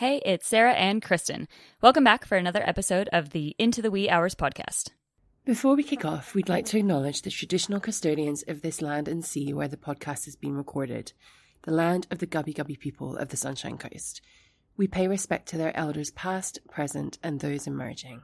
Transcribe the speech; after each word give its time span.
Hey, 0.00 0.22
it's 0.24 0.48
Sarah 0.48 0.72
and 0.72 1.02
Kristen. 1.02 1.46
Welcome 1.82 2.04
back 2.04 2.24
for 2.24 2.38
another 2.38 2.66
episode 2.66 3.10
of 3.12 3.32
the 3.32 3.54
Into 3.58 3.82
the 3.82 3.90
Wee 3.90 4.08
Hours 4.08 4.34
podcast. 4.34 4.92
Before 5.44 5.76
we 5.76 5.82
kick 5.82 6.06
off, 6.06 6.34
we'd 6.34 6.48
like 6.48 6.64
to 6.68 6.78
acknowledge 6.78 7.20
the 7.20 7.28
traditional 7.28 7.80
custodians 7.80 8.42
of 8.48 8.62
this 8.62 8.80
land 8.80 9.08
and 9.08 9.22
sea 9.22 9.52
where 9.52 9.68
the 9.68 9.76
podcast 9.76 10.26
is 10.26 10.36
being 10.36 10.56
recorded, 10.56 11.12
the 11.64 11.74
land 11.74 12.06
of 12.10 12.16
the 12.16 12.26
Gubbi 12.26 12.54
Gubbi 12.54 12.78
people 12.78 13.14
of 13.18 13.28
the 13.28 13.36
Sunshine 13.36 13.76
Coast. 13.76 14.22
We 14.74 14.86
pay 14.86 15.06
respect 15.06 15.48
to 15.50 15.58
their 15.58 15.76
elders 15.76 16.10
past, 16.12 16.60
present, 16.70 17.18
and 17.22 17.40
those 17.40 17.66
emerging. 17.66 18.22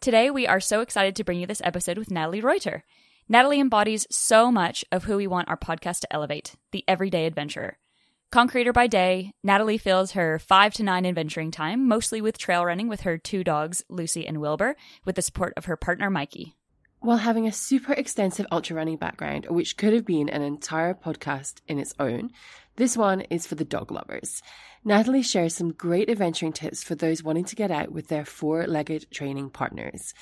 Today, 0.00 0.28
we 0.28 0.48
are 0.48 0.58
so 0.58 0.80
excited 0.80 1.14
to 1.14 1.22
bring 1.22 1.38
you 1.38 1.46
this 1.46 1.62
episode 1.62 1.98
with 1.98 2.10
Natalie 2.10 2.42
Reutter. 2.42 2.82
Natalie 3.28 3.60
embodies 3.60 4.08
so 4.10 4.50
much 4.50 4.84
of 4.90 5.04
who 5.04 5.18
we 5.18 5.28
want 5.28 5.48
our 5.48 5.56
podcast 5.56 6.00
to 6.00 6.12
elevate 6.12 6.56
the 6.72 6.82
everyday 6.88 7.26
adventurer. 7.26 7.78
Concreter 8.32 8.72
by 8.72 8.86
day, 8.86 9.34
Natalie 9.44 9.76
fills 9.76 10.12
her 10.12 10.38
5 10.38 10.72
to 10.74 10.82
9 10.82 11.04
adventuring 11.04 11.50
time, 11.50 11.86
mostly 11.86 12.22
with 12.22 12.38
trail 12.38 12.64
running 12.64 12.88
with 12.88 13.02
her 13.02 13.18
two 13.18 13.44
dogs, 13.44 13.84
Lucy 13.90 14.26
and 14.26 14.40
Wilbur, 14.40 14.74
with 15.04 15.16
the 15.16 15.20
support 15.20 15.52
of 15.54 15.66
her 15.66 15.76
partner, 15.76 16.08
Mikey. 16.08 16.56
While 17.00 17.18
having 17.18 17.46
a 17.46 17.52
super 17.52 17.92
extensive 17.92 18.46
ultra 18.50 18.74
running 18.74 18.96
background, 18.96 19.48
which 19.50 19.76
could 19.76 19.92
have 19.92 20.06
been 20.06 20.30
an 20.30 20.40
entire 20.40 20.94
podcast 20.94 21.60
in 21.68 21.78
its 21.78 21.94
own, 22.00 22.30
this 22.76 22.96
one 22.96 23.20
is 23.20 23.46
for 23.46 23.54
the 23.54 23.66
dog 23.66 23.92
lovers. 23.92 24.42
Natalie 24.82 25.20
shares 25.20 25.54
some 25.54 25.70
great 25.70 26.08
adventuring 26.08 26.54
tips 26.54 26.82
for 26.82 26.94
those 26.94 27.22
wanting 27.22 27.44
to 27.44 27.56
get 27.56 27.70
out 27.70 27.92
with 27.92 28.08
their 28.08 28.24
four 28.24 28.66
legged 28.66 29.10
training 29.10 29.50
partners. 29.50 30.14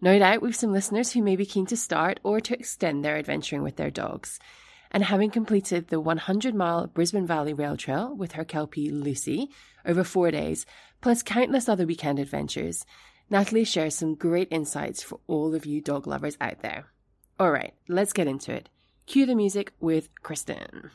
No 0.00 0.18
doubt 0.18 0.40
we've 0.40 0.56
some 0.56 0.72
listeners 0.72 1.12
who 1.12 1.20
may 1.20 1.36
be 1.36 1.44
keen 1.44 1.66
to 1.66 1.76
start 1.76 2.20
or 2.22 2.40
to 2.40 2.54
extend 2.54 3.04
their 3.04 3.18
adventuring 3.18 3.62
with 3.62 3.76
their 3.76 3.90
dogs 3.90 4.40
and 4.90 5.04
having 5.04 5.30
completed 5.30 5.88
the 5.88 6.00
100 6.00 6.54
mile 6.54 6.86
Brisbane 6.86 7.26
Valley 7.26 7.52
Rail 7.52 7.76
Trail 7.76 8.14
with 8.14 8.32
her 8.32 8.44
Kelpie 8.44 8.90
Lucy 8.90 9.50
over 9.84 10.04
four 10.04 10.30
days, 10.30 10.66
plus 11.00 11.22
countless 11.22 11.68
other 11.68 11.86
weekend 11.86 12.18
adventures, 12.18 12.84
Natalie 13.30 13.64
shares 13.64 13.94
some 13.94 14.14
great 14.16 14.48
insights 14.50 15.02
for 15.02 15.20
all 15.26 15.54
of 15.54 15.64
you 15.64 15.80
dog 15.80 16.06
lovers 16.06 16.36
out 16.40 16.60
there. 16.60 16.86
All 17.38 17.52
right, 17.52 17.74
let's 17.88 18.12
get 18.12 18.26
into 18.26 18.52
it. 18.52 18.68
Cue 19.06 19.26
the 19.26 19.34
music 19.34 19.72
with 19.80 20.08
Kristen. 20.22 20.90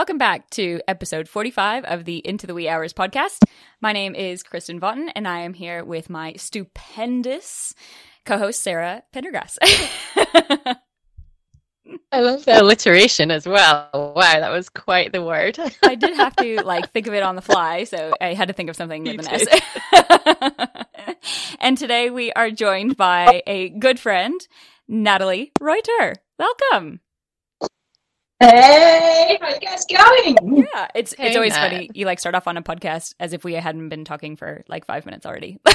Welcome 0.00 0.16
back 0.16 0.48
to 0.52 0.80
episode 0.88 1.28
45 1.28 1.84
of 1.84 2.06
the 2.06 2.26
Into 2.26 2.46
the 2.46 2.54
Wee 2.54 2.70
Hours 2.70 2.94
podcast. 2.94 3.44
My 3.82 3.92
name 3.92 4.14
is 4.14 4.42
Kristen 4.42 4.80
Vaughton, 4.80 5.10
and 5.10 5.28
I 5.28 5.40
am 5.40 5.52
here 5.52 5.84
with 5.84 6.08
my 6.08 6.32
stupendous 6.38 7.74
co 8.24 8.38
host, 8.38 8.62
Sarah 8.62 9.02
Pendergrass. 9.14 9.58
I 12.10 12.20
love 12.20 12.46
the 12.46 12.62
alliteration 12.62 13.30
as 13.30 13.46
well. 13.46 13.90
Wow, 13.92 14.40
that 14.40 14.50
was 14.50 14.70
quite 14.70 15.12
the 15.12 15.22
word. 15.22 15.58
I 15.82 15.96
did 15.96 16.16
have 16.16 16.34
to 16.36 16.62
like 16.62 16.90
think 16.92 17.06
of 17.06 17.12
it 17.12 17.22
on 17.22 17.36
the 17.36 17.42
fly, 17.42 17.84
so 17.84 18.14
I 18.22 18.32
had 18.32 18.48
to 18.48 18.54
think 18.54 18.70
of 18.70 18.76
something 18.76 19.02
with 19.02 19.12
You 19.12 19.18
an 19.18 19.28
S. 19.28 20.86
and 21.60 21.76
today 21.76 22.08
we 22.08 22.32
are 22.32 22.50
joined 22.50 22.96
by 22.96 23.42
a 23.46 23.68
good 23.68 24.00
friend, 24.00 24.40
Natalie 24.88 25.52
Reutter. 25.60 26.14
Welcome. 26.38 27.00
Hey, 28.40 29.38
how 29.40 29.48
you 29.50 29.60
guys 29.60 29.84
going? 29.84 30.66
Yeah, 30.74 30.88
it's 30.94 31.14
Hey, 31.14 31.26
it's 31.28 31.36
always 31.36 31.52
Nat. 31.52 31.68
funny. 31.70 31.90
You 31.92 32.06
like 32.06 32.18
start 32.18 32.34
off 32.34 32.48
on 32.48 32.56
a 32.56 32.62
podcast 32.62 33.14
as 33.20 33.34
if 33.34 33.44
we 33.44 33.52
hadn't 33.52 33.90
been 33.90 34.04
talking 34.06 34.36
for 34.36 34.64
like 34.66 34.86
five 34.86 35.04
minutes 35.04 35.26
already. 35.26 35.58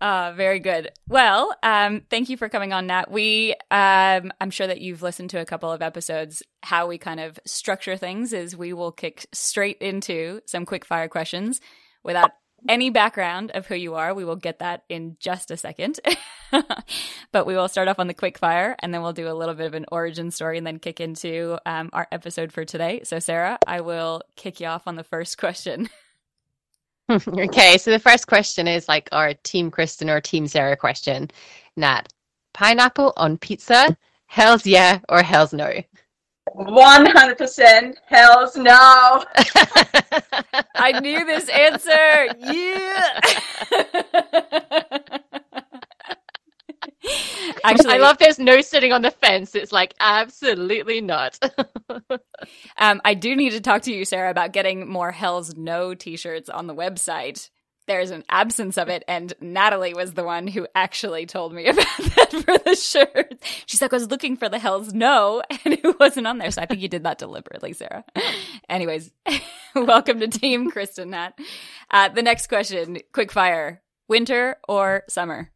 uh, 0.00 0.32
very 0.36 0.60
good. 0.60 0.90
Well, 1.08 1.52
um, 1.64 2.02
thank 2.08 2.28
you 2.28 2.36
for 2.36 2.48
coming 2.48 2.72
on, 2.72 2.86
Nat. 2.86 3.10
We, 3.10 3.54
um, 3.72 4.30
I'm 4.40 4.50
sure 4.50 4.68
that 4.68 4.80
you've 4.80 5.02
listened 5.02 5.30
to 5.30 5.40
a 5.40 5.44
couple 5.44 5.72
of 5.72 5.82
episodes. 5.82 6.42
How 6.62 6.86
we 6.86 6.98
kind 6.98 7.18
of 7.18 7.38
structure 7.46 7.96
things 7.96 8.32
is 8.32 8.56
we 8.56 8.72
will 8.72 8.92
kick 8.92 9.26
straight 9.32 9.78
into 9.78 10.40
some 10.46 10.66
quick 10.66 10.84
fire 10.84 11.08
questions 11.08 11.60
without 12.04 12.30
any 12.68 12.90
background 12.90 13.50
of 13.52 13.66
who 13.66 13.74
you 13.74 13.94
are. 13.94 14.14
We 14.14 14.24
will 14.24 14.36
get 14.36 14.58
that 14.60 14.84
in 14.88 15.16
just 15.20 15.50
a 15.50 15.56
second. 15.56 16.00
but 17.32 17.46
we 17.46 17.54
will 17.54 17.68
start 17.68 17.88
off 17.88 17.98
on 17.98 18.06
the 18.06 18.14
quick 18.14 18.38
fire 18.38 18.76
and 18.80 18.92
then 18.92 19.02
we'll 19.02 19.12
do 19.12 19.28
a 19.28 19.34
little 19.34 19.54
bit 19.54 19.66
of 19.66 19.74
an 19.74 19.86
origin 19.92 20.30
story 20.30 20.58
and 20.58 20.66
then 20.66 20.78
kick 20.78 21.00
into 21.00 21.58
um, 21.66 21.90
our 21.92 22.06
episode 22.10 22.52
for 22.52 22.64
today. 22.64 23.02
So, 23.04 23.18
Sarah, 23.18 23.58
I 23.66 23.80
will 23.80 24.22
kick 24.36 24.60
you 24.60 24.66
off 24.66 24.86
on 24.86 24.96
the 24.96 25.04
first 25.04 25.38
question. 25.38 25.88
okay, 27.10 27.78
so 27.78 27.90
the 27.90 27.98
first 27.98 28.26
question 28.26 28.68
is 28.68 28.86
like 28.86 29.08
our 29.12 29.32
Team 29.32 29.70
Kristen 29.70 30.10
or 30.10 30.20
Team 30.20 30.46
Sarah 30.46 30.76
question. 30.76 31.30
Nat, 31.74 32.12
pineapple 32.52 33.14
on 33.16 33.38
pizza, 33.38 33.96
hell's 34.26 34.66
yeah 34.66 35.00
or 35.08 35.22
hell's 35.22 35.54
no? 35.54 35.72
100% 36.56 37.94
hells 38.06 38.56
no. 38.56 39.24
I 40.74 41.00
knew 41.00 41.24
this 41.24 41.48
answer. 41.48 42.28
Yeah. 42.38 43.20
Actually, 47.64 47.94
I 47.94 47.98
love 47.98 48.18
there's 48.18 48.38
no 48.38 48.60
sitting 48.60 48.92
on 48.92 49.02
the 49.02 49.10
fence. 49.10 49.54
It's 49.54 49.72
like 49.72 49.94
absolutely 50.00 51.00
not. 51.00 51.38
Um, 52.80 53.00
I 53.04 53.14
do 53.14 53.34
need 53.34 53.50
to 53.50 53.60
talk 53.60 53.82
to 53.82 53.92
you, 53.92 54.04
Sarah, 54.04 54.30
about 54.30 54.52
getting 54.52 54.88
more 54.88 55.10
Hell's 55.10 55.56
No 55.56 55.94
t-shirts 55.94 56.48
on 56.48 56.68
the 56.68 56.74
website. 56.74 57.50
There's 57.88 58.10
an 58.10 58.22
absence 58.28 58.76
of 58.76 58.90
it, 58.90 59.02
and 59.08 59.32
Natalie 59.40 59.94
was 59.94 60.12
the 60.12 60.22
one 60.22 60.46
who 60.46 60.66
actually 60.74 61.24
told 61.24 61.54
me 61.54 61.66
about 61.68 61.86
that 61.98 62.30
for 62.30 62.58
the 62.58 62.76
shirt. 62.76 63.42
She's 63.64 63.80
like, 63.80 63.94
I 63.94 63.96
was 63.96 64.10
looking 64.10 64.36
for 64.36 64.50
the 64.50 64.58
Hell's 64.58 64.92
No, 64.92 65.42
and 65.64 65.72
it 65.72 65.98
wasn't 65.98 66.26
on 66.26 66.36
there. 66.36 66.50
So 66.50 66.60
I 66.60 66.66
think 66.66 66.82
you 66.82 66.88
did 66.88 67.04
that 67.04 67.16
deliberately, 67.16 67.72
Sarah. 67.72 68.04
Anyways, 68.68 69.10
welcome 69.74 70.20
to 70.20 70.28
Team 70.28 70.70
Kristen 70.70 71.10
Nat. 71.10 71.32
Uh, 71.90 72.10
the 72.10 72.20
next 72.20 72.48
question, 72.48 72.98
quick 73.14 73.32
fire: 73.32 73.80
winter 74.06 74.58
or 74.68 75.04
summer? 75.08 75.50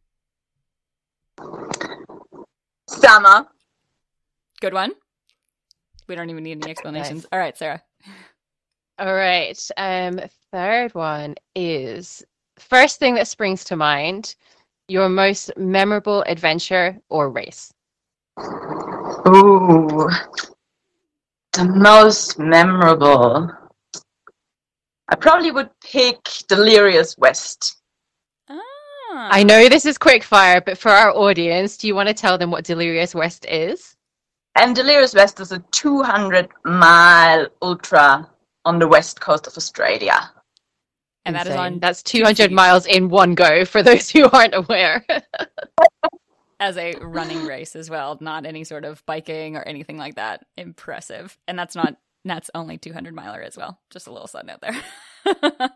Summer. 2.89 3.45
Good 4.59 4.73
one. 4.73 4.93
We 6.07 6.15
don't 6.15 6.31
even 6.31 6.43
need 6.43 6.63
any 6.63 6.71
explanations. 6.71 7.27
All 7.31 7.37
right, 7.37 7.55
Sarah. 7.55 7.83
All 8.99 9.13
right. 9.13 9.59
Um, 9.77 10.19
third 10.51 10.93
one 10.93 11.35
is 11.55 12.23
first 12.59 12.99
thing 12.99 13.15
that 13.15 13.27
springs 13.27 13.63
to 13.65 13.75
mind, 13.75 14.35
your 14.87 15.09
most 15.09 15.51
memorable 15.57 16.23
adventure 16.27 16.99
or 17.09 17.31
race. 17.31 17.73
Ooh. 19.27 20.09
The 21.53 21.65
most 21.65 22.37
memorable. 22.37 23.49
I 25.09 25.15
probably 25.15 25.51
would 25.51 25.69
pick 25.83 26.17
Delirious 26.47 27.17
West. 27.17 27.81
Ah. 28.49 28.59
I 29.11 29.43
know 29.43 29.69
this 29.69 29.85
is 29.85 29.97
quick 29.97 30.23
fire, 30.23 30.61
but 30.61 30.77
for 30.77 30.89
our 30.89 31.11
audience, 31.11 31.77
do 31.77 31.87
you 31.87 31.95
want 31.95 32.09
to 32.09 32.13
tell 32.13 32.37
them 32.37 32.51
what 32.51 32.63
Delirious 32.63 33.15
West 33.15 33.45
is? 33.47 33.95
And 34.55 34.75
Delirious 34.75 35.15
West 35.15 35.39
is 35.39 35.51
a 35.51 35.59
200 35.71 36.49
mile 36.63 37.47
ultra 37.61 38.29
on 38.65 38.79
the 38.79 38.87
west 38.87 39.19
coast 39.19 39.47
of 39.47 39.57
Australia. 39.57 40.31
and 41.25 41.35
that 41.35 41.47
is 41.47 41.55
on 41.55 41.79
That's 41.79 42.03
200 42.03 42.51
miles 42.51 42.85
in 42.85 43.09
one 43.09 43.35
go 43.35 43.65
for 43.65 43.83
those 43.83 44.09
who 44.09 44.29
aren't 44.29 44.55
aware. 44.55 45.05
as 46.59 46.77
a 46.77 46.93
running 47.01 47.45
race 47.45 47.75
as 47.75 47.89
well, 47.89 48.17
not 48.21 48.45
any 48.45 48.63
sort 48.63 48.85
of 48.85 49.05
biking 49.05 49.57
or 49.57 49.63
anything 49.63 49.97
like 49.97 50.15
that. 50.15 50.45
Impressive. 50.57 51.37
And 51.47 51.59
that's 51.59 51.75
not 51.75 51.97
that's 52.25 52.49
only 52.55 52.77
200 52.77 53.13
miler 53.13 53.41
as 53.41 53.57
well. 53.57 53.79
Just 53.89 54.07
a 54.07 54.11
little 54.11 54.27
side 54.27 54.45
note 54.45 54.61
there. 54.61 55.69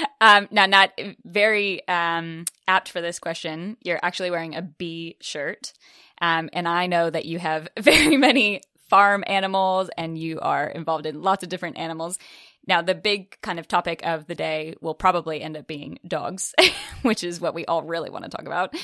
um, 0.20 0.48
now, 0.50 0.66
Nat, 0.66 0.92
very 1.24 1.86
um, 1.88 2.44
apt 2.68 2.90
for 2.90 3.00
this 3.00 3.18
question. 3.18 3.76
You're 3.82 3.98
actually 4.00 4.30
wearing 4.30 4.54
a 4.54 4.62
B 4.62 5.16
shirt. 5.20 5.72
Um, 6.20 6.50
and 6.52 6.68
I 6.68 6.86
know 6.86 7.10
that 7.10 7.24
you 7.24 7.38
have 7.38 7.68
very 7.80 8.16
many 8.16 8.60
farm 8.88 9.24
animals 9.26 9.90
and 9.96 10.18
you 10.18 10.40
are 10.40 10.66
involved 10.66 11.06
in 11.06 11.22
lots 11.22 11.42
of 11.42 11.48
different 11.48 11.78
animals. 11.78 12.18
Now, 12.66 12.82
the 12.82 12.94
big 12.94 13.40
kind 13.40 13.58
of 13.58 13.66
topic 13.66 14.00
of 14.04 14.26
the 14.26 14.34
day 14.34 14.74
will 14.80 14.94
probably 14.94 15.40
end 15.40 15.56
up 15.56 15.66
being 15.66 15.98
dogs, 16.06 16.54
which 17.02 17.24
is 17.24 17.40
what 17.40 17.54
we 17.54 17.64
all 17.66 17.82
really 17.82 18.10
want 18.10 18.24
to 18.24 18.30
talk 18.30 18.46
about. 18.46 18.74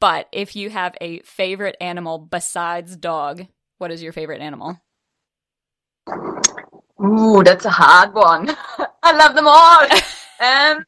But 0.00 0.28
if 0.32 0.54
you 0.54 0.70
have 0.70 0.94
a 1.00 1.20
favorite 1.20 1.76
animal 1.80 2.18
besides 2.18 2.96
dog, 2.96 3.46
what 3.78 3.90
is 3.90 4.02
your 4.02 4.12
favorite 4.12 4.40
animal? 4.40 4.78
Ooh, 7.02 7.42
that's 7.42 7.64
a 7.64 7.70
hard 7.70 8.14
one. 8.14 8.54
I 9.02 9.12
love 9.16 9.34
them 9.34 9.48
all. 9.48 9.82
um, 10.40 10.84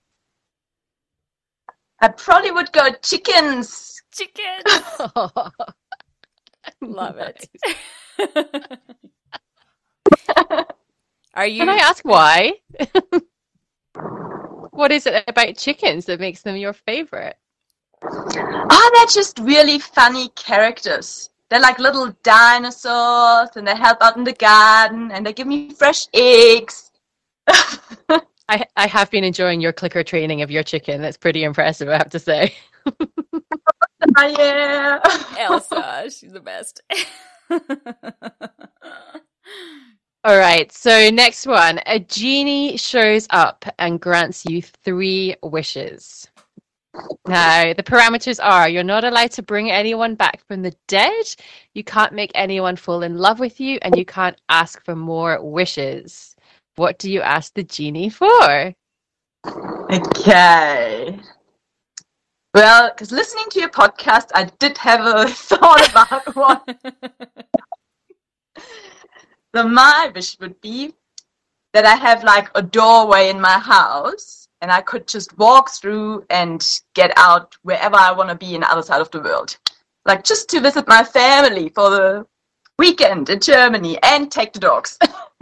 I 2.01 2.09
probably 2.09 2.51
would 2.51 2.73
go 2.73 2.91
chickens. 3.03 4.01
Chicken. 4.13 4.63
Love 6.81 7.19
it. 7.19 7.49
Are 11.35 11.47
you? 11.47 11.61
Can 11.61 11.69
I 11.69 11.77
ask 11.77 12.03
why? 12.05 12.55
what 14.71 14.91
is 14.91 15.07
it 15.07 15.25
about 15.27 15.57
chickens 15.57 16.07
that 16.07 16.19
makes 16.19 16.43
them 16.43 16.57
your 16.57 16.73
favorite? 16.73 17.37
Oh, 18.03 18.91
they're 18.95 19.07
just 19.07 19.39
really 19.39 19.79
funny 19.79 20.29
characters. 20.31 21.31
They're 21.49 21.61
like 21.61 21.79
little 21.79 22.15
dinosaurs 22.23 23.51
and 23.57 23.67
they 23.67 23.77
help 23.77 23.99
out 24.01 24.17
in 24.17 24.25
the 24.25 24.33
garden 24.33 25.13
and 25.13 25.25
they 25.25 25.33
give 25.33 25.47
me 25.47 25.71
fresh 25.71 26.07
eggs. 26.13 26.91
I, 28.49 28.65
I 28.77 28.87
have 28.87 29.11
been 29.11 29.25
enjoying 29.25 29.61
your 29.61 29.73
clicker 29.73 30.03
training 30.03 30.43
of 30.43 30.51
your 30.51 30.63
chicken. 30.63 31.03
That's 31.03 31.17
pretty 31.17 31.45
impressive, 31.45 31.89
I 31.89 31.99
have 31.99 32.11
to 32.11 32.19
say. 32.19 32.55
Oh, 32.87 32.95
yeah. 34.39 35.01
Elsa, 35.39 36.11
she's 36.11 36.33
the 36.33 36.41
best. 36.41 36.83
All 40.25 40.37
right, 40.39 40.73
so 40.73 41.09
next 41.11 41.47
one. 41.47 41.81
A 41.87 42.01
genie 42.01 42.77
shows 42.77 43.29
up 43.31 43.65
and 43.79 44.01
grants 44.01 44.45
you 44.45 44.61
three 44.61 45.37
wishes. 45.43 46.29
Now, 47.29 47.73
the 47.75 47.83
parameters 47.83 48.41
are 48.43 48.69
you're 48.69 48.83
not 48.83 49.05
allowed 49.05 49.31
to 49.33 49.43
bring 49.43 49.71
anyone 49.71 50.15
back 50.15 50.45
from 50.47 50.63
the 50.63 50.75
dead, 50.89 51.27
you 51.75 51.85
can't 51.85 52.13
make 52.13 52.33
anyone 52.35 52.77
fall 52.77 53.03
in 53.03 53.19
love 53.19 53.39
with 53.39 53.61
you, 53.61 53.79
and 53.83 53.97
you 53.97 54.05
can't 54.05 54.41
ask 54.49 54.85
for 54.85 54.97
more 54.97 55.43
wishes. 55.43 56.35
What 56.77 56.99
do 56.99 57.11
you 57.11 57.21
ask 57.21 57.55
the 57.55 57.65
genie 57.65 58.11
for? 58.11 58.75
Okay. 59.93 61.21
Well, 62.57 62.89
because 62.89 63.13
listening 63.13 63.45
to 63.51 63.61
your 63.61 63.69
podcast, 63.69 64.31
I 64.35 64.45
did 64.59 64.79
have 64.79 65.05
a 65.05 65.29
thought 65.51 65.91
about 65.91 66.35
one. 66.35 66.61
So 69.55 69.67
my 69.67 70.11
wish 70.15 70.39
would 70.39 70.61
be 70.61 70.93
that 71.73 71.87
I 71.87 71.95
have 71.95 72.23
like 72.25 72.51
a 72.55 72.61
doorway 72.63 73.31
in 73.31 73.41
my 73.41 73.59
house 73.59 74.49
and 74.61 74.71
I 74.71 74.83
could 74.83 75.07
just 75.07 75.37
walk 75.39 75.71
through 75.71 76.27
and 76.29 76.63
get 76.95 77.13
out 77.17 77.57
wherever 77.63 77.97
I 77.97 78.13
want 78.13 78.29
to 78.29 78.35
be 78.35 78.55
in 78.55 78.61
the 78.61 78.71
other 78.71 78.83
side 78.83 79.01
of 79.01 79.11
the 79.11 79.21
world. 79.21 79.57
Like 80.05 80.25
just 80.25 80.51
to 80.51 80.61
visit 80.61 80.87
my 80.87 81.05
family 81.05 81.71
for 81.71 81.89
the 81.89 82.27
weekend 82.79 83.31
in 83.31 83.41
Germany 83.41 83.99
and 84.03 84.31
take 84.31 84.53
the 84.53 84.61
dogs. 84.61 84.99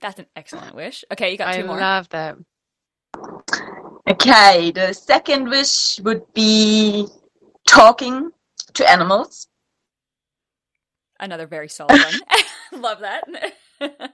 That's 0.00 0.20
an 0.20 0.26
excellent 0.36 0.76
wish. 0.76 1.04
Okay, 1.12 1.32
you 1.32 1.38
got 1.38 1.48
I 1.48 1.60
two 1.60 1.66
more. 1.66 1.80
love 1.80 2.08
that. 2.10 2.36
Okay, 4.10 4.70
the 4.70 4.92
second 4.92 5.48
wish 5.48 6.00
would 6.00 6.22
be 6.34 7.06
talking 7.66 8.30
to 8.74 8.90
animals. 8.90 9.48
Another 11.20 11.46
very 11.46 11.68
solid 11.68 12.00
one. 12.00 12.20
Love 12.80 13.00
that. 13.00 13.24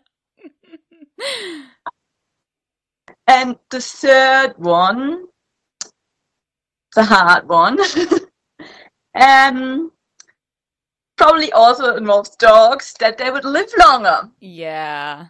And 3.26 3.58
the 3.70 3.80
third 3.80 4.54
one, 4.58 5.24
the 6.94 7.04
hard 7.04 7.48
one, 7.48 7.78
um, 9.14 9.92
probably 11.16 11.50
also 11.52 11.96
involves 11.96 12.36
dogs 12.36 12.94
that 13.00 13.16
they 13.16 13.30
would 13.30 13.44
live 13.44 13.70
longer. 13.78 14.30
yeah. 14.40 15.28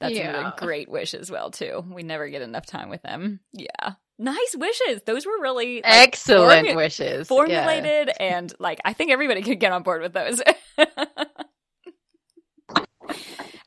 That's 0.00 0.14
Yeah. 0.14 0.52
a 0.54 0.58
great 0.58 0.88
wish 0.88 1.12
as 1.14 1.30
well 1.30 1.50
too. 1.50 1.84
We 1.90 2.02
never 2.02 2.28
get 2.28 2.42
enough 2.42 2.66
time 2.66 2.88
with 2.88 3.02
them. 3.02 3.40
Yeah. 3.52 3.92
Nice 4.18 4.54
wishes. 4.56 5.02
Those 5.06 5.24
were 5.26 5.40
really 5.40 5.76
like, 5.76 5.84
Excellent 5.84 6.68
formu- 6.68 6.76
wishes. 6.76 7.18
Yeah. 7.30 7.36
formulated 7.36 8.10
and 8.20 8.52
like 8.58 8.80
I 8.84 8.92
think 8.94 9.10
everybody 9.10 9.42
could 9.42 9.60
get 9.60 9.72
on 9.72 9.82
board 9.82 10.02
with 10.02 10.12
those. 10.12 10.40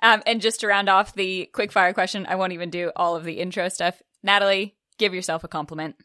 um, 0.02 0.22
and 0.26 0.42
just 0.42 0.60
to 0.62 0.68
round 0.68 0.90
off 0.90 1.14
the 1.14 1.50
quick 1.54 1.72
fire 1.72 1.94
question, 1.94 2.26
I 2.28 2.36
won't 2.36 2.54
even 2.54 2.70
do 2.70 2.92
all 2.96 3.16
of 3.16 3.24
the 3.24 3.40
intro 3.40 3.70
stuff. 3.70 4.02
Natalie, 4.22 4.76
give 4.98 5.14
yourself 5.14 5.44
a 5.44 5.48
compliment. 5.48 5.96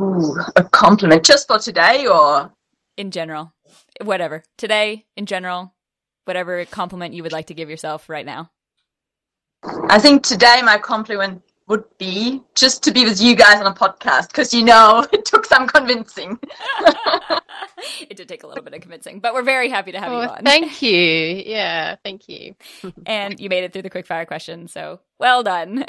Ooh, 0.00 0.36
a 0.56 0.64
compliment 0.64 1.24
just 1.24 1.46
for 1.46 1.58
today, 1.58 2.06
or 2.06 2.52
in 2.96 3.10
general, 3.10 3.52
whatever. 4.02 4.42
Today, 4.56 5.06
in 5.16 5.26
general, 5.26 5.74
whatever 6.30 6.64
compliment 6.64 7.12
you 7.12 7.24
would 7.24 7.32
like 7.32 7.46
to 7.48 7.54
give 7.54 7.68
yourself 7.68 8.08
right 8.08 8.24
now. 8.24 8.50
I 9.88 9.98
think 9.98 10.22
today 10.22 10.62
my 10.62 10.78
compliment 10.78 11.42
would 11.66 11.82
be 11.98 12.40
just 12.54 12.82
to 12.84 12.92
be 12.92 13.04
with 13.04 13.20
you 13.20 13.34
guys 13.34 13.60
on 13.60 13.66
a 13.66 13.74
podcast 13.74 14.28
because 14.28 14.54
you 14.54 14.62
know 14.64 15.04
it 15.12 15.24
took 15.24 15.44
some 15.44 15.66
convincing. 15.66 16.38
it 18.08 18.16
did 18.16 18.28
take 18.28 18.44
a 18.44 18.46
little 18.46 18.62
bit 18.62 18.74
of 18.74 18.80
convincing, 18.80 19.18
but 19.18 19.34
we're 19.34 19.42
very 19.42 19.68
happy 19.68 19.90
to 19.92 19.98
have 19.98 20.12
Oh, 20.12 20.22
you 20.22 20.28
on. 20.28 20.44
thank 20.44 20.80
you. 20.88 20.92
Yeah, 21.46 21.96
thank 22.04 22.28
you. 22.28 22.54
and 23.06 23.40
you 23.40 23.48
made 23.48 23.64
it 23.64 23.72
through 23.72 23.82
the 23.82 23.90
quick 23.90 24.06
fire 24.06 24.24
question, 24.24 24.68
so 24.68 25.00
well 25.18 25.42
done. 25.42 25.84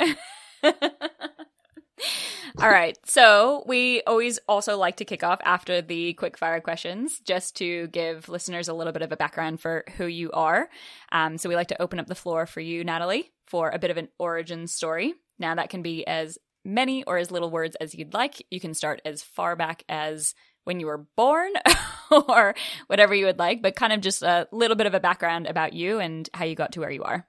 All 2.60 2.70
right. 2.70 2.98
So 3.06 3.64
we 3.66 4.02
always 4.04 4.40
also 4.48 4.78
like 4.78 4.98
to 4.98 5.06
kick 5.06 5.24
off 5.24 5.40
after 5.44 5.82
the 5.82 6.14
quick 6.14 6.38
fire 6.38 6.60
questions 6.60 7.20
just 7.26 7.56
to 7.58 7.88
give 7.88 8.28
listeners 8.30 8.68
a 8.68 8.74
little 8.74 8.94
bit 8.94 9.02
of 9.02 9.12
a 9.12 9.18
background 9.18 9.62
for 9.62 9.84
who 9.98 10.06
you 10.06 10.32
are. 10.32 10.70
Um, 11.12 11.38
so 11.38 11.50
we 11.50 11.56
like 11.56 11.70
to 11.70 11.82
open 11.82 12.00
up 12.00 12.08
the 12.08 12.16
floor 12.16 12.46
for 12.46 12.60
you, 12.60 12.84
Natalie, 12.84 13.32
for 13.48 13.70
a 13.70 13.80
bit 13.80 13.92
of 13.92 13.98
an 13.98 14.10
origin 14.20 14.68
story. 14.68 15.14
Now, 15.40 15.56
that 15.56 15.70
can 15.70 15.82
be 15.82 16.06
as 16.06 16.38
many 16.64 17.04
or 17.04 17.18
as 17.18 17.32
little 17.32 17.50
words 17.50 17.76
as 17.80 17.96
you'd 17.96 18.14
like. 18.14 18.46
You 18.52 18.60
can 18.60 18.74
start 18.74 19.02
as 19.06 19.24
far 19.24 19.56
back 19.56 19.84
as 19.90 20.36
when 20.64 20.80
you 20.80 20.86
were 20.86 21.06
born 21.18 21.52
or 22.12 22.54
whatever 22.88 23.16
you 23.16 23.26
would 23.26 23.40
like, 23.40 23.62
but 23.62 23.76
kind 23.76 23.94
of 23.94 24.02
just 24.02 24.22
a 24.22 24.48
little 24.52 24.76
bit 24.76 24.88
of 24.88 24.94
a 24.94 25.00
background 25.00 25.48
about 25.48 25.74
you 25.74 26.00
and 26.00 26.30
how 26.34 26.46
you 26.46 26.56
got 26.56 26.74
to 26.74 26.80
where 26.80 26.92
you 26.92 27.04
are. 27.04 27.26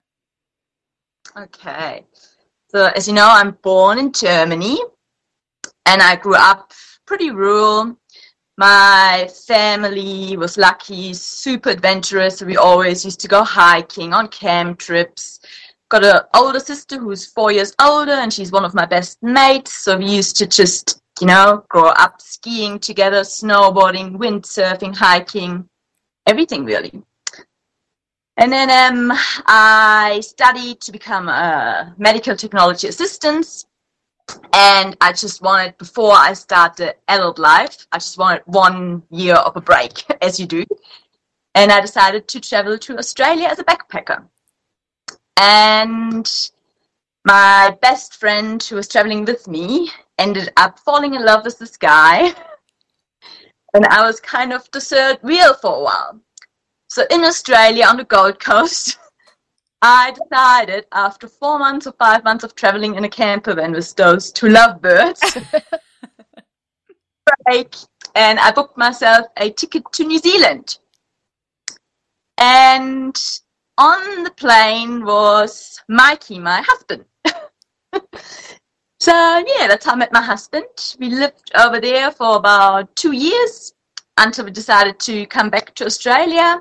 Okay. 1.37 2.05
So, 2.75 2.87
as 2.87 3.07
you 3.07 3.13
know, 3.13 3.29
I'm 3.29 3.51
born 3.63 3.99
in 3.99 4.13
Germany 4.13 4.81
and 5.85 6.01
I 6.01 6.17
grew 6.17 6.37
up 6.37 6.73
pretty 7.07 7.31
rural. 7.31 7.99
My 8.57 9.29
family 9.47 10.39
was 10.39 10.57
lucky, 10.57 11.13
super 11.13 11.69
adventurous. 11.69 12.41
We 12.41 12.57
always 12.57 13.05
used 13.05 13.21
to 13.21 13.29
go 13.29 13.45
hiking 13.45 14.15
on 14.15 14.29
camp 14.29 14.79
trips. 14.79 15.41
Got 15.91 16.05
an 16.05 16.21
older 16.35 16.61
sister 16.61 16.99
who's 16.99 17.27
four 17.27 17.53
years 17.53 17.75
older, 17.79 18.13
and 18.13 18.33
she's 18.33 18.53
one 18.53 18.65
of 18.65 18.73
my 18.73 18.87
best 18.87 19.19
mates. 19.23 19.75
So 19.75 19.99
we 19.99 20.07
used 20.07 20.37
to 20.37 20.47
just, 20.47 21.03
you 21.21 21.27
know, 21.27 21.67
grow 21.69 21.89
up 21.89 22.23
skiing 22.23 22.79
together, 22.79 23.21
snowboarding, 23.21 24.17
windsurfing, 24.17 24.97
hiking, 24.97 25.69
everything 26.27 26.65
really. 26.65 27.03
And 28.43 28.53
then 28.53 28.71
um, 28.71 29.17
I 29.47 30.19
studied 30.21 30.81
to 30.81 30.91
become 30.91 31.29
a 31.29 31.95
medical 31.97 32.35
technology 32.35 32.89
assistant. 32.89 33.67
And 34.53 34.97
I 35.01 35.13
just 35.13 35.43
wanted, 35.43 35.79
before 35.79 36.11
I 36.13 36.33
start 36.33 36.75
the 36.75 36.97
adult 37.07 37.39
life, 37.39 37.87
I 37.93 37.99
just 37.99 38.19
wanted 38.19 38.43
one 38.47 39.05
year 39.11 39.37
of 39.37 39.57
a 39.57 39.61
break, 39.61 40.05
as 40.23 40.41
you 40.41 40.47
do. 40.47 40.65
And 41.55 41.71
I 41.71 41.81
decided 41.81 42.27
to 42.27 42.41
travel 42.41 42.79
to 42.79 42.99
Australia 42.99 43.47
as 43.47 43.61
a 43.61 43.65
backpacker. 43.65 44.27
And 45.37 46.29
my 47.25 47.79
best 47.81 48.17
friend 48.17 48.61
who 48.61 48.75
was 48.75 48.89
traveling 48.89 49.25
with 49.25 49.47
me 49.47 49.89
ended 50.19 50.53
up 50.57 50.81
falling 50.81 51.15
in 51.15 51.25
love 51.25 51.45
with 51.45 51.61
this 51.61 51.77
guy. 51.77 52.35
And 53.75 53.87
I 53.87 54.03
was 54.03 54.21
kind 54.21 54.53
of 54.53 54.69
the 54.71 54.81
third 54.81 55.19
wheel 55.23 55.55
for 55.55 55.77
a 55.77 55.83
while. 55.83 56.21
So 56.93 57.07
in 57.09 57.25
Australia 57.25 57.87
on 57.87 57.97
the 57.97 58.05
Gold 58.05 58.39
Coast, 58.39 58.99
I 59.81 60.13
decided 60.13 60.85
after 60.93 61.27
four 61.27 61.59
months 61.59 61.87
or 61.87 61.95
five 61.99 62.23
months 62.23 62.45
of 62.45 62.55
traveling 62.55 62.97
in 62.97 63.05
a 63.05 63.09
camper 63.09 63.55
van 63.55 63.73
with 63.73 63.97
those 63.97 64.31
two 64.31 64.51
lovebirds, 64.51 65.23
break, 67.47 67.75
and 68.15 68.39
I 68.39 68.53
booked 68.53 68.77
myself 68.77 69.27
a 69.39 69.49
ticket 69.49 69.91
to 69.93 70.05
New 70.05 70.19
Zealand. 70.19 70.81
And 72.37 73.19
on 73.79 74.25
the 74.25 74.33
plane 74.33 75.07
was 75.07 75.81
Mikey, 75.89 76.41
my 76.41 76.61
husband. 76.61 77.07
so 79.01 79.45
yeah, 79.47 79.67
that's 79.67 79.87
how 79.87 79.93
I 79.93 79.97
met 79.97 80.13
my 80.13 80.21
husband. 80.21 80.97
We 80.99 81.09
lived 81.09 81.53
over 81.59 81.81
there 81.81 82.11
for 82.11 82.37
about 82.37 82.95
two 82.97 83.13
years 83.13 83.73
until 84.19 84.45
we 84.45 84.51
decided 84.51 85.01
to 85.01 85.25
come 85.29 85.49
back 85.49 85.75
to 85.77 85.87
Australia. 85.87 86.61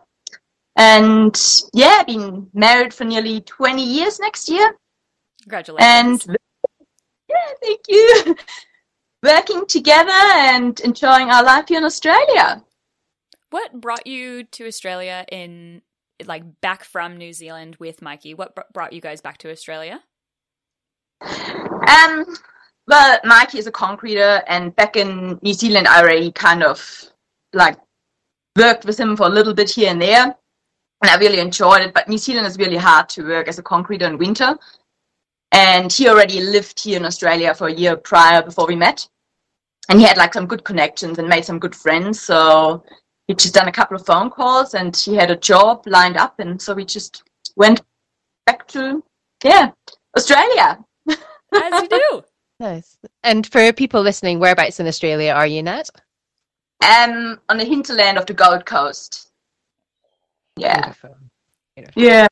And 0.77 1.39
yeah, 1.73 2.03
been 2.03 2.47
married 2.53 2.93
for 2.93 3.03
nearly 3.03 3.41
20 3.41 3.83
years 3.83 4.19
next 4.19 4.49
year. 4.49 4.75
Congratulations. 5.43 6.25
And 6.27 6.37
yeah, 7.29 7.53
thank 7.61 7.81
you. 7.87 8.35
Working 9.23 9.65
together 9.67 10.11
and 10.11 10.79
enjoying 10.79 11.29
our 11.29 11.43
life 11.43 11.67
here 11.67 11.77
in 11.77 11.83
Australia. 11.83 12.63
what 13.51 13.79
brought 13.79 14.07
you 14.07 14.43
to 14.45 14.65
Australia 14.65 15.25
in 15.31 15.81
like 16.25 16.43
back 16.61 16.83
from 16.83 17.17
New 17.17 17.33
Zealand 17.33 17.77
with 17.79 18.01
Mikey, 18.01 18.33
what 18.33 18.55
br- 18.55 18.61
brought 18.73 18.93
you 18.93 19.01
guys 19.01 19.21
back 19.21 19.37
to 19.39 19.51
Australia? 19.51 20.01
Um, 21.21 22.25
well, 22.87 23.19
Mikey 23.23 23.59
is 23.59 23.67
a 23.67 23.71
concreter, 23.71 24.41
and 24.47 24.75
back 24.75 24.95
in 24.95 25.39
New 25.41 25.53
Zealand, 25.53 25.87
I 25.87 26.01
already 26.01 26.31
kind 26.31 26.63
of 26.63 27.11
like 27.53 27.77
worked 28.57 28.85
with 28.85 28.99
him 28.99 29.15
for 29.15 29.27
a 29.27 29.29
little 29.29 29.53
bit 29.53 29.69
here 29.69 29.89
and 29.91 30.01
there, 30.01 30.35
and 31.01 31.09
I 31.09 31.17
really 31.17 31.39
enjoyed 31.39 31.81
it. 31.81 31.93
But 31.93 32.07
New 32.07 32.17
Zealand 32.17 32.47
is 32.47 32.57
really 32.57 32.77
hard 32.77 33.09
to 33.09 33.23
work 33.23 33.47
as 33.47 33.59
a 33.59 33.63
concreter 33.63 34.07
in 34.07 34.17
winter, 34.17 34.57
and 35.51 35.91
he 35.91 36.07
already 36.07 36.41
lived 36.41 36.81
here 36.81 36.97
in 36.97 37.05
Australia 37.05 37.53
for 37.53 37.67
a 37.67 37.73
year 37.73 37.95
prior 37.97 38.41
before 38.41 38.67
we 38.67 38.75
met, 38.75 39.07
and 39.89 39.99
he 39.99 40.05
had 40.05 40.17
like 40.17 40.33
some 40.33 40.47
good 40.47 40.63
connections 40.63 41.19
and 41.19 41.27
made 41.27 41.45
some 41.45 41.59
good 41.59 41.75
friends. 41.75 42.21
So 42.21 42.83
he 43.27 43.33
just 43.33 43.53
done 43.53 43.67
a 43.67 43.71
couple 43.71 43.95
of 43.95 44.05
phone 44.05 44.29
calls, 44.29 44.73
and 44.73 44.95
he 44.95 45.15
had 45.15 45.31
a 45.31 45.35
job 45.35 45.83
lined 45.85 46.17
up, 46.17 46.39
and 46.39 46.61
so 46.61 46.73
we 46.73 46.85
just 46.85 47.23
went 47.55 47.81
back 48.45 48.67
to 48.69 49.03
yeah 49.43 49.71
Australia. 50.17 50.79
As 51.53 51.81
you 51.81 51.87
do. 51.89 52.23
Nice. 52.61 52.95
And 53.23 53.47
for 53.47 53.73
people 53.73 54.03
listening, 54.03 54.37
whereabouts 54.37 54.79
in 54.79 54.85
Australia 54.85 55.31
are 55.31 55.47
you, 55.47 55.63
Nat? 55.63 55.89
Um, 56.87 57.39
on 57.49 57.57
the 57.57 57.65
hinterland 57.65 58.19
of 58.19 58.27
the 58.27 58.35
Gold 58.35 58.67
Coast. 58.67 59.30
Yeah. 60.55 60.81
Beautiful. 60.81 61.17
Yeah. 61.95 62.27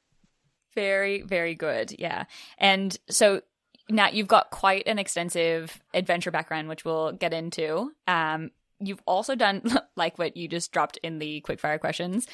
Very, 0.76 1.22
very 1.22 1.56
good. 1.56 1.96
Yeah. 1.98 2.26
And 2.58 2.96
so, 3.10 3.42
Nat, 3.90 4.14
you've 4.14 4.28
got 4.28 4.52
quite 4.52 4.88
an 4.88 5.00
extensive 5.00 5.82
adventure 5.94 6.32
background, 6.32 6.70
which 6.70 6.86
we'll 6.86 7.12
get 7.14 7.34
into. 7.34 7.92
Um, 8.08 8.52
you've 8.80 9.02
also 9.06 9.36
done, 9.36 9.64
like 9.96 10.18
what 10.18 10.38
you 10.38 10.48
just 10.48 10.72
dropped 10.72 10.98
in 10.98 11.20
the 11.20 11.44
quickfire 11.48 11.80
questions, 11.80 12.28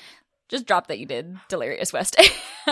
just 0.47 0.65
drop 0.67 0.87
that 0.87 0.99
you 0.99 1.05
did 1.05 1.37
Delirious 1.49 1.91
West. 1.91 2.21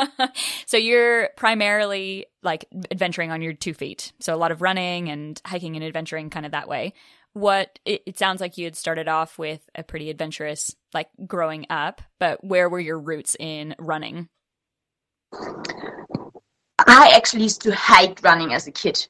so 0.66 0.78
you're 0.78 1.30
primarily 1.36 2.28
like 2.44 2.66
adventuring 2.92 3.32
on 3.32 3.42
your 3.42 3.54
two 3.54 3.74
feet. 3.74 4.12
So 4.20 4.36
a 4.36 4.38
lot 4.38 4.52
of 4.52 4.62
running 4.62 5.10
and 5.10 5.42
hiking 5.46 5.76
and 5.76 5.84
adventuring 5.84 6.30
kind 6.30 6.46
of 6.46 6.52
that 6.52 6.68
way. 6.68 6.94
What 7.34 7.80
it, 7.86 8.04
it 8.06 8.20
sounds 8.20 8.42
like 8.42 8.58
you 8.58 8.66
had 8.66 8.76
started 8.76 9.08
off 9.08 9.38
with 9.40 9.62
a 9.76 9.84
pretty 9.84 10.10
adventurous, 10.10 10.76
like 10.94 11.10
growing 11.26 11.66
up, 11.70 12.02
but 12.20 12.44
where 12.44 12.70
were 12.70 12.80
your 12.80 13.00
roots 13.00 13.36
in 13.40 13.76
running? 13.80 14.30
I 15.34 17.14
actually 17.16 17.44
used 17.44 17.62
to 17.62 17.76
hate 17.76 18.22
running 18.24 18.54
as 18.54 18.68
a 18.68 18.72
kid. 18.72 19.08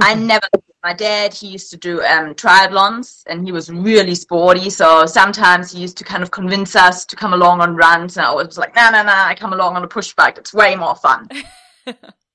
I 0.00 0.14
never. 0.14 0.46
My 0.84 0.92
dad, 0.94 1.34
he 1.34 1.48
used 1.48 1.70
to 1.70 1.76
do 1.76 2.00
um, 2.02 2.34
triathlons, 2.34 3.24
and 3.26 3.44
he 3.44 3.50
was 3.50 3.68
really 3.68 4.14
sporty. 4.14 4.70
So 4.70 5.06
sometimes 5.06 5.72
he 5.72 5.80
used 5.80 5.98
to 5.98 6.04
kind 6.04 6.22
of 6.22 6.30
convince 6.30 6.76
us 6.76 7.04
to 7.06 7.16
come 7.16 7.34
along 7.34 7.60
on 7.60 7.74
runs, 7.74 8.16
and 8.16 8.24
I 8.24 8.32
was 8.32 8.56
like, 8.56 8.76
"No, 8.76 8.90
no, 8.90 9.02
no! 9.02 9.12
I 9.12 9.34
come 9.34 9.52
along 9.52 9.76
on 9.76 9.82
a 9.82 9.88
push 9.88 10.14
bike. 10.14 10.38
It's 10.38 10.54
way 10.54 10.76
more 10.76 10.94
fun." 10.94 11.28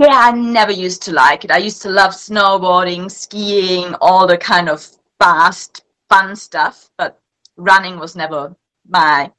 yeah, 0.00 0.18
I 0.18 0.32
never 0.32 0.72
used 0.72 1.02
to 1.02 1.12
like 1.12 1.44
it. 1.44 1.50
I 1.50 1.58
used 1.58 1.82
to 1.82 1.90
love 1.90 2.12
snowboarding, 2.12 3.10
skiing, 3.10 3.94
all 4.00 4.26
the 4.26 4.38
kind 4.38 4.68
of 4.68 4.86
fast, 5.18 5.84
fun 6.08 6.34
stuff. 6.36 6.90
But 6.96 7.20
running 7.56 7.98
was 7.98 8.16
never 8.16 8.56
my 8.88 9.30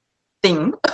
thing. 0.44 0.74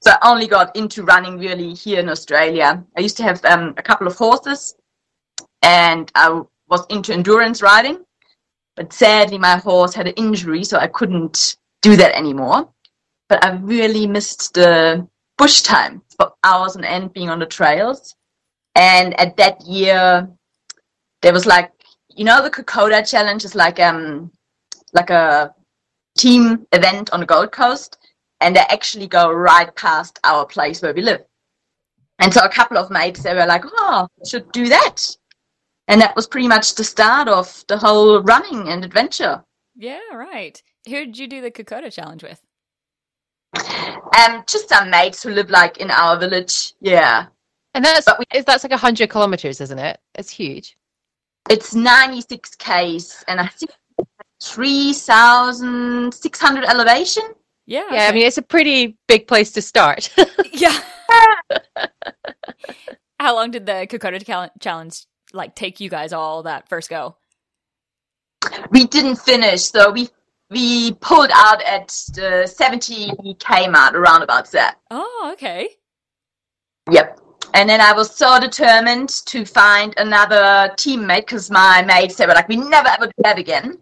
so 0.00 0.12
I 0.12 0.18
only 0.22 0.46
got 0.46 0.76
into 0.76 1.02
running 1.02 1.36
really 1.38 1.74
here 1.74 1.98
in 1.98 2.08
Australia. 2.08 2.84
I 2.96 3.00
used 3.00 3.16
to 3.16 3.24
have 3.24 3.44
um, 3.44 3.74
a 3.76 3.82
couple 3.82 4.06
of 4.06 4.16
horses 4.16 4.76
and 5.62 6.10
I 6.14 6.42
was 6.68 6.86
into 6.88 7.12
endurance 7.12 7.62
riding. 7.62 8.04
But 8.76 8.92
sadly, 8.92 9.38
my 9.38 9.56
horse 9.56 9.94
had 9.94 10.06
an 10.06 10.14
injury, 10.14 10.62
so 10.62 10.78
I 10.78 10.86
couldn't 10.86 11.56
do 11.82 11.96
that 11.96 12.14
anymore. 12.14 12.68
But 13.28 13.42
I 13.44 13.56
really 13.56 14.06
missed 14.06 14.54
the 14.54 15.08
bush 15.38 15.62
time 15.62 16.02
for 16.16 16.32
hours 16.44 16.76
on 16.76 16.84
end 16.84 17.12
being 17.12 17.30
on 17.30 17.40
the 17.40 17.46
trails. 17.46 18.14
And 18.76 19.18
at 19.18 19.36
that 19.38 19.60
year, 19.66 20.28
there 21.22 21.32
was 21.32 21.46
like, 21.46 21.72
you 22.08 22.24
know, 22.24 22.42
the 22.42 22.50
Kokoda 22.50 23.08
Challenge 23.08 23.44
is 23.44 23.54
like 23.56 23.80
um 23.80 24.30
like 24.92 25.10
a 25.10 25.52
team 26.16 26.66
event 26.72 27.12
on 27.12 27.20
the 27.20 27.26
Gold 27.26 27.50
Coast, 27.50 27.98
and 28.40 28.54
they 28.54 28.60
actually 28.60 29.08
go 29.08 29.32
right 29.32 29.74
past 29.74 30.20
our 30.22 30.46
place 30.46 30.80
where 30.80 30.94
we 30.94 31.02
live. 31.02 31.24
And 32.20 32.32
so 32.32 32.40
a 32.40 32.48
couple 32.48 32.78
of 32.78 32.90
mates 32.90 33.22
they 33.22 33.34
were 33.34 33.46
like, 33.46 33.64
"Oh, 33.66 34.06
should 34.24 34.52
do 34.52 34.68
that." 34.68 35.16
and 35.88 36.00
that 36.00 36.16
was 36.16 36.26
pretty 36.26 36.48
much 36.48 36.74
the 36.74 36.84
start 36.84 37.28
of 37.28 37.64
the 37.68 37.78
whole 37.78 38.22
running 38.22 38.68
and 38.68 38.84
adventure. 38.84 39.42
Yeah, 39.76 40.00
right. 40.12 40.60
Who 40.88 41.06
did 41.06 41.18
you 41.18 41.28
do 41.28 41.40
the 41.40 41.50
Kokoda 41.50 41.92
challenge 41.92 42.22
with? 42.22 42.40
Um, 44.18 44.44
just 44.46 44.68
some 44.68 44.90
mates 44.90 45.22
who 45.22 45.30
live 45.30 45.50
like 45.50 45.78
in 45.78 45.90
our 45.90 46.18
village. 46.18 46.72
Yeah, 46.80 47.26
and 47.76 47.84
that's 47.84 48.08
we, 48.18 48.40
that's 48.42 48.64
like 48.64 48.72
hundred 48.72 49.10
kilometers, 49.10 49.60
isn't 49.60 49.78
it? 49.78 50.00
It's 50.14 50.30
huge. 50.30 50.76
It's 51.50 51.74
ninety 51.74 52.22
six 52.22 52.54
k's, 52.56 53.22
and 53.28 53.38
I 53.38 53.46
think 53.48 53.70
three 54.42 54.92
thousand 54.92 56.14
six 56.14 56.40
hundred 56.40 56.64
elevation. 56.64 57.22
Yeah, 57.66 57.84
yeah. 57.90 57.96
Okay. 57.96 58.06
I 58.08 58.12
mean, 58.12 58.26
it's 58.26 58.38
a 58.38 58.42
pretty 58.42 58.96
big 59.06 59.28
place 59.28 59.52
to 59.52 59.62
start. 59.62 60.10
yeah. 60.52 60.80
How 63.20 63.34
long 63.34 63.50
did 63.50 63.66
the 63.66 63.86
Kokoda 63.90 64.50
challenge 64.60 65.04
like 65.32 65.54
take 65.54 65.80
you 65.80 65.90
guys 65.90 66.12
all 66.12 66.44
that 66.44 66.68
first 66.68 66.88
go? 66.88 67.16
We 68.70 68.86
didn't 68.86 69.16
finish, 69.16 69.64
so 69.64 69.90
we 69.90 70.08
we 70.50 70.92
pulled 70.94 71.30
out 71.34 71.62
at 71.62 71.88
the 72.14 72.46
70k 72.46 73.70
mark, 73.70 73.94
around 73.94 74.22
about 74.22 74.50
that. 74.52 74.78
Oh, 74.90 75.30
okay. 75.34 75.68
Yep. 76.90 77.20
And 77.56 77.70
then 77.70 77.80
I 77.80 77.94
was 77.94 78.14
so 78.14 78.38
determined 78.38 79.08
to 79.24 79.46
find 79.46 79.94
another 79.96 80.74
teammate 80.76 81.22
because 81.22 81.50
my 81.50 81.82
mates 81.82 82.16
they 82.16 82.26
were 82.26 82.34
like, 82.34 82.50
we 82.50 82.56
never 82.56 82.88
ever 82.88 83.06
do 83.06 83.22
that 83.24 83.38
again. 83.38 83.78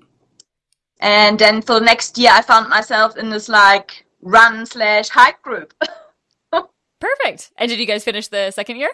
And 1.00 1.37
then 1.37 1.61
for 1.61 1.81
the 1.81 1.85
next 1.85 2.16
year, 2.16 2.31
I 2.33 2.40
found 2.40 2.69
myself 2.69 3.16
in 3.16 3.31
this 3.31 3.49
like 3.49 4.07
run 4.23 4.64
slash 4.64 5.09
hike 5.09 5.43
group. 5.43 5.75
Perfect. 7.00 7.50
And 7.57 7.69
did 7.69 7.81
you 7.81 7.87
guys 7.87 8.04
finish 8.04 8.28
the 8.28 8.52
second 8.52 8.76
year? 8.76 8.93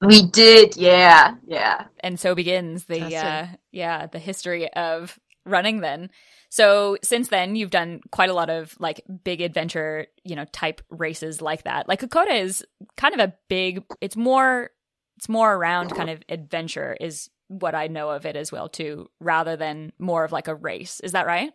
We 0.00 0.26
did, 0.26 0.76
yeah, 0.76 1.36
yeah. 1.46 1.84
And 2.00 2.18
so 2.18 2.34
begins 2.34 2.86
the 2.86 3.14
uh, 3.14 3.46
yeah 3.70 4.06
the 4.06 4.18
history 4.18 4.68
of 4.72 5.20
running. 5.44 5.82
Then, 5.82 6.10
so 6.56 6.96
since 7.02 7.28
then 7.28 7.54
you've 7.54 7.68
done 7.68 8.00
quite 8.12 8.30
a 8.30 8.32
lot 8.32 8.48
of 8.48 8.74
like 8.80 9.02
big 9.24 9.42
adventure, 9.42 10.06
you 10.24 10.34
know, 10.34 10.46
type 10.52 10.80
races 10.88 11.42
like 11.42 11.64
that. 11.64 11.86
Like 11.86 12.00
Kokoda 12.00 12.40
is 12.40 12.64
kind 12.96 13.12
of 13.12 13.20
a 13.20 13.34
big. 13.48 13.84
It's 14.00 14.16
more. 14.16 14.70
It's 15.18 15.28
more 15.28 15.52
around 15.52 15.90
kind 15.90 16.08
of 16.08 16.22
adventure 16.30 16.96
is 16.98 17.28
what 17.48 17.74
I 17.74 17.88
know 17.88 18.08
of 18.08 18.24
it 18.24 18.36
as 18.36 18.50
well 18.50 18.70
too, 18.70 19.10
rather 19.20 19.56
than 19.56 19.92
more 19.98 20.24
of 20.24 20.32
like 20.32 20.48
a 20.48 20.54
race. 20.54 20.98
Is 21.00 21.12
that 21.12 21.26
right? 21.26 21.52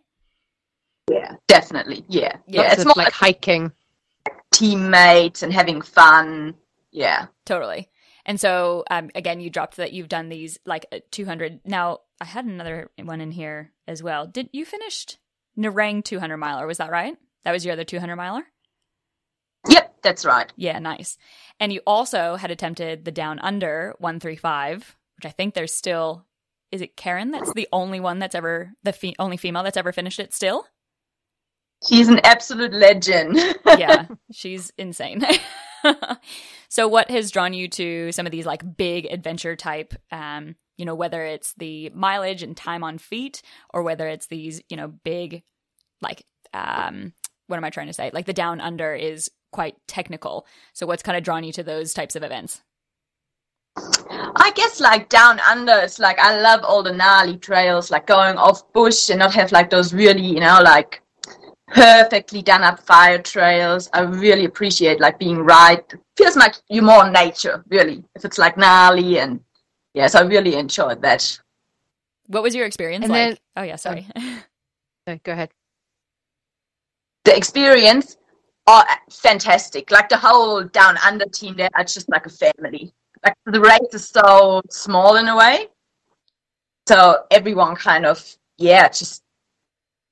Yeah, 1.10 1.34
definitely. 1.48 2.04
Yeah, 2.06 2.36
yeah. 2.46 2.62
Lots 2.62 2.74
it's 2.74 2.84
more 2.84 2.94
like 2.96 3.12
hiking, 3.12 3.72
teammates, 4.52 5.42
and 5.42 5.52
having 5.52 5.82
fun. 5.82 6.54
Yeah, 6.92 7.26
totally. 7.44 7.88
And 8.24 8.38
so, 8.38 8.84
um, 8.88 9.10
again, 9.16 9.40
you 9.40 9.50
dropped 9.50 9.78
that 9.78 9.92
you've 9.92 10.08
done 10.08 10.28
these 10.28 10.60
like 10.64 10.86
uh, 10.92 11.00
200. 11.10 11.60
Now, 11.64 11.98
I 12.22 12.24
had 12.24 12.44
another 12.44 12.88
one 13.02 13.20
in 13.20 13.32
here 13.32 13.72
as 13.88 14.00
well. 14.00 14.28
Did 14.28 14.48
you 14.52 14.64
finished 14.64 15.18
Nerang 15.58 16.04
200 16.04 16.36
miler? 16.36 16.68
Was 16.68 16.78
that 16.78 16.92
right? 16.92 17.16
That 17.44 17.50
was 17.50 17.64
your 17.64 17.72
other 17.72 17.82
200 17.82 18.14
miler? 18.14 18.44
Yep, 19.68 19.96
that's 20.02 20.24
right. 20.24 20.52
Yeah, 20.54 20.78
nice. 20.78 21.18
And 21.58 21.72
you 21.72 21.80
also 21.84 22.36
had 22.36 22.52
attempted 22.52 23.04
the 23.04 23.10
Down 23.10 23.40
Under 23.40 23.96
135, 23.98 24.96
which 25.16 25.26
I 25.26 25.30
think 25.30 25.54
there's 25.54 25.74
still. 25.74 26.24
Is 26.70 26.80
it 26.80 26.96
Karen 26.96 27.32
that's 27.32 27.52
the 27.54 27.66
only 27.72 27.98
one 27.98 28.20
that's 28.20 28.36
ever, 28.36 28.72
the 28.84 28.92
fe- 28.92 29.16
only 29.18 29.36
female 29.36 29.64
that's 29.64 29.76
ever 29.76 29.90
finished 29.92 30.20
it 30.20 30.32
still? 30.32 30.64
She's 31.88 32.06
an 32.08 32.20
absolute 32.22 32.72
legend. 32.72 33.36
yeah, 33.66 34.06
she's 34.32 34.72
insane. 34.78 35.26
so 36.72 36.88
what 36.88 37.10
has 37.10 37.30
drawn 37.30 37.52
you 37.52 37.68
to 37.68 38.10
some 38.12 38.24
of 38.24 38.32
these 38.32 38.46
like 38.46 38.76
big 38.78 39.06
adventure 39.10 39.54
type 39.54 39.92
um 40.10 40.56
you 40.78 40.86
know 40.86 40.94
whether 40.94 41.22
it's 41.22 41.52
the 41.58 41.90
mileage 41.90 42.42
and 42.42 42.56
time 42.56 42.82
on 42.82 42.96
feet 42.96 43.42
or 43.74 43.82
whether 43.82 44.08
it's 44.08 44.26
these 44.28 44.62
you 44.70 44.76
know 44.76 44.88
big 44.88 45.42
like 46.00 46.24
um 46.54 47.12
what 47.46 47.58
am 47.58 47.64
i 47.64 47.70
trying 47.70 47.88
to 47.88 47.92
say 47.92 48.10
like 48.14 48.24
the 48.24 48.32
down 48.32 48.58
under 48.58 48.94
is 48.94 49.30
quite 49.52 49.76
technical 49.86 50.46
so 50.72 50.86
what's 50.86 51.02
kind 51.02 51.18
of 51.18 51.22
drawn 51.22 51.44
you 51.44 51.52
to 51.52 51.62
those 51.62 51.92
types 51.92 52.16
of 52.16 52.22
events 52.22 52.62
I 54.34 54.52
guess 54.54 54.80
like 54.80 55.08
down 55.08 55.40
under, 55.40 55.72
it's 55.72 55.98
like 55.98 56.18
I 56.18 56.40
love 56.40 56.60
all 56.62 56.82
the 56.82 56.92
gnarly 56.92 57.38
trails, 57.38 57.90
like 57.90 58.06
going 58.06 58.36
off 58.36 58.70
bush 58.72 59.08
and 59.08 59.20
not 59.20 59.34
have 59.34 59.50
like 59.50 59.70
those 59.70 59.94
really, 59.94 60.20
you 60.20 60.40
know, 60.40 60.60
like 60.62 61.00
perfectly 61.68 62.42
done 62.42 62.62
up 62.62 62.80
fire 62.80 63.20
trails. 63.20 63.88
I 63.94 64.00
really 64.00 64.44
appreciate 64.44 65.00
like 65.00 65.18
being 65.18 65.38
right. 65.38 65.94
It 66.16 66.24
feels 66.24 66.36
like 66.36 66.54
you're 66.68 66.84
more 66.84 67.10
nature, 67.10 67.64
really. 67.68 68.04
If 68.14 68.24
it's 68.24 68.38
like 68.38 68.56
gnarly 68.56 69.18
and 69.18 69.40
yes, 69.94 70.14
I 70.14 70.22
really 70.22 70.54
enjoyed 70.54 71.02
that. 71.02 71.40
What 72.26 72.42
was 72.42 72.54
your 72.54 72.66
experience 72.66 73.04
and 73.04 73.12
like? 73.12 73.28
Then, 73.30 73.38
oh 73.56 73.62
yeah, 73.62 73.76
sorry. 73.76 74.06
Um, 75.04 75.18
go 75.24 75.32
ahead. 75.32 75.50
The 77.24 77.36
experience, 77.36 78.16
Oh, 78.66 78.84
fantastic! 79.10 79.90
Like 79.90 80.08
the 80.08 80.16
whole 80.16 80.62
down 80.62 80.96
under 80.98 81.24
team 81.26 81.56
there, 81.56 81.68
it's 81.78 81.94
just 81.94 82.08
like 82.08 82.26
a 82.26 82.30
family. 82.30 82.92
Like 83.24 83.34
the 83.46 83.60
race 83.60 83.92
is 83.92 84.08
so 84.08 84.62
small 84.70 85.16
in 85.16 85.26
a 85.26 85.36
way, 85.36 85.66
so 86.86 87.24
everyone 87.30 87.74
kind 87.74 88.06
of 88.06 88.24
yeah, 88.58 88.88
just 88.88 89.22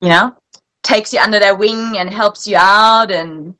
you 0.01 0.09
know 0.09 0.35
takes 0.83 1.13
you 1.13 1.19
under 1.19 1.39
their 1.39 1.55
wing 1.55 1.97
and 1.97 2.09
helps 2.09 2.45
you 2.45 2.57
out, 2.57 3.09
and 3.09 3.55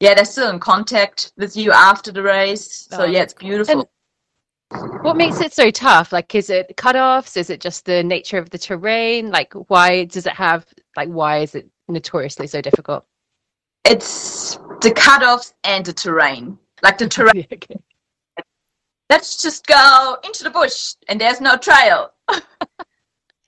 yeah, 0.00 0.14
they're 0.14 0.24
still 0.24 0.50
in 0.50 0.58
contact 0.58 1.32
with 1.36 1.56
you 1.56 1.72
after 1.72 2.12
the 2.12 2.22
race. 2.22 2.86
So 2.90 3.02
Oh, 3.02 3.06
yeah, 3.06 3.22
it's 3.22 3.32
that's 3.32 3.34
cool. 3.34 3.48
beautiful. 3.48 3.90
What 5.02 5.16
makes 5.16 5.40
it 5.40 5.52
so 5.52 5.70
tough? 5.70 6.12
Like, 6.12 6.34
is 6.34 6.50
it 6.50 6.74
cutoffs? 6.76 7.36
Is 7.36 7.50
it 7.50 7.60
just 7.60 7.84
the 7.84 8.02
nature 8.02 8.38
of 8.38 8.50
the 8.50 8.58
terrain? 8.58 9.30
Like, 9.30 9.52
why 9.68 10.04
does 10.04 10.26
it 10.26 10.32
have, 10.32 10.66
like, 10.96 11.08
why 11.08 11.38
is 11.38 11.54
it 11.54 11.68
notoriously 11.88 12.46
so 12.46 12.60
difficult? 12.60 13.04
it's 13.88 14.56
the 14.82 14.90
cutoffs 14.90 15.52
and 15.62 15.84
the 15.86 15.92
terrain. 15.92 16.58
Like 16.82 16.98
the 16.98 17.08
terrain, 17.16 17.46
Okay. 17.52 17.76
let's 19.08 19.40
just 19.40 19.64
go 19.66 20.16
into 20.24 20.42
the 20.42 20.50
bush 20.50 20.94
and 21.08 21.20
there's 21.20 21.40
no 21.40 21.56
trail. 21.56 22.12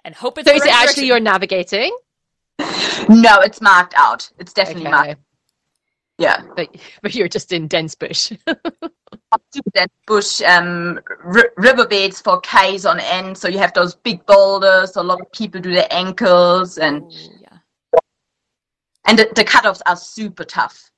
And 0.04 0.14
hope 0.14 0.38
it's 0.38 0.48
So 0.48 0.54
is 0.54 0.64
it 0.64 0.72
actually 0.72 1.08
you're 1.08 1.20
navigating? 1.20 1.94
No, 3.08 3.40
it's 3.40 3.60
marked 3.60 3.94
out. 3.96 4.30
It's 4.38 4.52
definitely 4.52 4.84
Okay. 4.84 4.90
marked. 4.90 5.20
Yeah, 6.18 6.42
But, 6.56 6.76
but 7.00 7.14
you're 7.14 7.28
just 7.28 7.52
in 7.52 7.68
dense 7.68 7.94
bush. 7.94 8.32
super 9.52 9.70
dense 9.72 9.92
bush, 10.06 10.42
um, 10.42 10.98
r- 11.24 11.52
riverbeds 11.56 12.20
for 12.20 12.40
K's 12.40 12.84
on 12.84 12.98
end. 12.98 13.38
So 13.38 13.46
you 13.48 13.58
have 13.58 13.72
those 13.72 13.94
big 13.94 14.26
boulders. 14.26 14.94
So 14.94 15.00
a 15.00 15.04
lot 15.04 15.20
of 15.20 15.30
people 15.30 15.60
do 15.60 15.72
their 15.72 15.86
ankles, 15.92 16.78
and 16.78 17.02
Ooh, 17.04 17.30
yeah. 17.40 18.00
and 19.06 19.18
the, 19.18 19.28
the 19.36 19.44
cutoffs 19.44 19.80
are 19.86 19.96
super 19.96 20.44
tough. 20.44 20.90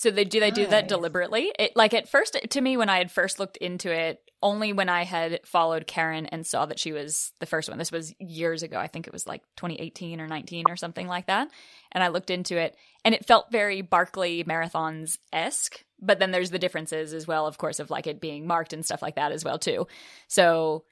So 0.00 0.10
they 0.10 0.24
do 0.24 0.40
they 0.40 0.50
do 0.50 0.66
that 0.66 0.88
deliberately? 0.88 1.52
It 1.58 1.76
like 1.76 1.92
at 1.92 2.08
first 2.08 2.34
to 2.48 2.60
me 2.62 2.78
when 2.78 2.88
I 2.88 2.96
had 2.96 3.10
first 3.10 3.38
looked 3.38 3.58
into 3.58 3.92
it, 3.92 4.18
only 4.42 4.72
when 4.72 4.88
I 4.88 5.04
had 5.04 5.40
followed 5.44 5.86
Karen 5.86 6.24
and 6.24 6.46
saw 6.46 6.64
that 6.64 6.78
she 6.78 6.92
was 6.92 7.32
the 7.38 7.44
first 7.44 7.68
one. 7.68 7.76
This 7.76 7.92
was 7.92 8.14
years 8.18 8.62
ago. 8.62 8.78
I 8.78 8.86
think 8.86 9.06
it 9.06 9.12
was 9.12 9.26
like 9.26 9.42
2018 9.56 10.18
or 10.18 10.26
19 10.26 10.64
or 10.70 10.76
something 10.76 11.06
like 11.06 11.26
that. 11.26 11.48
And 11.92 12.02
I 12.02 12.08
looked 12.08 12.30
into 12.30 12.56
it 12.56 12.78
and 13.04 13.14
it 13.14 13.26
felt 13.26 13.52
very 13.52 13.82
Barkley 13.82 14.42
marathons 14.42 15.18
esque. 15.34 15.84
But 16.00 16.18
then 16.18 16.30
there's 16.30 16.50
the 16.50 16.58
differences 16.58 17.12
as 17.12 17.26
well, 17.26 17.46
of 17.46 17.58
course, 17.58 17.78
of 17.78 17.90
like 17.90 18.06
it 18.06 18.22
being 18.22 18.46
marked 18.46 18.72
and 18.72 18.86
stuff 18.86 19.02
like 19.02 19.16
that 19.16 19.32
as 19.32 19.44
well 19.44 19.58
too. 19.58 19.86
So 20.28 20.84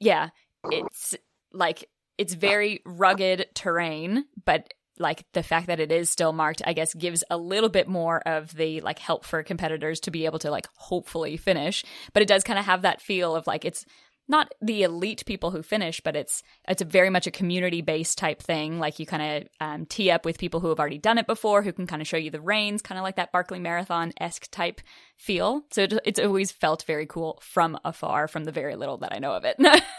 yeah, 0.00 0.28
it's 0.64 1.16
like 1.50 1.88
it's 2.18 2.34
very 2.34 2.82
rugged 2.84 3.46
terrain, 3.54 4.26
but 4.44 4.74
like 5.00 5.24
the 5.32 5.42
fact 5.42 5.66
that 5.66 5.80
it 5.80 5.90
is 5.90 6.10
still 6.10 6.32
marked, 6.32 6.62
I 6.64 6.72
guess, 6.72 6.94
gives 6.94 7.24
a 7.30 7.36
little 7.36 7.70
bit 7.70 7.88
more 7.88 8.20
of 8.28 8.54
the 8.54 8.80
like 8.82 8.98
help 8.98 9.24
for 9.24 9.42
competitors 9.42 10.00
to 10.00 10.10
be 10.10 10.26
able 10.26 10.38
to 10.40 10.50
like 10.50 10.68
hopefully 10.76 11.36
finish. 11.36 11.84
But 12.12 12.22
it 12.22 12.28
does 12.28 12.44
kind 12.44 12.58
of 12.58 12.66
have 12.66 12.82
that 12.82 13.00
feel 13.00 13.34
of 13.34 13.46
like 13.46 13.64
it's 13.64 13.84
not 14.30 14.52
the 14.62 14.84
elite 14.84 15.24
people 15.26 15.50
who 15.50 15.60
finish, 15.60 16.00
but 16.00 16.14
it's 16.14 16.42
it's 16.68 16.80
a 16.80 16.84
very 16.84 17.10
much 17.10 17.26
a 17.26 17.32
community 17.32 17.82
based 17.82 18.16
type 18.16 18.40
thing. 18.40 18.78
Like 18.78 18.98
you 19.00 19.04
kind 19.04 19.42
of 19.42 19.48
um, 19.60 19.86
tee 19.86 20.10
up 20.10 20.24
with 20.24 20.38
people 20.38 20.60
who 20.60 20.68
have 20.68 20.78
already 20.78 20.98
done 20.98 21.18
it 21.18 21.26
before, 21.26 21.62
who 21.62 21.72
can 21.72 21.86
kind 21.86 22.00
of 22.00 22.06
show 22.06 22.16
you 22.16 22.30
the 22.30 22.40
reins, 22.40 22.80
kind 22.80 22.98
of 22.98 23.02
like 23.02 23.16
that 23.16 23.32
Barkley 23.32 23.58
Marathon 23.58 24.12
esque 24.20 24.48
type 24.50 24.80
feel. 25.16 25.64
So 25.72 25.82
it, 25.82 25.94
it's 26.04 26.20
always 26.20 26.52
felt 26.52 26.84
very 26.84 27.06
cool 27.06 27.40
from 27.42 27.78
afar, 27.84 28.28
from 28.28 28.44
the 28.44 28.52
very 28.52 28.76
little 28.76 28.98
that 28.98 29.12
I 29.12 29.18
know 29.18 29.32
of 29.32 29.44
it. 29.44 29.58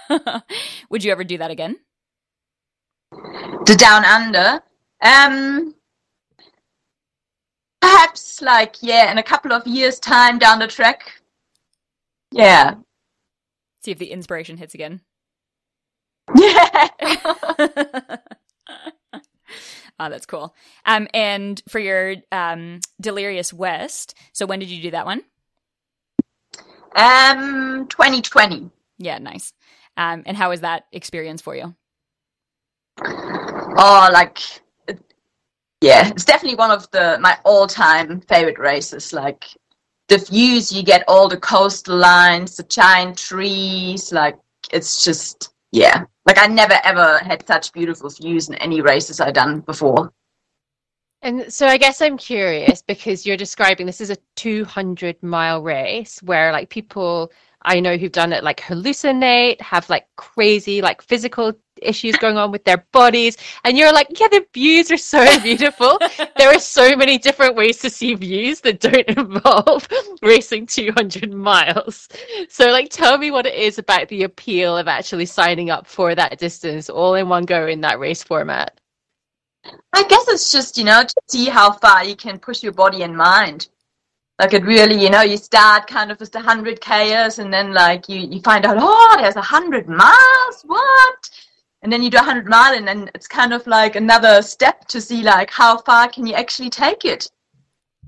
Would 0.89 1.03
you 1.03 1.11
ever 1.11 1.25
do 1.25 1.37
that 1.39 1.51
again? 1.51 1.75
The 3.11 3.75
down 3.77 4.05
under, 4.05 4.63
um, 5.01 5.75
perhaps 7.81 8.41
like 8.41 8.77
yeah, 8.81 9.11
in 9.11 9.17
a 9.17 9.23
couple 9.23 9.51
of 9.53 9.65
years' 9.67 9.99
time 9.99 10.39
down 10.39 10.59
the 10.59 10.67
track. 10.67 11.21
Yeah, 12.31 12.75
See 13.83 13.91
if 13.91 13.97
the 13.97 14.11
inspiration 14.11 14.57
hits 14.57 14.73
again. 14.73 15.01
yeah. 16.37 16.87
Ah, 19.99 20.09
that's 20.09 20.25
cool. 20.25 20.55
Um, 20.85 21.07
and 21.13 21.61
for 21.69 21.77
your 21.79 22.15
um, 22.31 22.79
Delirious 22.99 23.53
West, 23.53 24.15
so 24.33 24.45
when 24.47 24.59
did 24.59 24.69
you 24.69 24.81
do 24.81 24.91
that 24.91 25.05
one? 25.05 25.23
um, 26.95 27.87
2020. 27.87 28.69
Yeah, 28.97 29.17
nice. 29.19 29.53
Um, 29.97 30.23
and 30.25 30.35
how 30.37 30.49
was 30.49 30.61
that 30.61 30.85
experience 30.91 31.41
for 31.41 31.55
you? 31.55 31.75
Oh, 33.03 34.09
like, 34.11 34.39
yeah, 35.81 36.07
it's 36.09 36.25
definitely 36.25 36.57
one 36.57 36.71
of 36.71 36.89
the 36.91 37.17
my 37.19 37.37
all-time 37.43 38.21
favorite 38.21 38.59
races. 38.59 39.11
Like, 39.13 39.45
the 40.07 40.19
views 40.19 40.71
you 40.71 40.83
get, 40.83 41.03
all 41.07 41.27
the 41.27 41.37
coastal 41.37 41.97
lines, 41.97 42.55
the 42.57 42.63
giant 42.63 43.17
trees, 43.17 44.11
like, 44.13 44.37
it's 44.71 45.03
just 45.03 45.53
yeah. 45.71 46.03
Like, 46.25 46.37
I 46.37 46.47
never 46.47 46.75
ever 46.83 47.17
had 47.19 47.45
such 47.47 47.73
beautiful 47.73 48.09
views 48.09 48.47
in 48.49 48.55
any 48.55 48.81
races 48.81 49.19
I've 49.19 49.33
done 49.33 49.61
before. 49.61 50.13
And 51.23 51.53
so 51.53 51.67
I 51.67 51.77
guess 51.77 52.01
I'm 52.01 52.17
curious 52.17 52.81
because 52.81 53.25
you're 53.25 53.37
describing 53.37 53.85
this 53.85 54.01
is 54.01 54.09
a 54.09 54.17
200 54.37 55.21
mile 55.21 55.61
race 55.61 56.21
where 56.23 56.51
like 56.51 56.69
people 56.69 57.31
I 57.63 57.79
know 57.79 57.97
who've 57.97 58.11
done 58.11 58.33
it 58.33 58.43
like 58.43 58.59
hallucinate, 58.59 59.61
have 59.61 59.89
like 59.89 60.07
crazy 60.17 60.81
like 60.81 61.01
physical 61.01 61.53
issues 61.81 62.15
going 62.17 62.37
on 62.37 62.51
with 62.51 62.63
their 62.63 62.85
bodies 62.91 63.37
and 63.63 63.75
you're 63.75 63.91
like 63.91 64.07
yeah 64.19 64.27
the 64.27 64.45
views 64.53 64.91
are 64.91 64.97
so 64.97 65.39
beautiful. 65.43 65.97
there 66.37 66.49
are 66.49 66.59
so 66.59 66.95
many 66.95 67.17
different 67.17 67.55
ways 67.55 67.79
to 67.79 67.89
see 67.89 68.13
views 68.13 68.61
that 68.61 68.79
don't 68.79 69.07
involve 69.17 69.87
racing 70.21 70.65
200 70.65 71.33
miles. 71.33 72.07
So 72.49 72.67
like 72.67 72.89
tell 72.89 73.17
me 73.17 73.31
what 73.31 73.45
it 73.45 73.55
is 73.55 73.79
about 73.79 74.07
the 74.09 74.23
appeal 74.23 74.77
of 74.77 74.87
actually 74.87 75.25
signing 75.25 75.69
up 75.69 75.87
for 75.87 76.13
that 76.15 76.37
distance 76.37 76.89
all 76.89 77.15
in 77.15 77.29
one 77.29 77.45
go 77.45 77.67
in 77.67 77.81
that 77.81 77.99
race 77.99 78.23
format. 78.23 78.79
I 79.93 80.03
guess 80.07 80.27
it's 80.27 80.51
just, 80.51 80.77
you 80.77 80.83
know, 80.83 81.03
to 81.03 81.15
see 81.27 81.47
how 81.47 81.71
far 81.71 82.03
you 82.03 82.15
can 82.15 82.39
push 82.39 82.63
your 82.63 82.71
body 82.71 83.03
and 83.03 83.15
mind. 83.15 83.67
Like 84.41 84.53
it 84.53 84.65
really, 84.65 84.99
you 84.99 85.11
know, 85.11 85.21
you 85.21 85.37
start 85.37 85.85
kind 85.85 86.11
of 86.11 86.17
the 86.17 86.39
hundred 86.39 86.81
Kers 86.81 87.37
and 87.37 87.53
then 87.53 87.73
like 87.73 88.09
you, 88.09 88.21
you 88.21 88.41
find 88.41 88.65
out, 88.65 88.77
oh, 88.79 89.15
there's 89.19 89.35
a 89.35 89.41
hundred 89.41 89.87
miles, 89.87 90.63
what? 90.65 91.29
And 91.83 91.93
then 91.93 92.01
you 92.01 92.09
do 92.09 92.17
a 92.17 92.23
hundred 92.23 92.47
mile 92.47 92.73
and 92.73 92.87
then 92.87 93.07
it's 93.13 93.27
kind 93.27 93.53
of 93.53 93.67
like 93.67 93.95
another 93.95 94.41
step 94.41 94.87
to 94.87 94.99
see 94.99 95.21
like 95.21 95.51
how 95.51 95.77
far 95.77 96.09
can 96.09 96.25
you 96.25 96.33
actually 96.33 96.71
take 96.71 97.05
it. 97.05 97.29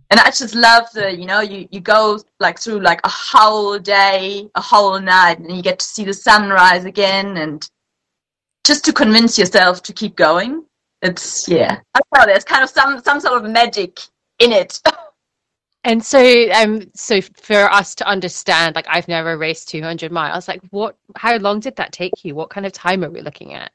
And 0.09 0.19
I 0.19 0.31
just 0.31 0.55
love 0.55 0.85
the, 0.95 1.15
you 1.15 1.27
know, 1.27 1.41
you, 1.41 1.67
you 1.69 1.79
go 1.79 2.19
like 2.39 2.57
through 2.57 2.79
like 2.79 3.01
a 3.03 3.09
whole 3.09 3.77
day, 3.77 4.49
a 4.55 4.61
whole 4.61 4.99
night, 4.99 5.37
and 5.37 5.55
you 5.55 5.61
get 5.61 5.77
to 5.77 5.85
see 5.85 6.03
the 6.03 6.15
sunrise 6.15 6.85
again 6.85 7.37
and 7.37 7.69
just 8.63 8.83
to 8.85 8.91
convince 8.91 9.37
yourself 9.37 9.83
to 9.83 9.93
keep 9.93 10.15
going 10.15 10.65
it's 11.03 11.49
yeah 11.49 11.79
i 11.93 11.99
don't 11.99 12.19
know 12.19 12.25
there's 12.25 12.45
kind 12.45 12.63
of 12.63 12.69
some 12.69 13.01
some 13.03 13.19
sort 13.19 13.43
of 13.43 13.51
magic 13.51 13.99
in 14.39 14.53
it 14.53 14.79
And 15.85 16.03
so, 16.03 16.49
um, 16.51 16.89
so 16.95 17.19
for 17.21 17.71
us 17.71 17.93
to 17.95 18.07
understand, 18.07 18.75
like 18.75 18.87
I've 18.89 19.07
never 19.09 19.37
raced 19.37 19.67
200 19.69 20.11
miles. 20.11 20.47
Like, 20.47 20.61
what? 20.69 20.95
How 21.17 21.35
long 21.37 21.59
did 21.59 21.75
that 21.75 21.91
take 21.91 22.23
you? 22.23 22.35
What 22.35 22.49
kind 22.49 22.65
of 22.65 22.71
time 22.71 23.03
are 23.03 23.09
we 23.09 23.21
looking 23.21 23.53
at? 23.53 23.71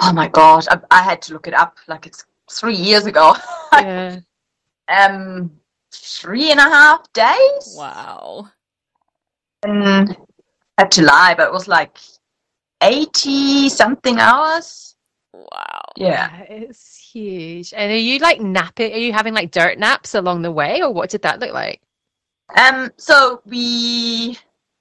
oh 0.00 0.12
my 0.14 0.28
god 0.28 0.66
I, 0.70 0.78
I 0.90 1.02
had 1.02 1.20
to 1.22 1.34
look 1.34 1.46
it 1.46 1.52
up 1.52 1.76
like 1.86 2.06
it's 2.06 2.24
three 2.50 2.74
years 2.74 3.04
ago 3.04 3.34
Yeah. 3.74 4.20
um 4.88 5.50
three 5.92 6.50
and 6.50 6.58
a 6.58 6.62
half 6.62 7.12
days 7.12 7.74
Wow. 7.76 8.48
and 9.62 10.16
I 10.78 10.82
had 10.82 10.90
to 10.92 11.02
lie 11.02 11.34
but 11.36 11.48
it 11.48 11.52
was 11.52 11.68
like 11.68 11.98
80 12.82 13.68
something 13.68 14.18
hours 14.18 14.91
Wow. 15.34 15.80
yeah 15.96 16.42
it's 16.42 16.96
huge. 16.96 17.72
And 17.74 17.90
are 17.90 17.96
you 17.96 18.18
like 18.18 18.40
napping? 18.40 18.92
Are 18.92 18.98
you 18.98 19.12
having 19.12 19.34
like 19.34 19.50
dirt 19.50 19.78
naps 19.78 20.14
along 20.14 20.42
the 20.42 20.52
way, 20.52 20.82
or 20.82 20.92
what 20.92 21.10
did 21.10 21.22
that 21.22 21.40
look 21.40 21.52
like? 21.54 21.80
um 22.58 22.90
so 22.98 23.40
we 23.46 24.36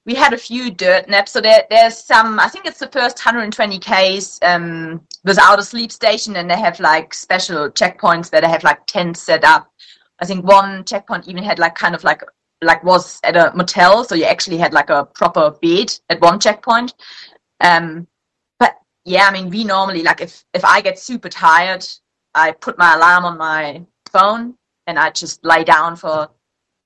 we 0.06 0.14
had 0.14 0.34
a 0.34 0.38
few 0.38 0.72
dirt 0.72 1.08
naps 1.08 1.32
so 1.32 1.40
there, 1.40 1.66
there's 1.70 1.98
some 1.98 2.40
i 2.40 2.48
think 2.48 2.66
it's 2.66 2.80
the 2.80 2.88
first 2.88 3.18
120 3.24 3.80
ks 3.80 4.40
um 4.42 5.00
without 5.24 5.60
a 5.60 5.64
sleep 5.64 5.92
station 5.92 6.36
and 6.36 6.50
they 6.50 6.58
have 6.58 6.80
like 6.80 7.14
special 7.14 7.70
checkpoints 7.70 8.32
where 8.32 8.42
they 8.42 8.50
have 8.50 8.64
like 8.64 8.86
tents 8.88 9.22
set 9.22 9.44
up 9.44 9.72
i 10.20 10.26
think 10.26 10.44
one 10.46 10.84
checkpoint 10.84 11.28
even 11.28 11.44
had 11.44 11.60
like 11.60 11.76
kind 11.76 11.96
of 11.96 12.04
like 12.04 12.22
like 12.62 12.84
was 12.84 13.20
at 13.24 13.38
a 13.38 13.52
motel 13.56 14.04
so 14.04 14.16
you 14.16 14.26
actually 14.26 14.58
had 14.58 14.74
like 14.74 14.90
a 14.90 15.06
proper 15.06 15.52
bed 15.62 15.94
at 16.10 16.20
one 16.22 16.40
checkpoint 16.40 16.94
um 17.62 18.06
but 18.06 18.11
yeah 19.06 19.28
i 19.28 19.32
mean 19.32 19.50
we 19.50 19.64
normally 19.64 20.04
like 20.04 20.22
if 20.22 20.44
if 20.54 20.64
i 20.66 20.82
get 20.82 21.00
super 21.00 21.30
tired 21.30 21.86
i 22.36 22.52
put 22.52 22.78
my 22.78 22.96
alarm 22.96 23.26
on 23.26 23.38
my 23.38 23.84
phone 24.12 24.56
and 24.88 25.00
i 25.00 25.10
just 25.10 25.44
lay 25.46 25.64
down 25.64 25.96
for 25.96 26.30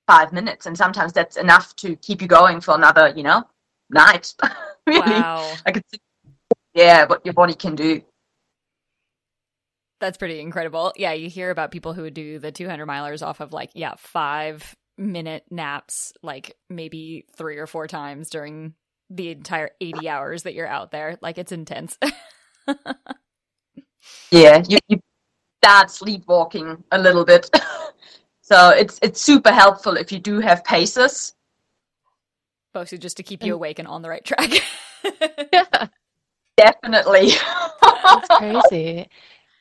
five 0.07 0.31
minutes 0.31 0.65
and 0.65 0.77
sometimes 0.77 1.11
that's 1.13 1.37
enough 1.37 1.75
to 1.75 1.95
keep 1.97 2.21
you 2.21 2.27
going 2.27 2.61
for 2.61 2.75
another 2.75 3.13
you 3.15 3.23
know 3.23 3.43
night 3.89 4.33
really 4.87 4.99
Wow. 5.01 5.53
i 5.65 5.71
could 5.71 5.83
yeah 6.73 7.05
what 7.05 7.25
your 7.25 7.33
body 7.33 7.53
can 7.53 7.75
do 7.75 8.01
That's 10.01 10.17
pretty 10.17 10.39
incredible. 10.41 10.93
Yeah, 10.97 11.13
you 11.13 11.29
hear 11.29 11.49
about 11.51 11.71
people 11.71 11.93
who 11.93 12.03
would 12.03 12.13
do 12.13 12.37
the 12.37 12.51
200 12.51 12.85
milers 12.85 13.25
off 13.25 13.39
of 13.39 13.53
like, 13.53 13.71
yeah, 13.73 13.95
five 13.97 14.75
minute 14.97 15.45
naps, 15.49 16.13
like 16.21 16.55
maybe 16.69 17.25
three 17.37 17.57
or 17.57 17.65
four 17.65 17.87
times 17.87 18.29
during 18.29 18.73
the 19.09 19.29
entire 19.29 19.71
80 19.79 20.09
hours 20.09 20.43
that 20.43 20.53
you're 20.53 20.67
out 20.67 20.91
there. 20.91 21.17
Like, 21.21 21.37
it's 21.37 21.51
intense. 21.51 21.97
yeah, 24.31 24.63
you, 24.67 24.77
you 24.87 24.99
start 25.63 25.89
sleepwalking 25.89 26.83
a 26.91 26.97
little 26.97 27.25
bit. 27.25 27.49
so 28.41 28.69
it's 28.69 28.99
it's 29.01 29.21
super 29.21 29.51
helpful 29.51 29.97
if 29.97 30.11
you 30.11 30.19
do 30.19 30.39
have 30.39 30.63
paces. 30.63 31.33
Mostly 32.73 32.97
just 32.97 33.17
to 33.17 33.23
keep 33.23 33.43
you 33.43 33.55
awake 33.55 33.79
and 33.79 33.87
on 33.87 34.01
the 34.01 34.09
right 34.09 34.23
track. 34.23 34.51
yeah. 35.53 35.87
Definitely. 36.57 37.31
That's 37.81 38.27
crazy. 38.27 39.09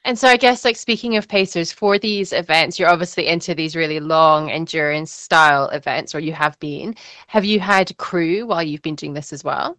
And 0.07 0.19
so 0.19 0.29
I 0.29 0.37
guess 0.37 0.65
like 0.65 0.77
speaking 0.77 1.17
of 1.17 1.29
pacers 1.29 1.73
for 1.73 1.99
these 1.99 2.33
events, 2.33 2.79
you're 2.79 2.91
obviously 2.91 3.27
into 3.27 3.55
these 3.55 3.75
really 3.75 4.01
long 4.01 4.51
endurance 4.51 5.11
style 5.11 5.69
events 5.71 6.15
or 6.15 6.21
you 6.21 6.33
have 6.35 6.59
been. 6.59 6.95
Have 7.27 7.45
you 7.47 7.59
had 7.59 7.97
crew 7.97 8.47
while 8.47 8.63
you've 8.63 8.83
been 8.83 8.97
doing 8.97 9.15
this 9.15 9.33
as 9.33 9.43
well? 9.43 9.79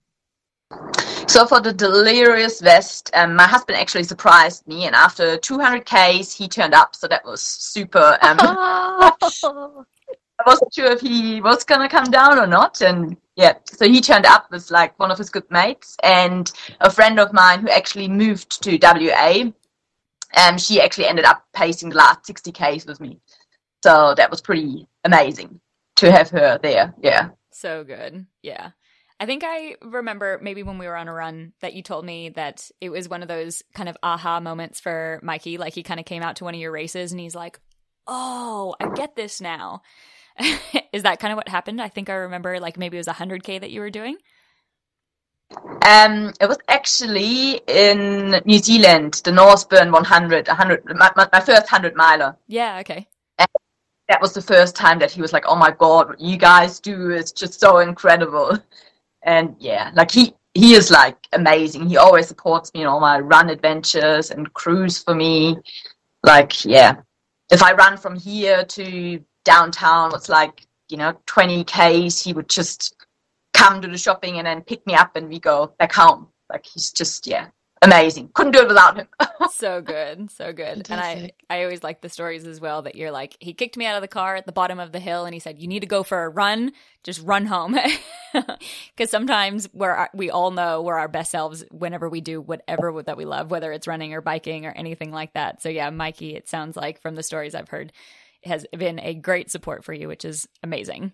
So 1.27 1.45
for 1.45 1.61
the 1.61 1.73
Delirious 1.73 2.61
West, 2.61 3.11
um, 3.13 3.35
my 3.35 3.45
husband 3.45 3.77
actually 3.77 4.03
surprised 4.03 4.67
me, 4.67 4.85
and 4.85 4.95
after 4.95 5.37
200 5.37 5.85
k's, 5.85 6.33
he 6.33 6.47
turned 6.47 6.73
up. 6.73 6.95
So 6.95 7.07
that 7.07 7.23
was 7.25 7.41
super. 7.41 8.17
Um, 8.21 8.37
I 10.37 10.43
wasn't 10.45 10.73
sure 10.73 10.91
if 10.91 11.01
he 11.01 11.41
was 11.41 11.63
gonna 11.63 11.87
come 11.87 12.11
down 12.11 12.39
or 12.39 12.47
not, 12.47 12.81
and 12.81 13.15
yeah, 13.35 13.53
so 13.65 13.87
he 13.87 14.01
turned 14.01 14.25
up 14.25 14.51
with 14.51 14.69
like 14.69 14.97
one 14.99 15.11
of 15.11 15.17
his 15.17 15.29
good 15.29 15.49
mates 15.49 15.97
and 16.03 16.51
a 16.81 16.91
friend 16.91 17.19
of 17.19 17.31
mine 17.33 17.61
who 17.61 17.69
actually 17.69 18.07
moved 18.07 18.61
to 18.63 18.77
WA 18.81 19.51
and 20.35 20.59
she 20.59 20.81
actually 20.81 21.07
ended 21.07 21.25
up 21.25 21.43
pacing 21.53 21.89
the 21.89 21.95
last 21.95 22.25
60 22.25 22.51
Ks 22.51 22.85
with 22.85 22.99
me. 22.99 23.19
So 23.83 24.13
that 24.15 24.31
was 24.31 24.41
pretty 24.41 24.87
amazing 25.03 25.59
to 25.97 26.11
have 26.11 26.29
her 26.31 26.59
there. 26.61 26.93
Yeah. 27.01 27.29
So 27.51 27.83
good. 27.83 28.25
Yeah. 28.41 28.71
I 29.19 29.25
think 29.25 29.43
I 29.45 29.75
remember 29.81 30.39
maybe 30.41 30.63
when 30.63 30.77
we 30.77 30.87
were 30.87 30.95
on 30.95 31.07
a 31.07 31.13
run 31.13 31.53
that 31.61 31.73
you 31.73 31.81
told 31.81 32.03
me 32.03 32.29
that 32.29 32.69
it 32.81 32.89
was 32.89 33.07
one 33.07 33.21
of 33.21 33.29
those 33.29 33.63
kind 33.73 33.87
of 33.87 33.95
aha 34.03 34.41
moments 34.41 34.81
for 34.81 35.19
Mikey. 35.23 35.57
Like 35.57 35.73
he 35.73 35.83
kind 35.83 35.99
of 35.99 36.05
came 36.05 36.21
out 36.21 36.37
to 36.37 36.43
one 36.43 36.53
of 36.53 36.59
your 36.59 36.71
races 36.71 37.11
and 37.11 37.21
he's 37.21 37.35
like, 37.35 37.59
oh, 38.07 38.75
I 38.79 38.89
get 38.93 39.15
this 39.15 39.39
now. 39.39 39.83
Is 40.91 41.03
that 41.03 41.19
kind 41.19 41.31
of 41.31 41.37
what 41.37 41.47
happened? 41.47 41.81
I 41.81 41.87
think 41.87 42.09
I 42.09 42.13
remember 42.15 42.59
like 42.59 42.77
maybe 42.77 42.97
it 42.97 42.99
was 42.99 43.07
a 43.07 43.13
100K 43.13 43.61
that 43.61 43.71
you 43.71 43.79
were 43.79 43.89
doing. 43.89 44.17
Um, 45.51 46.33
it 46.41 46.47
was 46.47 46.57
actually 46.67 47.61
in 47.67 48.41
New 48.45 48.57
Zealand, 48.57 49.21
the 49.23 49.31
Northburn 49.31 49.91
100, 49.91 50.47
100 50.47 50.85
my, 50.95 51.11
my 51.15 51.39
first 51.39 51.71
100 51.71 51.95
miler. 51.95 52.35
Yeah, 52.47 52.79
okay. 52.79 53.07
And 53.37 53.47
that 54.09 54.21
was 54.21 54.33
the 54.33 54.41
first 54.41 54.75
time 54.75 54.99
that 54.99 55.11
he 55.11 55.21
was 55.21 55.33
like, 55.33 55.45
oh 55.47 55.55
my 55.55 55.71
God, 55.71 56.07
what 56.09 56.19
you 56.19 56.37
guys 56.37 56.79
do 56.79 57.11
is 57.11 57.31
just 57.31 57.59
so 57.59 57.79
incredible. 57.79 58.57
And 59.27 59.55
yeah, 59.57 59.89
like 59.95 60.11
he, 60.11 60.35
he 60.53 60.75
is 60.75 60.91
like 60.91 61.17
amazing. 61.33 61.89
He 61.89 61.97
always 61.97 62.27
supports 62.27 62.71
me 62.75 62.81
in 62.81 62.87
all 62.87 62.99
my 62.99 63.19
run 63.19 63.49
adventures 63.49 64.29
and 64.29 64.53
crews 64.53 65.01
for 65.01 65.15
me. 65.15 65.57
Like, 66.21 66.63
yeah, 66.63 66.97
if 67.49 67.63
I 67.63 67.73
run 67.73 67.97
from 67.97 68.15
here 68.15 68.63
to 68.63 69.19
downtown, 69.43 70.13
it's 70.13 70.29
like, 70.29 70.67
you 70.89 70.97
know, 70.97 71.17
20 71.25 71.63
Ks, 71.63 72.21
he 72.21 72.33
would 72.33 72.47
just 72.47 72.95
come 73.65 73.81
to 73.81 73.87
the 73.87 73.97
shopping 73.97 74.37
and 74.37 74.45
then 74.45 74.61
pick 74.61 74.85
me 74.85 74.93
up 74.93 75.15
and 75.15 75.29
we 75.29 75.39
go 75.39 75.73
back 75.79 75.93
home. 75.93 76.27
Like 76.49 76.65
he's 76.65 76.91
just 76.91 77.25
yeah, 77.25 77.47
amazing. 77.81 78.29
Couldn't 78.33 78.51
do 78.51 78.59
it 78.59 78.67
without 78.67 78.97
him. 78.97 79.07
so 79.51 79.81
good, 79.81 80.29
so 80.29 80.53
good. 80.53 80.87
Fantastic. 80.87 81.35
And 81.49 81.49
I 81.49 81.55
I 81.61 81.63
always 81.63 81.83
like 81.83 82.01
the 82.01 82.09
stories 82.09 82.45
as 82.45 82.61
well 82.61 82.83
that 82.83 82.95
you're 82.95 83.11
like 83.11 83.35
he 83.39 83.53
kicked 83.53 83.77
me 83.77 83.85
out 83.85 83.95
of 83.95 84.01
the 84.01 84.07
car 84.07 84.35
at 84.35 84.45
the 84.45 84.51
bottom 84.51 84.79
of 84.79 84.91
the 84.91 84.99
hill 84.99 85.25
and 85.25 85.33
he 85.33 85.39
said 85.39 85.59
you 85.59 85.67
need 85.67 85.79
to 85.79 85.87
go 85.87 86.03
for 86.03 86.23
a 86.23 86.29
run, 86.29 86.73
just 87.03 87.21
run 87.23 87.47
home. 87.47 87.75
Cuz 88.97 89.09
sometimes 89.09 89.65
where 89.73 90.09
we 90.13 90.29
all 90.29 90.51
know 90.51 90.83
we're 90.83 90.99
our 90.99 91.07
best 91.07 91.31
selves 91.31 91.63
whenever 91.71 92.07
we 92.07 92.21
do 92.21 92.39
whatever 92.39 93.01
that 93.01 93.17
we 93.17 93.25
love, 93.25 93.49
whether 93.49 93.71
it's 93.71 93.87
running 93.87 94.13
or 94.13 94.21
biking 94.21 94.67
or 94.67 94.71
anything 94.71 95.11
like 95.11 95.33
that. 95.33 95.63
So 95.63 95.69
yeah, 95.69 95.89
Mikey, 95.89 96.35
it 96.35 96.47
sounds 96.47 96.77
like 96.77 97.01
from 97.01 97.15
the 97.15 97.23
stories 97.23 97.55
I've 97.55 97.69
heard 97.69 97.91
has 98.43 98.67
been 98.77 98.99
a 98.99 99.15
great 99.15 99.49
support 99.49 99.83
for 99.83 99.91
you, 99.91 100.07
which 100.07 100.23
is 100.23 100.47
amazing 100.61 101.13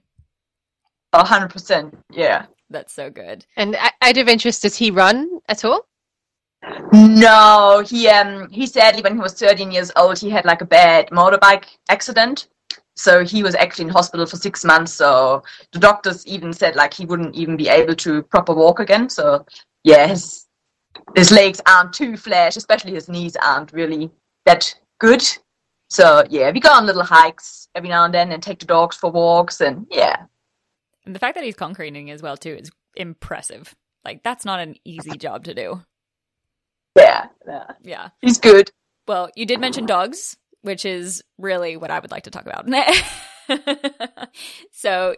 hundred 1.13 1.50
percent. 1.50 1.97
Yeah. 2.12 2.45
That's 2.71 2.93
so 2.93 3.10
good. 3.10 3.45
And 3.58 3.76
out 4.02 4.17
of 4.17 4.28
interest, 4.28 4.62
does 4.62 4.78
he 4.78 4.91
run 4.91 5.41
at 5.50 5.65
all? 5.65 5.86
No, 6.93 7.84
he 7.86 8.08
um 8.08 8.50
he 8.50 8.65
sadly 8.65 9.02
when 9.02 9.15
he 9.15 9.21
was 9.21 9.34
13 9.34 9.71
years 9.71 9.91
old 9.95 10.19
he 10.19 10.30
had 10.30 10.45
like 10.45 10.62
a 10.62 10.65
bad 10.65 11.10
motorbike 11.10 11.65
accident. 11.89 12.47
So 12.95 13.24
he 13.26 13.41
was 13.41 13.56
actually 13.56 13.86
in 13.86 13.91
hospital 13.91 14.26
for 14.26 14.36
six 14.36 14.63
months. 14.63 14.93
So 14.93 15.43
the 15.71 15.80
doctors 15.80 16.26
even 16.28 16.54
said 16.54 16.76
like 16.76 16.93
he 16.93 17.06
wouldn't 17.06 17.36
even 17.36 17.58
be 17.58 17.67
able 17.67 17.95
to 17.95 18.24
proper 18.24 18.54
walk 18.54 18.80
again. 18.80 19.10
So 19.10 19.45
yeah, 19.84 20.08
his 20.08 20.47
his 21.15 21.32
legs 21.32 21.62
aren't 21.67 21.93
too 21.93 22.15
flash, 22.15 22.56
especially 22.56 22.93
his 22.93 23.10
knees 23.10 23.36
aren't 23.36 23.74
really 23.74 24.12
that 24.45 24.74
good. 25.00 25.24
So 25.89 26.24
yeah, 26.30 26.52
we 26.52 26.60
go 26.60 26.71
on 26.71 26.86
little 26.86 27.04
hikes 27.04 27.67
every 27.76 27.89
now 27.89 28.06
and 28.06 28.13
then 28.13 28.32
and 28.32 28.41
take 28.41 28.60
the 28.60 28.65
dogs 28.65 28.95
for 28.95 29.12
walks 29.12 29.62
and 29.62 29.88
yeah, 29.89 30.26
and 31.06 31.16
the 31.16 31.20
fact 31.20 31.36
that 31.36 31.44
he's 31.44 31.56
conquering 31.56 32.10
as 32.12 32.22
well 32.22 32.38
too 32.38 32.56
is 32.60 32.72
impressive. 32.96 33.76
Like 34.04 34.24
that's 34.24 34.46
not 34.46 34.60
an 34.60 34.76
easy 34.86 35.18
job 35.18 35.46
to 35.46 35.54
do. 35.54 35.82
Yeah, 36.98 37.28
yeah. 37.48 37.68
Yeah. 37.82 38.10
He's 38.22 38.40
good. 38.40 38.72
Well, 39.08 39.30
you 39.36 39.46
did 39.46 39.60
mention 39.60 39.86
dogs, 39.86 40.38
which 40.62 40.86
is 40.86 41.24
really 41.38 41.78
what 41.78 41.92
I 41.92 42.00
would 42.00 42.12
like 42.12 42.24
to 42.24 42.32
talk 42.32 42.46
about. 42.46 42.68
so 44.72 45.16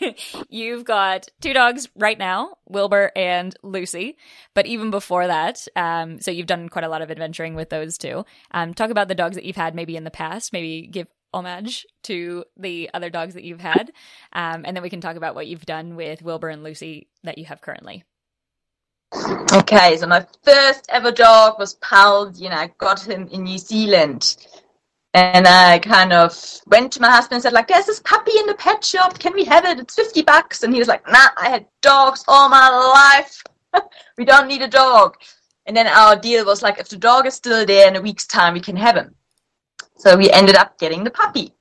you've 0.48 0.84
got 0.84 1.28
two 1.40 1.52
dogs 1.52 1.88
right 1.96 2.18
now, 2.18 2.56
Wilbur 2.68 3.10
and 3.16 3.54
Lucy. 3.62 4.16
But 4.54 4.66
even 4.66 4.90
before 4.90 5.26
that, 5.26 5.66
um, 5.76 6.20
so 6.20 6.30
you've 6.30 6.46
done 6.46 6.68
quite 6.68 6.84
a 6.84 6.88
lot 6.88 7.02
of 7.02 7.10
adventuring 7.10 7.54
with 7.54 7.70
those 7.70 7.98
two. 7.98 8.24
Um, 8.50 8.74
talk 8.74 8.90
about 8.90 9.08
the 9.08 9.14
dogs 9.14 9.36
that 9.36 9.44
you've 9.44 9.56
had 9.56 9.74
maybe 9.74 9.96
in 9.96 10.04
the 10.04 10.10
past. 10.10 10.52
Maybe 10.52 10.86
give 10.86 11.06
homage 11.34 11.86
to 12.04 12.44
the 12.56 12.90
other 12.94 13.10
dogs 13.10 13.34
that 13.34 13.44
you've 13.44 13.60
had. 13.60 13.92
Um, 14.32 14.64
and 14.64 14.76
then 14.76 14.82
we 14.82 14.90
can 14.90 15.00
talk 15.00 15.16
about 15.16 15.34
what 15.34 15.46
you've 15.46 15.66
done 15.66 15.96
with 15.96 16.22
Wilbur 16.22 16.48
and 16.48 16.62
Lucy 16.62 17.08
that 17.24 17.38
you 17.38 17.44
have 17.46 17.60
currently. 17.60 18.04
Okay, 19.52 19.96
so 19.96 20.06
my 20.06 20.26
first 20.42 20.86
ever 20.88 21.12
dog 21.12 21.58
was 21.58 21.74
Pals. 21.74 22.40
You 22.40 22.50
know, 22.50 22.56
I 22.56 22.70
got 22.78 23.06
him 23.06 23.28
in 23.28 23.44
New 23.44 23.58
Zealand. 23.58 24.36
And 25.12 25.46
I 25.46 25.78
kind 25.78 26.12
of 26.12 26.36
went 26.66 26.92
to 26.92 27.00
my 27.00 27.08
husband 27.08 27.34
and 27.34 27.42
said, 27.44 27.52
like, 27.52 27.68
there's 27.68 27.86
this 27.86 28.00
puppy 28.00 28.36
in 28.36 28.46
the 28.46 28.54
pet 28.54 28.84
shop. 28.84 29.20
Can 29.20 29.32
we 29.32 29.44
have 29.44 29.64
it? 29.64 29.78
It's 29.78 29.94
50 29.94 30.22
bucks. 30.22 30.64
And 30.64 30.72
he 30.72 30.80
was 30.80 30.88
like, 30.88 31.06
nah, 31.06 31.28
I 31.36 31.50
had 31.50 31.66
dogs 31.82 32.24
all 32.26 32.48
my 32.48 32.68
life. 32.68 33.40
we 34.18 34.24
don't 34.24 34.48
need 34.48 34.62
a 34.62 34.68
dog. 34.68 35.16
And 35.66 35.76
then 35.76 35.86
our 35.86 36.16
deal 36.16 36.44
was 36.44 36.62
like, 36.62 36.80
if 36.80 36.88
the 36.88 36.96
dog 36.96 37.26
is 37.26 37.34
still 37.34 37.64
there 37.64 37.86
in 37.86 37.94
a 37.94 38.00
week's 38.00 38.26
time, 38.26 38.54
we 38.54 38.60
can 38.60 38.76
have 38.76 38.96
him. 38.96 39.14
So 39.96 40.16
we 40.16 40.30
ended 40.30 40.56
up 40.56 40.78
getting 40.78 41.04
the 41.04 41.10
puppy. 41.10 41.54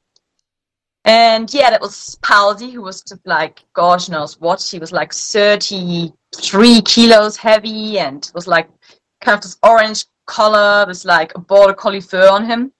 And 1.05 1.53
yeah, 1.53 1.69
that 1.69 1.81
was 1.81 2.17
Palsy, 2.21 2.71
who 2.71 2.81
was 2.81 3.01
just 3.01 3.25
like, 3.25 3.63
gosh 3.73 4.09
knows 4.09 4.39
what. 4.39 4.61
She 4.61 4.79
was 4.79 4.91
like 4.91 5.13
33 5.13 6.81
kilos 6.81 7.35
heavy 7.35 7.99
and 7.99 8.29
was 8.33 8.47
like 8.47 8.69
kind 9.21 9.35
of 9.35 9.41
this 9.41 9.57
orange 9.63 10.05
collar 10.25 10.85
with 10.87 11.03
like 11.03 11.33
a 11.35 11.39
border 11.39 11.73
collie 11.73 11.99
fur 12.01 12.29
on 12.29 12.45
him. 12.45 12.71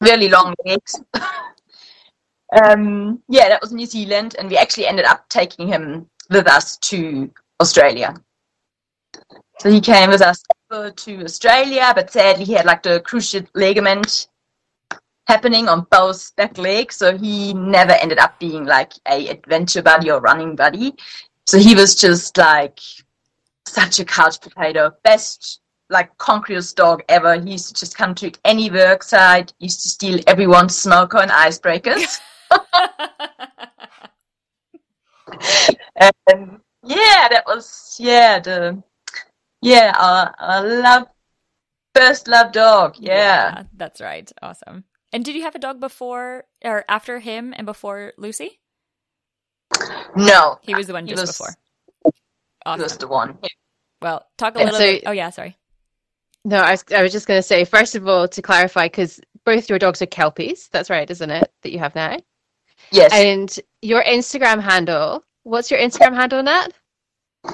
Really 0.00 0.28
long 0.28 0.54
legs. 0.66 1.00
um, 2.64 3.22
yeah, 3.28 3.48
that 3.48 3.60
was 3.60 3.72
New 3.72 3.86
Zealand. 3.86 4.34
And 4.38 4.50
we 4.50 4.58
actually 4.58 4.86
ended 4.86 5.04
up 5.04 5.28
taking 5.28 5.68
him 5.68 6.08
with 6.30 6.48
us 6.48 6.76
to 6.78 7.30
Australia. 7.60 8.14
So 9.60 9.70
he 9.70 9.80
came 9.80 10.10
with 10.10 10.22
us 10.22 10.42
to 10.72 11.24
Australia, 11.24 11.92
but 11.94 12.10
sadly 12.10 12.44
he 12.44 12.54
had 12.54 12.66
like 12.66 12.82
the 12.82 13.00
cruciate 13.00 13.46
ligament 13.54 14.26
happening 15.26 15.68
on 15.68 15.86
both 15.90 16.34
back 16.36 16.58
legs. 16.58 16.96
So 16.96 17.16
he 17.16 17.54
never 17.54 17.92
ended 17.92 18.18
up 18.18 18.38
being 18.38 18.64
like 18.64 18.92
a 19.08 19.28
adventure 19.28 19.82
buddy 19.82 20.10
or 20.10 20.20
running 20.20 20.56
buddy. 20.56 20.94
So 21.46 21.58
he 21.58 21.74
was 21.74 21.94
just 21.94 22.36
like 22.36 22.80
such 23.66 24.00
a 24.00 24.04
couch 24.04 24.40
potato. 24.40 24.92
Best 25.02 25.60
like 25.90 26.16
concrete 26.18 26.72
dog 26.76 27.02
ever. 27.08 27.40
He 27.40 27.52
used 27.52 27.68
to 27.68 27.74
just 27.74 27.96
come 27.96 28.14
to 28.16 28.32
any 28.44 28.70
work 28.70 29.02
site, 29.02 29.52
used 29.58 29.82
to 29.82 29.88
steal 29.88 30.20
everyone's 30.26 30.76
smoker 30.76 31.18
and 31.18 31.30
icebreakers. 31.30 32.20
and 35.96 36.60
yeah, 36.82 37.28
that 37.30 37.44
was 37.46 37.96
yeah, 37.98 38.38
the 38.40 38.82
yeah, 39.62 39.94
our, 39.98 40.34
our 40.38 40.80
love 40.82 41.08
first 41.94 42.28
love 42.28 42.52
dog. 42.52 42.96
Yeah. 42.98 43.14
yeah. 43.56 43.62
That's 43.76 44.00
right. 44.00 44.30
Awesome. 44.42 44.84
And 45.14 45.24
did 45.24 45.36
you 45.36 45.42
have 45.42 45.54
a 45.54 45.60
dog 45.60 45.78
before 45.78 46.44
or 46.64 46.84
after 46.88 47.20
him 47.20 47.54
and 47.56 47.64
before 47.64 48.14
Lucy? 48.18 48.58
No. 50.16 50.58
He 50.60 50.74
was 50.74 50.88
the 50.88 50.92
one 50.92 51.06
just 51.06 51.20
was, 51.20 51.30
before. 51.30 51.54
Awesome. 52.66 52.80
He 52.80 52.82
was 52.82 52.98
the 52.98 53.06
one. 53.06 53.38
Well, 54.02 54.26
talk 54.36 54.56
a 54.56 54.58
little 54.58 54.74
so, 54.74 54.80
bit. 54.80 55.04
Oh, 55.06 55.12
yeah, 55.12 55.30
sorry. 55.30 55.56
No, 56.44 56.56
I 56.56 56.72
was, 56.72 56.84
I 56.92 57.00
was 57.00 57.12
just 57.12 57.28
going 57.28 57.38
to 57.38 57.44
say, 57.44 57.64
first 57.64 57.94
of 57.94 58.08
all, 58.08 58.26
to 58.26 58.42
clarify, 58.42 58.86
because 58.86 59.20
both 59.44 59.70
your 59.70 59.78
dogs 59.78 60.02
are 60.02 60.06
Kelpies. 60.06 60.68
That's 60.70 60.90
right, 60.90 61.08
isn't 61.08 61.30
it? 61.30 61.48
That 61.62 61.70
you 61.70 61.78
have 61.78 61.94
now. 61.94 62.18
Yes. 62.90 63.12
And 63.14 63.56
your 63.82 64.02
Instagram 64.02 64.60
handle, 64.60 65.22
what's 65.44 65.70
your 65.70 65.78
Instagram 65.78 66.16
handle, 66.16 66.42
Nat? 66.42 66.72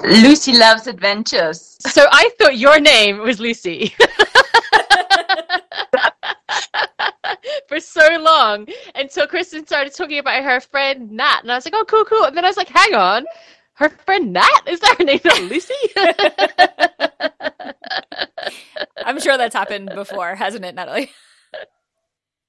Lucy 0.03 0.57
loves 0.57 0.87
adventures. 0.87 1.77
So 1.81 2.07
I 2.11 2.31
thought 2.39 2.57
your 2.57 2.79
name 2.79 3.19
was 3.19 3.39
Lucy. 3.39 3.93
For 7.71 7.79
so 7.79 8.05
long 8.19 8.67
until 8.95 9.25
Kristen 9.27 9.65
started 9.65 9.95
talking 9.95 10.19
about 10.19 10.43
her 10.43 10.59
friend 10.59 11.09
Nat. 11.09 11.39
And 11.43 11.51
I 11.53 11.55
was 11.55 11.63
like, 11.63 11.73
oh, 11.73 11.85
cool, 11.87 12.03
cool. 12.03 12.25
And 12.25 12.35
then 12.35 12.43
I 12.43 12.49
was 12.49 12.57
like, 12.57 12.67
hang 12.67 12.93
on. 12.93 13.23
Her 13.75 13.87
friend 13.87 14.33
Nat? 14.33 14.63
Is 14.67 14.81
that 14.81 14.97
her 14.97 15.05
name 15.05 15.21
not 15.23 15.41
Lucy? 15.43 15.73
I'm 19.05 19.21
sure 19.21 19.37
that's 19.37 19.55
happened 19.55 19.91
before, 19.95 20.35
hasn't 20.35 20.65
it, 20.65 20.75
Natalie? 20.75 21.11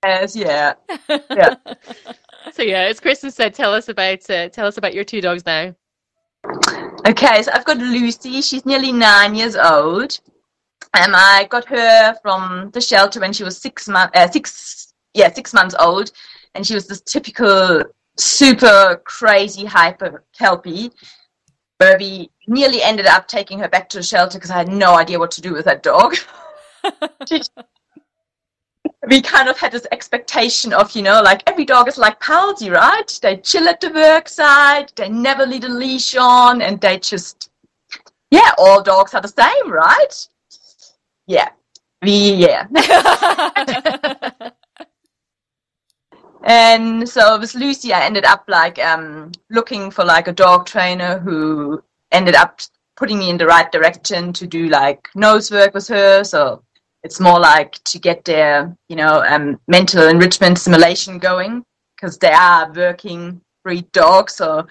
Yes, 0.04 0.35
yeah. 0.35 0.72
Yeah. 1.30 1.54
so 2.52 2.64
yeah, 2.64 2.80
as 2.80 2.98
Kristen 2.98 3.30
said, 3.30 3.54
tell 3.54 3.72
us 3.72 3.88
about 3.88 4.28
uh, 4.28 4.48
tell 4.48 4.66
us 4.66 4.76
about 4.76 4.92
your 4.92 5.04
two 5.04 5.20
dogs 5.20 5.46
now. 5.46 5.72
Okay, 7.06 7.44
so 7.44 7.52
I've 7.54 7.64
got 7.64 7.78
Lucy. 7.78 8.42
She's 8.42 8.66
nearly 8.66 8.90
nine 8.90 9.37
years 9.37 9.54
old. 9.54 10.18
And 10.94 11.14
I 11.14 11.44
got 11.44 11.66
her 11.66 12.16
from 12.22 12.70
the 12.72 12.80
shelter 12.80 13.20
when 13.20 13.32
she 13.32 13.44
was 13.44 13.56
six 13.56 13.87
months, 13.87 14.18
uh, 14.18 14.28
six, 14.28 14.91
yeah, 15.14 15.33
six 15.33 15.53
months 15.53 15.75
old. 15.79 16.12
And 16.55 16.66
she 16.66 16.75
was 16.75 16.87
this 16.87 17.01
typical, 17.01 17.85
super 18.16 19.01
crazy 19.05 19.64
hyper 19.64 20.25
kelpie. 20.37 20.90
Where 21.79 21.98
we 21.98 22.31
nearly 22.46 22.83
ended 22.83 23.07
up 23.07 23.27
taking 23.27 23.59
her 23.59 23.68
back 23.68 23.88
to 23.88 23.96
the 23.96 24.05
shelter 24.05 24.38
because 24.38 24.51
I 24.51 24.59
had 24.59 24.68
no 24.68 24.96
idea 24.96 25.18
what 25.18 25.33
to 25.33 25.40
do 25.40 25.53
with 25.53 25.64
that 25.64 25.83
dog. 25.83 26.14
we 29.09 29.20
kind 29.20 29.48
of 29.48 29.59
had 29.59 29.72
this 29.72 29.87
expectation 29.90 30.72
of, 30.72 30.94
you 30.94 31.03
know, 31.03 31.20
like 31.22 31.42
every 31.48 31.64
dog 31.64 31.88
is 31.88 31.98
like 31.98 32.20
palsy, 32.20 32.70
right? 32.70 33.18
They 33.20 33.38
chill 33.38 33.68
at 33.68 33.81
the 33.81 33.90
work 33.90 34.29
site, 34.29 34.94
they 34.96 35.09
never 35.09 35.44
leave 35.44 35.64
a 35.64 35.68
leash 35.68 36.14
on, 36.16 36.62
and 36.62 36.81
they 36.81 36.98
just, 36.98 37.51
yeah, 38.31 38.53
all 38.59 38.81
dogs 38.83 39.14
are 39.14 39.20
the 39.20 39.29
same, 39.29 39.72
right? 39.72 40.29
Yeah, 41.27 41.48
we, 42.03 42.35
yeah. 42.35 42.66
and 46.44 47.09
so 47.09 47.38
with 47.38 47.55
Lucy, 47.55 47.92
I 47.92 48.05
ended 48.05 48.24
up 48.24 48.44
like 48.48 48.78
um, 48.78 49.33
looking 49.50 49.90
for 49.90 50.05
like 50.05 50.28
a 50.28 50.33
dog 50.33 50.66
trainer 50.66 51.18
who 51.18 51.83
ended 52.11 52.35
up 52.35 52.61
putting 52.96 53.18
me 53.18 53.31
in 53.31 53.38
the 53.38 53.46
right 53.46 53.70
direction 53.72 54.33
to 54.35 54.46
do 54.46 54.68
like 54.68 55.09
nose 55.14 55.50
work 55.50 55.74
with 55.74 55.88
her. 55.88 56.24
So 56.24 56.62
it's 57.02 57.20
more 57.20 57.40
like 57.40 57.72
to 57.85 57.98
get 57.98 58.24
their, 58.24 58.76
you 58.88 58.96
know, 58.96 59.24
um, 59.24 59.59
mental 59.68 60.09
enrichment 60.09 60.59
simulation 60.59 61.18
going 61.18 61.64
because 61.96 62.18
they 62.18 62.33
are 62.33 62.72
working 62.72 63.40
breed 63.64 63.90
dogs. 63.92 64.35
So 64.35 64.66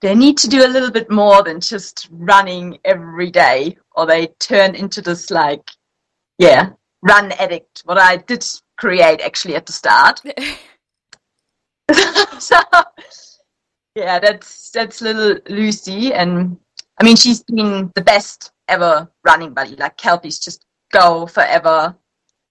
they 0.00 0.14
need 0.14 0.36
to 0.38 0.48
do 0.48 0.66
a 0.66 0.68
little 0.68 0.90
bit 0.90 1.10
more 1.10 1.42
than 1.42 1.60
just 1.60 2.08
running 2.10 2.78
every 2.84 3.30
day 3.30 3.76
or 3.92 4.06
they 4.06 4.28
turn 4.38 4.74
into 4.74 5.00
this 5.00 5.30
like, 5.30 5.70
yeah, 6.38 6.70
run 7.02 7.32
addict, 7.32 7.82
what 7.84 7.98
I 7.98 8.16
did 8.16 8.44
create 8.76 9.20
actually 9.20 9.54
at 9.54 9.66
the 9.66 9.72
start. 9.72 10.20
so 12.38 12.56
yeah, 13.94 14.18
that's 14.18 14.70
that's 14.70 15.00
little 15.00 15.38
Lucy, 15.48 16.12
and 16.12 16.58
I 16.98 17.04
mean 17.04 17.16
she's 17.16 17.42
been 17.42 17.92
the 17.94 18.02
best 18.02 18.52
ever 18.68 19.10
running 19.24 19.54
buddy. 19.54 19.76
Like 19.76 19.96
Kelpies 19.98 20.42
just 20.42 20.64
go 20.92 21.26
forever. 21.26 21.96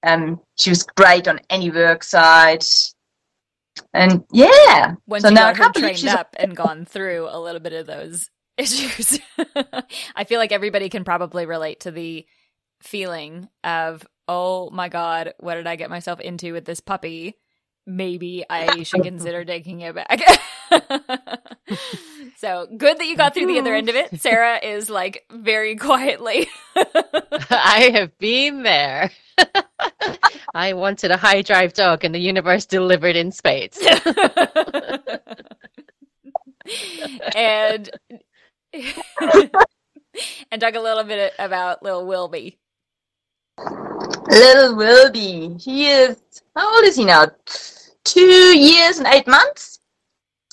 Um, 0.04 0.41
she 0.60 0.69
was 0.69 0.84
great 0.84 1.28
on 1.28 1.39
any 1.50 1.72
work 1.72 2.04
site, 2.04 2.93
and 3.93 4.24
yeah. 4.32 4.96
Once 5.08 5.24
so 5.24 5.30
you 5.30 5.36
now 5.36 5.48
I 5.48 5.54
got 5.54 5.76
her 5.76 5.82
trained 5.82 6.00
she's 6.00 6.13
up 6.13 6.36
and 6.38 6.56
gone 6.56 6.86
through 6.86 7.28
a 7.30 7.39
little 7.39 7.62
bit 7.62 7.74
of 7.74 7.88
those 7.88 8.30
issues, 8.58 9.19
I 10.15 10.24
feel 10.26 10.39
like 10.39 10.52
everybody 10.52 10.89
can 10.89 11.04
probably 11.04 11.46
relate 11.46 11.82
to 11.82 11.91
the 11.91 12.26
feeling 12.82 13.50
of, 13.63 14.06
oh 14.28 14.69
my 14.69 14.89
god, 14.89 15.34
what 15.39 15.56
did 15.56 15.67
I 15.67 15.76
get 15.76 15.89
myself 15.89 16.19
into 16.19 16.54
with 16.54 16.65
this 16.65 16.80
puppy? 16.80 17.38
Maybe 17.86 18.46
I 18.50 18.84
should 18.84 19.04
consider 19.04 19.43
taking 19.43 19.82
it 19.82 19.96
back. 19.96 20.22
so 22.38 22.67
good 22.78 22.98
that 22.98 23.06
you 23.06 23.17
got 23.17 23.34
through 23.34 23.48
the 23.48 23.60
other 23.60 23.76
end 23.76 23.89
of 23.89 23.96
it. 23.96 24.19
Sarah 24.22 24.60
is 24.63 24.89
like 24.89 25.26
very 25.32 25.76
quietly. 25.76 26.48
I 26.76 27.91
have 27.93 28.17
been 28.17 28.63
there. 28.63 29.12
I 30.54 30.74
wanted 30.74 31.12
a 31.12 31.17
high 31.17 31.41
drive 31.41 31.74
dog, 31.74 32.04
and 32.06 32.15
the 32.15 32.19
universe 32.19 32.65
delivered 32.65 33.15
in 33.15 33.32
spades. 33.32 33.80
and 37.36 37.89
and 40.52 40.62
talk 40.62 40.76
a 40.76 40.80
little 40.80 41.04
bit 41.04 41.34
about 41.39 41.84
little 41.84 42.06
Wilby. 42.06 42.60
Little 43.58 44.76
Wilby. 44.76 45.56
He 45.60 45.88
is, 45.89 46.18
how 46.56 46.76
old 46.76 46.86
is 46.86 46.96
he 46.96 47.06
now? 47.06 47.28
Two 48.04 48.58
years 48.58 48.98
and 48.98 49.08
eight 49.08 49.28
months. 49.28 49.80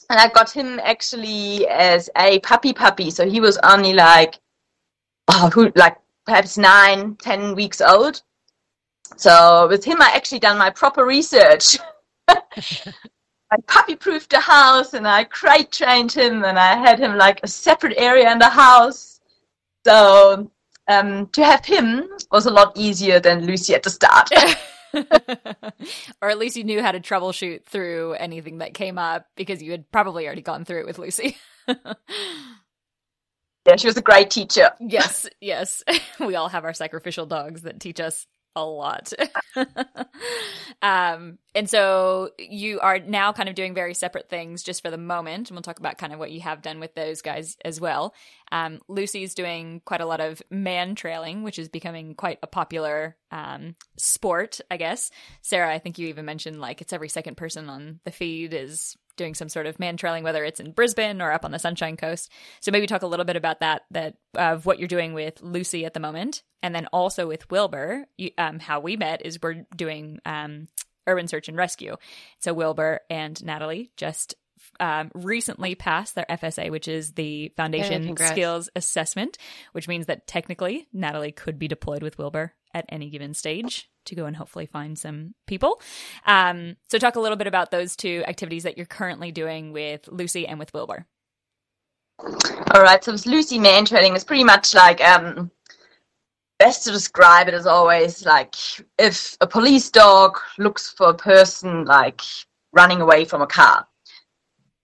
And 0.09 0.19
I 0.19 0.29
got 0.29 0.51
him 0.51 0.81
actually 0.83 1.67
as 1.69 2.11
a 2.17 2.41
puppy 2.41 2.73
puppy. 2.73 3.11
So 3.11 3.29
he 3.29 3.41
was 3.41 3.59
only 3.59 3.93
like, 3.93 4.41
oh, 5.29 5.51
who, 5.53 5.73
like 5.77 5.97
perhaps 6.27 6.59
nine, 6.59 7.17
ten 7.17 7.55
weeks 7.55 7.81
old. 7.81 8.23
So 9.17 9.69
with 9.69 9.85
him, 9.85 10.03
I 10.03 10.11
actually 10.15 10.41
done 10.41 10.59
my 10.59 10.71
proper 10.71 11.05
research. 11.05 11.79
I 12.29 13.57
puppy 13.67 13.97
proofed 13.97 14.31
the 14.31 14.41
house 14.41 14.95
and 14.95 15.07
I 15.07 15.25
crate 15.25 15.73
trained 15.73 16.13
him 16.13 16.45
and 16.45 16.57
I 16.59 16.77
had 16.77 17.01
him 17.01 17.17
like 17.17 17.41
a 17.43 17.49
separate 17.49 17.97
area 17.97 18.31
in 18.31 18.39
the 18.39 18.49
house. 18.49 19.21
So 19.85 20.51
um, 20.90 21.29
to 21.29 21.44
have 21.44 21.64
him 21.64 22.09
was 22.31 22.46
a 22.46 22.50
lot 22.50 22.72
easier 22.76 23.20
than 23.20 23.46
Lucy 23.46 23.74
at 23.74 23.83
the 23.83 23.90
start. 23.90 24.31
or 26.20 26.29
at 26.29 26.38
least 26.38 26.57
you 26.57 26.64
knew 26.64 26.83
how 26.83 26.92
to 26.92 27.00
troubleshoot 27.00 27.64
through 27.64 28.14
anything 28.14 28.59
that 28.59 28.74
came 28.74 28.98
up 28.98 29.26
because 29.37 29.62
you 29.62 29.70
had 29.70 29.90
probably 29.92 30.26
already 30.26 30.42
gone 30.42 30.64
through 30.64 30.81
it 30.81 30.87
with 30.87 30.98
Lucy. 30.98 31.37
yeah, 31.68 33.76
she 33.76 33.87
was 33.87 33.96
a 33.96 34.03
great 34.03 34.31
teacher. 34.31 34.72
yes, 34.81 35.29
yes. 35.40 35.83
We 36.20 36.35
all 36.35 36.48
have 36.48 36.64
our 36.64 36.74
sacrificial 36.74 37.26
dogs 37.26 37.62
that 37.62 37.81
teach 37.81 38.00
us 38.00 38.26
a 38.57 38.65
lot. 38.65 39.13
um, 40.83 41.39
and 41.55 41.69
so 41.69 42.31
you 42.39 42.81
are 42.81 42.99
now 42.99 43.33
kind 43.33 43.49
of 43.49 43.55
doing 43.55 43.75
very 43.75 43.95
separate 43.95 44.29
things 44.29 44.63
just 44.63 44.83
for 44.83 44.91
the 44.91 44.99
moment. 44.99 45.49
And 45.49 45.57
we'll 45.57 45.63
talk 45.63 45.79
about 45.79 45.99
kind 45.99 46.13
of 46.13 46.19
what 46.19 46.31
you 46.31 46.41
have 46.41 46.63
done 46.63 46.81
with 46.81 46.95
those 46.95 47.23
guys 47.23 47.57
as 47.65 47.81
well. 47.81 48.15
Um, 48.53 48.81
Lucy's 48.89 49.35
doing 49.35 49.83
quite 49.85 50.01
a 50.01 50.07
lot 50.07 50.21
of 50.21 50.43
man 50.51 50.95
trailing, 50.95 51.43
which 51.43 51.59
is 51.59 51.69
becoming 51.69 52.15
quite 52.15 52.39
a 52.43 52.47
popular 52.47 53.17
um, 53.31 53.77
sport, 53.97 54.61
I 54.71 54.77
guess. 54.77 55.11
Sarah, 55.43 55.73
I 55.73 55.79
think 55.79 55.99
you 55.99 56.09
even 56.09 56.25
mentioned 56.25 56.61
like 56.61 56.81
it's 56.81 56.93
every 56.93 57.09
second 57.09 57.37
person 57.37 57.69
on 57.69 58.01
the 58.05 58.11
feed 58.11 58.55
is 58.55 58.97
doing 59.21 59.35
some 59.35 59.51
sort 59.51 59.67
of 59.67 59.79
man 59.79 59.99
trailing, 59.99 60.25
whether 60.25 60.43
it's 60.45 60.61
in 60.61 60.73
Brisbane 60.73 61.21
or 61.21 61.31
up 61.31 61.45
on 61.45 61.51
the 61.51 61.59
Sunshine 61.59 61.99
Coast. 61.99 62.33
So 62.61 62.73
maybe 62.73 62.87
talk 62.87 63.03
a 63.03 63.07
little 63.07 63.27
bit 63.27 63.37
about 63.37 63.61
that, 63.61 63.83
that 63.91 64.17
of 64.35 64.65
what 64.65 64.79
you're 64.79 64.89
doing 64.89 65.13
with 65.13 65.43
Lucy 65.43 65.85
at 65.85 65.93
the 65.93 66.01
moment, 66.01 66.43
and 66.63 66.75
then 66.75 66.87
also 66.87 67.29
with 67.29 67.51
Wilbur. 67.51 68.07
You, 68.17 68.31
um, 68.39 68.59
how 68.59 68.81
we 68.81 68.97
met 68.97 69.21
is 69.25 69.39
we're 69.43 69.67
doing 69.77 70.21
um, 70.25 70.69
urban 71.07 71.29
search 71.29 71.49
and 71.49 71.57
rescue. 71.59 71.97
So 72.39 72.55
Wilbur 72.55 73.01
and 73.11 73.45
Natalie 73.45 73.91
just 73.99 74.37
um, 74.79 75.11
recently 75.15 75.75
passed 75.75 76.15
their 76.15 76.27
FSA, 76.31 76.71
which 76.71 76.89
is 76.89 77.13
the 77.13 77.53
Foundation. 77.59 78.03
Skills 78.33 78.71
Assessment, 78.75 79.37
which 79.73 79.87
means 79.87 80.07
that 80.07 80.27
technically 80.27 80.89
Natalie 80.95 81.33
could 81.33 81.59
be 81.59 81.69
deployed 81.69 82.03
with 82.03 82.17
Wilbur 82.17 82.55
at 82.75 82.85
any 82.89 83.11
given 83.11 83.35
stage 83.35 83.89
to 84.07 84.15
go 84.15 84.27
and 84.27 84.37
hopefully 84.37 84.67
find 84.67 84.99
some 84.99 85.35
people. 85.47 85.81
Um, 86.27 86.77
so, 86.91 86.99
talk 86.99 87.17
a 87.17 87.21
little 87.21 87.37
bit 87.37 87.47
about 87.47 87.71
those 87.71 87.97
two 87.97 88.23
activities 88.27 88.63
that 88.63 88.77
you're 88.77 88.87
currently 88.87 89.33
doing 89.33 89.73
with 89.73 90.09
Lucy 90.09 90.47
and 90.47 90.59
with 90.59 90.73
Wilbur. 90.75 91.07
All 92.73 92.83
right, 92.83 93.03
so 93.03 93.17
Lucy 93.27 93.59
man 93.59 93.85
trailing 93.85 94.15
is 94.15 94.25
pretty 94.25 94.45
much 94.45 94.75
like 94.75 95.01
um, 95.01 95.51
best 96.61 96.85
to 96.85 96.93
describe 96.93 97.49
it 97.49 97.55
as 97.55 97.67
always 97.67 98.25
like 98.27 98.55
if 98.99 99.37
a 99.41 99.47
police 99.47 99.91
dog 99.91 100.39
looks 100.59 100.91
for 100.91 101.09
a 101.09 101.15
person 101.15 101.87
like 101.87 102.21
running 102.73 103.01
away 103.01 103.25
from 103.25 103.43
a 103.43 103.47
car. 103.47 103.89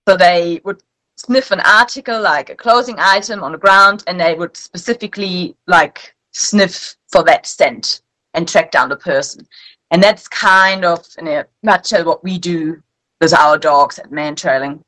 So 0.09 0.17
they 0.17 0.61
would 0.65 0.83
sniff 1.17 1.51
an 1.51 1.61
article 1.61 2.21
like 2.21 2.51
a 2.51 2.55
clothing 2.55 2.97
item 2.99 3.43
on 3.43 3.53
the 3.53 3.59
ground 3.59 4.05
and 4.07 4.19
they 4.19 4.35
would 4.35 4.57
specifically 4.57 5.55
like 5.67 6.16
sniff 6.37 6.97
for 7.09 7.23
that 7.25 7.47
scent 7.47 8.03
and 8.35 8.49
track 8.49 8.71
down 8.71 8.89
the 8.89 8.97
person. 8.97 9.47
And 9.91 10.03
that's 10.03 10.29
kind 10.29 10.85
of 10.85 11.07
in 11.19 11.29
a 11.29 11.47
nutshell 11.63 12.05
what 12.05 12.25
we 12.25 12.39
do 12.39 12.83
with 13.21 13.33
our 13.33 13.59
dogs 13.59 13.99
at 13.99 14.13
man 14.13 14.37
trailing. 14.37 14.83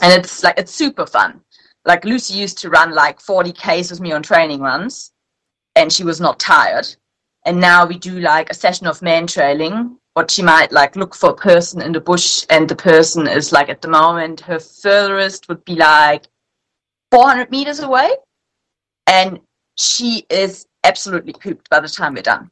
And 0.00 0.12
it's 0.12 0.42
like 0.42 0.58
it's 0.58 0.74
super 0.74 1.06
fun. 1.06 1.40
Like 1.84 2.04
Lucy 2.04 2.34
used 2.34 2.58
to 2.58 2.70
run 2.70 2.94
like 2.94 3.20
40 3.20 3.52
Ks 3.52 3.90
with 3.90 4.00
me 4.00 4.12
on 4.12 4.22
training 4.22 4.60
runs 4.60 5.12
and 5.76 5.92
she 5.92 6.04
was 6.04 6.20
not 6.20 6.38
tired. 6.38 6.86
And 7.44 7.60
now 7.60 7.84
we 7.84 7.98
do 7.98 8.20
like 8.20 8.50
a 8.50 8.54
session 8.54 8.86
of 8.86 9.02
man 9.02 9.26
trailing. 9.26 9.98
What 10.14 10.30
she 10.30 10.42
might 10.42 10.72
like 10.72 10.96
look 10.96 11.14
for 11.14 11.30
a 11.30 11.34
person 11.34 11.82
in 11.82 11.90
the 11.90 12.00
bush, 12.00 12.46
and 12.48 12.68
the 12.68 12.76
person 12.76 13.26
is 13.26 13.50
like 13.50 13.68
at 13.68 13.82
the 13.82 13.88
moment 13.88 14.40
her 14.40 14.60
furthest 14.60 15.48
would 15.48 15.64
be 15.64 15.74
like 15.74 16.28
400 17.10 17.50
meters 17.50 17.80
away, 17.80 18.12
and 19.08 19.40
she 19.76 20.26
is 20.30 20.66
absolutely 20.84 21.32
pooped 21.32 21.68
by 21.70 21.80
the 21.80 21.88
time 21.88 22.14
we're 22.14 22.22
done. 22.22 22.50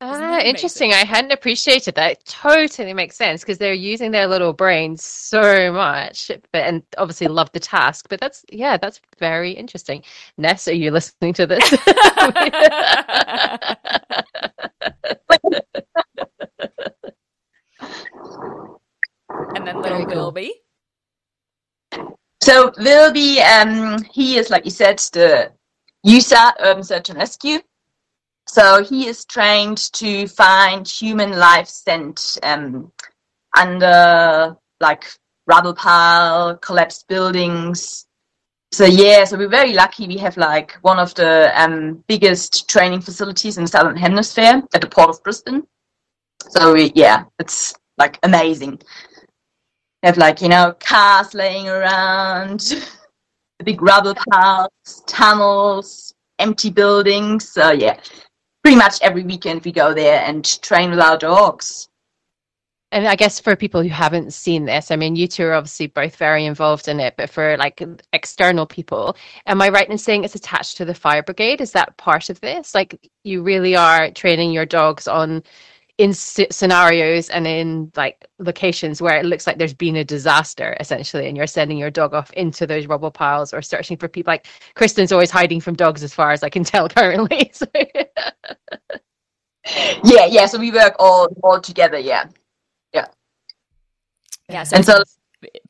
Ah, 0.00 0.40
interesting. 0.40 0.92
I 0.92 1.04
hadn't 1.04 1.32
appreciated 1.32 1.94
that. 1.94 2.12
It 2.12 2.24
totally 2.26 2.92
makes 2.92 3.16
sense 3.16 3.40
because 3.40 3.58
they're 3.58 3.72
using 3.72 4.10
their 4.10 4.26
little 4.26 4.52
brains 4.52 5.02
so 5.02 5.72
much, 5.72 6.30
but 6.52 6.64
and 6.64 6.82
obviously 6.98 7.28
love 7.28 7.50
the 7.52 7.60
task. 7.60 8.06
But 8.10 8.20
that's 8.20 8.44
yeah, 8.50 8.76
that's 8.76 9.00
very 9.18 9.52
interesting. 9.52 10.02
Ness, 10.36 10.68
are 10.68 10.74
you 10.74 10.90
listening 10.90 11.32
to 11.34 11.46
this? 11.46 11.72
and 19.54 19.66
then 19.66 19.76
little 19.76 19.82
Very 19.82 20.04
cool. 20.04 20.32
Wilby. 20.32 20.52
So 22.42 22.72
Wilby, 22.76 23.40
um, 23.40 24.02
he 24.12 24.36
is 24.36 24.50
like 24.50 24.64
you 24.66 24.70
said, 24.70 24.98
the 24.98 25.52
USAR 26.06 26.52
Urban 26.60 26.82
Search 26.84 27.10
and 27.10 27.18
Rescue. 27.18 27.58
So 28.46 28.84
he 28.84 29.06
is 29.06 29.24
trained 29.24 29.78
to 29.94 30.28
find 30.28 30.86
human 30.86 31.38
life 31.38 31.66
scent 31.68 32.36
um, 32.42 32.92
under 33.56 34.56
like 34.80 35.04
rubble 35.46 35.74
pile, 35.74 36.56
collapsed 36.58 37.08
buildings. 37.08 38.06
So 38.72 38.84
yeah, 38.84 39.24
so 39.24 39.38
we're 39.38 39.48
very 39.48 39.72
lucky. 39.72 40.06
We 40.06 40.18
have 40.18 40.36
like 40.36 40.72
one 40.82 40.98
of 40.98 41.14
the 41.14 41.50
um, 41.54 42.04
biggest 42.08 42.68
training 42.68 43.00
facilities 43.00 43.56
in 43.56 43.64
the 43.64 43.68
Southern 43.68 43.96
Hemisphere 43.96 44.62
at 44.74 44.80
the 44.80 44.88
Port 44.88 45.10
of 45.10 45.22
Brisbane. 45.22 45.62
So 46.50 46.74
we, 46.74 46.92
yeah, 46.94 47.24
it's 47.38 47.74
like 47.98 48.18
amazing. 48.22 48.80
We 50.02 50.06
have 50.06 50.18
like 50.18 50.42
you 50.42 50.48
know 50.48 50.74
cars 50.80 51.34
laying 51.34 51.68
around, 51.68 52.74
big 53.64 53.82
rubble 53.82 54.14
piles, 54.30 55.02
tunnels, 55.06 56.14
empty 56.38 56.70
buildings. 56.70 57.48
So 57.48 57.70
yeah, 57.72 57.98
pretty 58.62 58.76
much 58.76 59.00
every 59.02 59.24
weekend 59.24 59.64
we 59.64 59.72
go 59.72 59.94
there 59.94 60.24
and 60.24 60.44
train 60.62 60.90
with 60.90 61.00
our 61.00 61.18
dogs. 61.18 61.88
And 62.92 63.08
I 63.08 63.16
guess 63.16 63.40
for 63.40 63.56
people 63.56 63.82
who 63.82 63.88
haven't 63.88 64.32
seen 64.32 64.66
this, 64.66 64.92
I 64.92 64.96
mean, 64.96 65.16
you 65.16 65.26
two 65.26 65.46
are 65.46 65.54
obviously 65.54 65.88
both 65.88 66.14
very 66.14 66.44
involved 66.44 66.86
in 66.86 67.00
it, 67.00 67.14
but 67.16 67.28
for 67.28 67.56
like 67.56 67.82
external 68.12 68.66
people, 68.66 69.16
am 69.46 69.60
I 69.60 69.68
right 69.70 69.90
in 69.90 69.98
saying 69.98 70.22
it's 70.22 70.36
attached 70.36 70.76
to 70.76 70.84
the 70.84 70.94
fire 70.94 71.24
brigade? 71.24 71.60
Is 71.60 71.72
that 71.72 71.96
part 71.96 72.30
of 72.30 72.40
this? 72.40 72.72
Like, 72.72 73.10
you 73.24 73.42
really 73.42 73.74
are 73.74 74.12
training 74.12 74.52
your 74.52 74.64
dogs 74.64 75.08
on 75.08 75.42
in 75.98 76.10
s- 76.10 76.40
scenarios 76.50 77.30
and 77.30 77.46
in 77.46 77.92
like 77.96 78.26
locations 78.40 79.00
where 79.02 79.16
it 79.16 79.24
looks 79.26 79.46
like 79.46 79.58
there's 79.58 79.74
been 79.74 79.96
a 79.96 80.04
disaster 80.04 80.76
essentially 80.80 81.28
and 81.28 81.36
you're 81.36 81.46
sending 81.46 81.78
your 81.78 81.90
dog 81.90 82.14
off 82.14 82.32
into 82.32 82.66
those 82.66 82.86
rubble 82.86 83.12
piles 83.12 83.54
or 83.54 83.62
searching 83.62 83.96
for 83.96 84.08
people 84.08 84.32
like 84.32 84.46
kristen's 84.74 85.12
always 85.12 85.30
hiding 85.30 85.60
from 85.60 85.74
dogs 85.74 86.02
as 86.02 86.14
far 86.14 86.32
as 86.32 86.42
i 86.42 86.48
can 86.48 86.64
tell 86.64 86.88
currently 86.90 87.50
so 87.54 87.66
Yeah, 90.04 90.26
yeah. 90.26 90.46
So 90.46 90.58
we 90.58 90.72
work 90.72 90.96
all 90.98 91.28
all 91.42 91.60
together. 91.60 91.98
Yeah, 91.98 92.26
Yeah, 94.48 94.64
so 94.64 94.76
and 94.76 94.84
so 94.84 95.02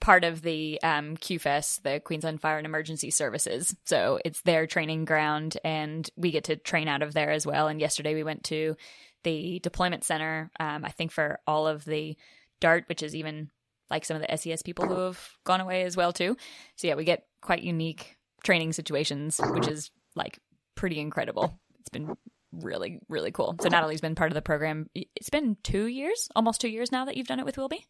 part 0.01 0.25
of 0.25 0.43
the 0.43 0.81
um, 0.83 1.17
QFES, 1.17 1.83
the 1.83 2.01
Queensland 2.01 2.41
Fire 2.43 2.59
and 2.59 2.67
Emergency 2.67 3.11
Services. 3.11 3.75
So 3.87 4.21
it's 4.25 4.43
their 4.43 4.67
training 4.67 5.07
ground, 5.07 5.59
and 5.65 6.09
we 6.17 6.31
get 6.33 6.45
to 6.45 6.57
train 6.57 6.89
out 6.89 7.03
of 7.03 7.15
there 7.15 7.31
as 7.33 7.47
well. 7.47 7.69
And 7.69 7.81
yesterday 7.81 8.15
we 8.15 8.25
went 8.25 8.45
to 8.47 8.77
the 9.25 9.59
deployment 9.61 10.05
center, 10.05 10.51
um, 10.61 10.85
I 10.85 10.91
think 10.91 11.11
for 11.11 11.41
all 11.47 11.67
of 11.67 11.85
the 11.85 12.17
DART, 12.61 12.85
which 12.89 13.03
is 13.03 13.15
even 13.17 13.51
like 13.91 14.05
some 14.05 14.17
of 14.17 14.23
the 14.23 14.37
SES 14.37 14.63
people 14.63 14.87
who 14.87 14.95
have 15.01 15.21
gone 15.45 15.61
away 15.61 15.83
as 15.83 15.97
well 15.97 16.13
too. 16.13 16.37
So 16.77 16.87
yeah, 16.87 16.95
we 16.95 17.05
get 17.05 17.27
quite 17.43 17.63
unique 17.63 18.17
training 18.45 18.73
situations, 18.73 19.41
which 19.43 19.67
is 19.69 19.91
like 20.15 20.39
pretty 20.75 21.01
incredible. 21.01 21.59
It's 21.81 21.89
been 21.91 22.15
really 22.53 23.01
really 23.09 23.33
cool. 23.33 23.57
So 23.61 23.69
Natalie's 23.69 24.01
been 24.01 24.15
part 24.15 24.31
of 24.31 24.35
the 24.35 24.43
program. 24.43 24.89
It's 24.95 25.31
been 25.31 25.57
two 25.65 25.87
years, 25.87 26.29
almost 26.37 26.61
two 26.61 26.69
years 26.69 26.93
now 26.93 27.05
that 27.07 27.17
you've 27.17 27.27
done 27.27 27.41
it 27.41 27.45
with 27.45 27.57
Wilby. 27.59 27.85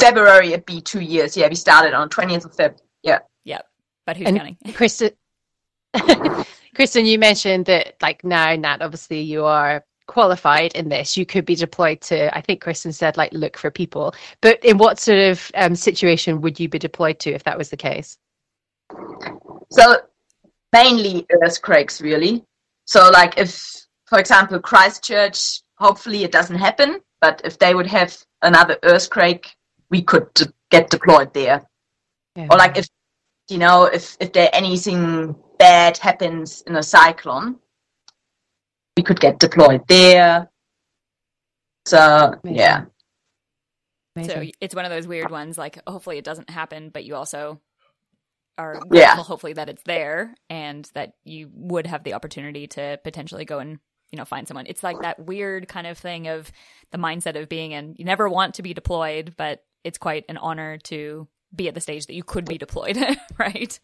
February 0.00 0.48
it'd 0.52 0.66
be 0.66 0.80
two 0.80 1.00
years. 1.00 1.36
Yeah, 1.36 1.48
we 1.48 1.54
started 1.54 1.94
on 1.94 2.08
twentieth 2.08 2.44
of 2.44 2.52
Feb. 2.52 2.78
Yeah. 3.02 3.20
Yeah. 3.44 3.60
But 4.06 4.16
who's 4.16 4.26
And- 4.26 4.36
counting? 4.36 4.56
Kristen, 4.74 5.10
Kristen, 6.74 7.06
you 7.06 7.18
mentioned 7.18 7.66
that 7.66 7.94
like 8.00 8.24
now, 8.24 8.54
Nat, 8.54 8.82
obviously 8.82 9.20
you 9.20 9.44
are 9.44 9.84
qualified 10.06 10.74
in 10.74 10.88
this. 10.88 11.16
You 11.16 11.24
could 11.24 11.44
be 11.44 11.54
deployed 11.54 12.00
to, 12.02 12.36
I 12.36 12.40
think 12.40 12.60
Kristen 12.60 12.92
said, 12.92 13.16
like 13.16 13.32
look 13.32 13.56
for 13.56 13.70
people. 13.70 14.14
But 14.40 14.64
in 14.64 14.78
what 14.78 14.98
sort 14.98 15.18
of 15.18 15.50
um, 15.54 15.74
situation 15.74 16.40
would 16.40 16.58
you 16.58 16.68
be 16.68 16.78
deployed 16.78 17.18
to 17.20 17.30
if 17.30 17.44
that 17.44 17.58
was 17.58 17.70
the 17.70 17.76
case? 17.76 18.18
So 19.70 19.96
mainly 20.72 21.26
earthquakes, 21.42 22.00
really. 22.00 22.44
So 22.86 23.08
like 23.10 23.38
if, 23.38 23.86
for 24.06 24.18
example, 24.18 24.58
Christchurch, 24.58 25.62
hopefully 25.78 26.24
it 26.24 26.32
doesn't 26.32 26.58
happen. 26.58 27.00
But 27.20 27.42
if 27.44 27.58
they 27.58 27.74
would 27.74 27.86
have 27.86 28.16
another 28.42 28.78
earthquake, 28.82 29.54
we 29.90 30.02
could 30.02 30.28
get 30.70 30.90
deployed 30.90 31.34
there. 31.34 31.66
Or 32.36 32.56
like 32.56 32.78
if 32.78 32.88
you 33.48 33.58
know 33.58 33.84
if 33.84 34.16
if 34.20 34.32
there 34.32 34.48
anything 34.52 35.36
bad 35.60 35.98
happens 35.98 36.62
in 36.62 36.74
a 36.74 36.82
cyclone, 36.82 37.58
we 38.96 39.02
could 39.02 39.20
get 39.20 39.38
deployed 39.38 39.82
there. 39.88 40.50
So 41.86 42.34
Amazing. 42.42 42.58
yeah. 42.58 42.84
So 44.26 44.44
it's 44.60 44.74
one 44.74 44.84
of 44.84 44.90
those 44.90 45.06
weird 45.06 45.30
ones. 45.30 45.56
Like, 45.56 45.78
hopefully 45.86 46.18
it 46.18 46.24
doesn't 46.24 46.50
happen, 46.50 46.90
but 46.90 47.04
you 47.04 47.14
also 47.14 47.60
are 48.58 48.74
Yeah. 48.74 49.06
grateful, 49.14 49.24
hopefully, 49.24 49.52
that 49.52 49.68
it's 49.68 49.82
there 49.84 50.34
and 50.50 50.84
that 50.94 51.14
you 51.24 51.50
would 51.54 51.86
have 51.86 52.04
the 52.04 52.14
opportunity 52.14 52.66
to 52.68 52.98
potentially 53.04 53.44
go 53.44 53.58
and 53.60 53.78
you 54.10 54.16
know 54.16 54.24
find 54.24 54.48
someone. 54.48 54.66
It's 54.66 54.82
like 54.82 55.00
that 55.02 55.24
weird 55.24 55.68
kind 55.68 55.86
of 55.86 55.96
thing 55.96 56.26
of 56.26 56.50
the 56.90 56.98
mindset 56.98 57.40
of 57.40 57.48
being 57.48 57.72
in. 57.72 57.94
You 57.96 58.04
never 58.04 58.28
want 58.28 58.54
to 58.54 58.62
be 58.62 58.74
deployed, 58.74 59.34
but 59.36 59.62
it's 59.84 59.98
quite 59.98 60.24
an 60.28 60.36
honor 60.36 60.78
to 60.84 61.28
be 61.54 61.68
at 61.68 61.74
the 61.74 61.80
stage 61.80 62.06
that 62.06 62.14
you 62.14 62.24
could 62.24 62.44
be 62.44 62.58
deployed, 62.58 62.98
right? 63.38 63.78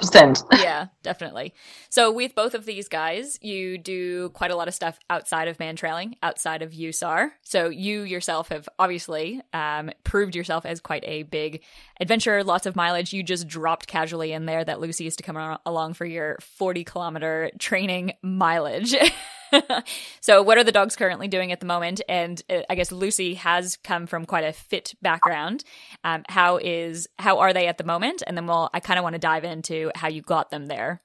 Percent. 0.00 0.42
yeah, 0.52 0.86
definitely. 1.02 1.54
So 1.88 2.10
with 2.10 2.34
both 2.34 2.54
of 2.54 2.64
these 2.64 2.88
guys, 2.88 3.38
you 3.42 3.78
do 3.78 4.30
quite 4.30 4.50
a 4.50 4.56
lot 4.56 4.68
of 4.68 4.74
stuff 4.74 4.98
outside 5.08 5.48
of 5.48 5.58
man 5.58 5.76
trailing, 5.76 6.16
outside 6.22 6.62
of 6.62 6.72
USAR. 6.72 7.30
So 7.42 7.68
you 7.68 8.02
yourself 8.02 8.48
have 8.48 8.68
obviously 8.78 9.42
um, 9.52 9.90
proved 10.04 10.34
yourself 10.34 10.64
as 10.64 10.80
quite 10.80 11.04
a 11.06 11.24
big 11.24 11.62
adventurer, 12.00 12.42
lots 12.44 12.66
of 12.66 12.76
mileage. 12.76 13.12
You 13.12 13.22
just 13.22 13.46
dropped 13.46 13.86
casually 13.86 14.32
in 14.32 14.46
there 14.46 14.64
that 14.64 14.80
Lucy 14.80 15.04
used 15.04 15.18
to 15.18 15.24
come 15.24 15.58
along 15.66 15.94
for 15.94 16.06
your 16.06 16.36
40 16.40 16.84
kilometer 16.84 17.50
training 17.58 18.14
mileage. 18.22 18.94
so 20.20 20.42
what 20.42 20.58
are 20.58 20.64
the 20.64 20.72
dogs 20.72 20.96
currently 20.96 21.28
doing 21.28 21.52
at 21.52 21.60
the 21.60 21.66
moment? 21.66 22.00
And 22.08 22.42
uh, 22.50 22.62
I 22.68 22.74
guess 22.74 22.92
Lucy 22.92 23.34
has 23.34 23.76
come 23.76 24.06
from 24.06 24.26
quite 24.26 24.44
a 24.44 24.52
fit 24.52 24.94
background. 25.02 25.64
Um, 26.04 26.24
how 26.28 26.58
is 26.58 27.08
how 27.18 27.38
are 27.38 27.52
they 27.52 27.66
at 27.66 27.78
the 27.78 27.84
moment? 27.84 28.22
And 28.26 28.36
then 28.36 28.46
we'll 28.46 28.70
I 28.72 28.80
kind 28.80 28.98
of 28.98 29.02
want 29.02 29.14
to 29.14 29.20
dive 29.20 29.44
into 29.44 29.90
how 29.94 30.08
you 30.08 30.22
got 30.22 30.50
them 30.50 30.66
there. 30.66 31.02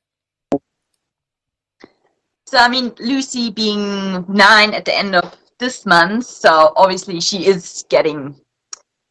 So 2.47 2.57
I 2.57 2.67
mean, 2.67 2.93
Lucy 2.99 3.49
being 3.49 4.25
nine 4.27 4.73
at 4.73 4.85
the 4.85 4.95
end 4.95 5.15
of 5.15 5.35
this 5.59 5.85
month, 5.85 6.25
so 6.25 6.73
obviously 6.75 7.19
she 7.19 7.47
is 7.47 7.85
getting, 7.89 8.39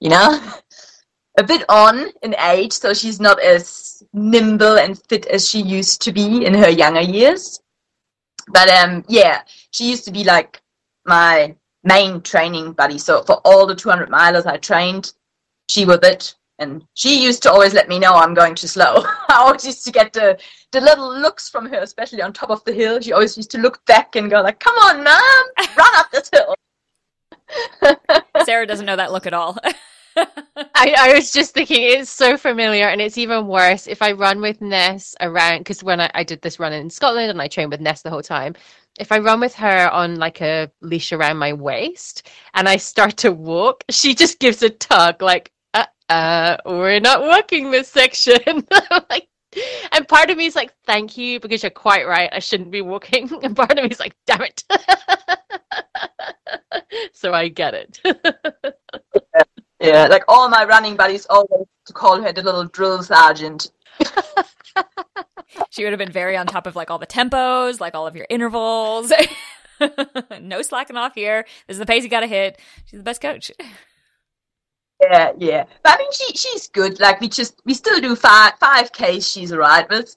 you 0.01 0.11
know, 0.11 0.40
a 1.38 1.42
bit 1.42 1.64
on 1.68 2.11
in 2.23 2.37
age. 2.38 2.73
So 2.73 2.94
she's 2.94 3.20
not 3.20 3.40
as 3.40 4.03
nimble 4.12 4.79
and 4.79 5.01
fit 5.09 5.27
as 5.27 5.49
she 5.49 5.61
used 5.61 6.01
to 6.03 6.12
be 6.12 6.44
in 6.44 6.55
her 6.55 6.70
younger 6.70 7.01
years. 7.01 7.61
But 8.49 8.68
um, 8.68 9.05
yeah, 9.09 9.42
she 9.70 9.88
used 9.88 10.05
to 10.05 10.11
be 10.11 10.24
like 10.24 10.62
my 11.07 11.55
main 11.82 12.20
training 12.22 12.72
buddy. 12.72 12.99
So 12.99 13.22
for 13.22 13.36
all 13.45 13.66
the 13.66 13.74
200 13.74 14.09
milers 14.09 14.47
I 14.47 14.57
trained, 14.57 15.12
she 15.68 15.84
was 15.84 15.99
it. 16.03 16.34
And 16.59 16.86
she 16.95 17.22
used 17.22 17.42
to 17.42 17.51
always 17.51 17.74
let 17.74 17.88
me 17.88 17.99
know 17.99 18.14
I'm 18.14 18.32
going 18.32 18.55
too 18.55 18.68
slow. 18.68 19.05
I 19.28 19.36
always 19.38 19.64
used 19.64 19.84
to 19.86 19.92
get 19.92 20.12
the 20.12 20.38
the 20.70 20.80
little 20.80 21.12
looks 21.12 21.49
from 21.49 21.66
her, 21.66 21.80
especially 21.80 22.22
on 22.22 22.32
top 22.32 22.51
of 22.51 22.62
the 22.64 22.72
hill. 22.72 23.01
She 23.01 23.12
always 23.12 23.36
used 23.36 23.51
to 23.53 23.59
look 23.59 23.84
back 23.86 24.14
and 24.14 24.30
go 24.30 24.40
like, 24.40 24.61
"Come 24.61 24.76
on, 24.76 25.03
mom, 25.03 25.47
run 25.76 25.95
up 25.97 26.11
this 26.12 26.30
hill." 26.32 26.55
Sarah 28.45 28.66
doesn't 28.66 28.86
know 28.86 28.97
that 28.97 29.12
look 29.12 29.26
at 29.26 29.34
all. 29.34 29.59
I, 30.17 30.95
I 30.99 31.12
was 31.15 31.33
just 31.33 31.55
thinking 31.55 31.83
it's 31.83 32.11
so 32.11 32.37
familiar 32.37 32.87
and 32.87 33.01
it's 33.01 33.19
even 33.19 33.47
worse 33.49 33.87
if 33.87 34.03
I 34.03 34.12
run 34.12 34.41
with 34.41 34.61
Ness 34.61 35.15
around 35.21 35.61
because 35.61 35.83
when 35.83 36.01
I, 36.01 36.11
I 36.15 36.25
did 36.25 36.43
this 36.43 36.59
run 36.59 36.73
in 36.73 36.91
Scotland 36.91 37.31
and 37.31 37.41
I 37.41 37.49
trained 37.49 37.71
with 37.71 37.81
Ness 37.81 38.03
the 38.03 38.11
whole 38.11 38.23
time, 38.23 38.55
if 38.99 39.11
I 39.12 39.19
run 39.19 39.41
with 39.41 39.55
her 39.55 39.89
on 39.91 40.17
like 40.17 40.41
a 40.41 40.71
leash 40.81 41.12
around 41.12 41.39
my 41.39 41.53
waist 41.53 42.29
and 42.55 42.69
I 42.69 42.77
start 42.77 43.17
to 43.19 43.33
walk, 43.33 43.85
she 43.91 44.15
just 44.15 44.39
gives 44.39 44.62
a 44.62 44.71
tug 44.71 45.23
like, 45.23 45.51
uh, 45.75 45.87
uh 46.09 46.57
we're 46.67 47.01
not 47.01 47.23
walking 47.23 47.71
this 47.71 47.89
section. 47.89 48.67
Like, 49.11 49.29
and 49.93 50.09
part 50.09 50.31
of 50.31 50.37
me 50.37 50.47
is 50.47 50.57
like, 50.57 50.73
thank 50.87 51.17
you, 51.17 51.39
because 51.39 51.62
you're 51.62 51.71
quite 51.71 52.07
right. 52.07 52.29
I 52.33 52.41
shouldn't 52.41 52.71
be 52.73 52.83
walking. 52.83 53.31
And 53.43 53.55
part 53.57 53.71
of 53.73 53.85
me 53.85 53.91
is 53.91 54.01
like, 54.01 54.17
damn 54.27 54.43
it. 54.43 54.65
so 57.12 57.33
I 57.33 57.49
get 57.49 57.75
it. 57.75 58.01
Yeah, 59.85 60.07
like 60.07 60.24
all 60.28 60.49
my 60.49 60.64
running 60.64 60.97
buddies 60.97 61.26
always 61.28 61.66
to 61.87 61.93
call 61.93 62.20
her 62.22 62.32
the 62.32 62.43
little 62.43 62.64
drill 62.64 63.03
sergeant. 63.03 63.70
she 65.70 65.85
would 65.85 65.93
have 65.93 65.99
been 65.99 66.12
very 66.12 66.37
on 66.37 66.47
top 66.47 66.66
of 66.66 66.76
like 66.76 66.91
all 66.91 66.99
the 66.99 67.07
tempos, 67.07 67.80
like 67.80 67.95
all 67.95 68.07
of 68.07 68.16
your 68.16 68.26
intervals. 68.30 69.12
no 70.41 70.62
slacking 70.62 70.97
off 70.97 71.14
here. 71.14 71.45
This 71.66 71.74
is 71.74 71.78
the 71.78 71.87
pace 71.87 72.03
you 72.03 72.09
got 72.09 72.20
to 72.20 72.26
hit. 72.26 72.59
She's 72.87 72.99
the 72.99 73.05
best 73.05 73.20
coach. 73.20 73.51
Yeah, 75.03 75.32
yeah. 75.39 75.64
But 75.82 75.95
I 75.95 75.99
mean, 75.99 76.12
she 76.12 76.37
she's 76.37 76.68
good. 76.68 77.01
Like 77.01 77.20
we 77.20 77.28
just 77.28 77.61
we 77.64 77.74
still 77.74 78.01
do 78.01 78.16
five 78.16 78.55
five 78.59 78.93
k's. 78.93 79.28
She's 79.28 79.53
alright 79.53 79.89
with 79.91 80.16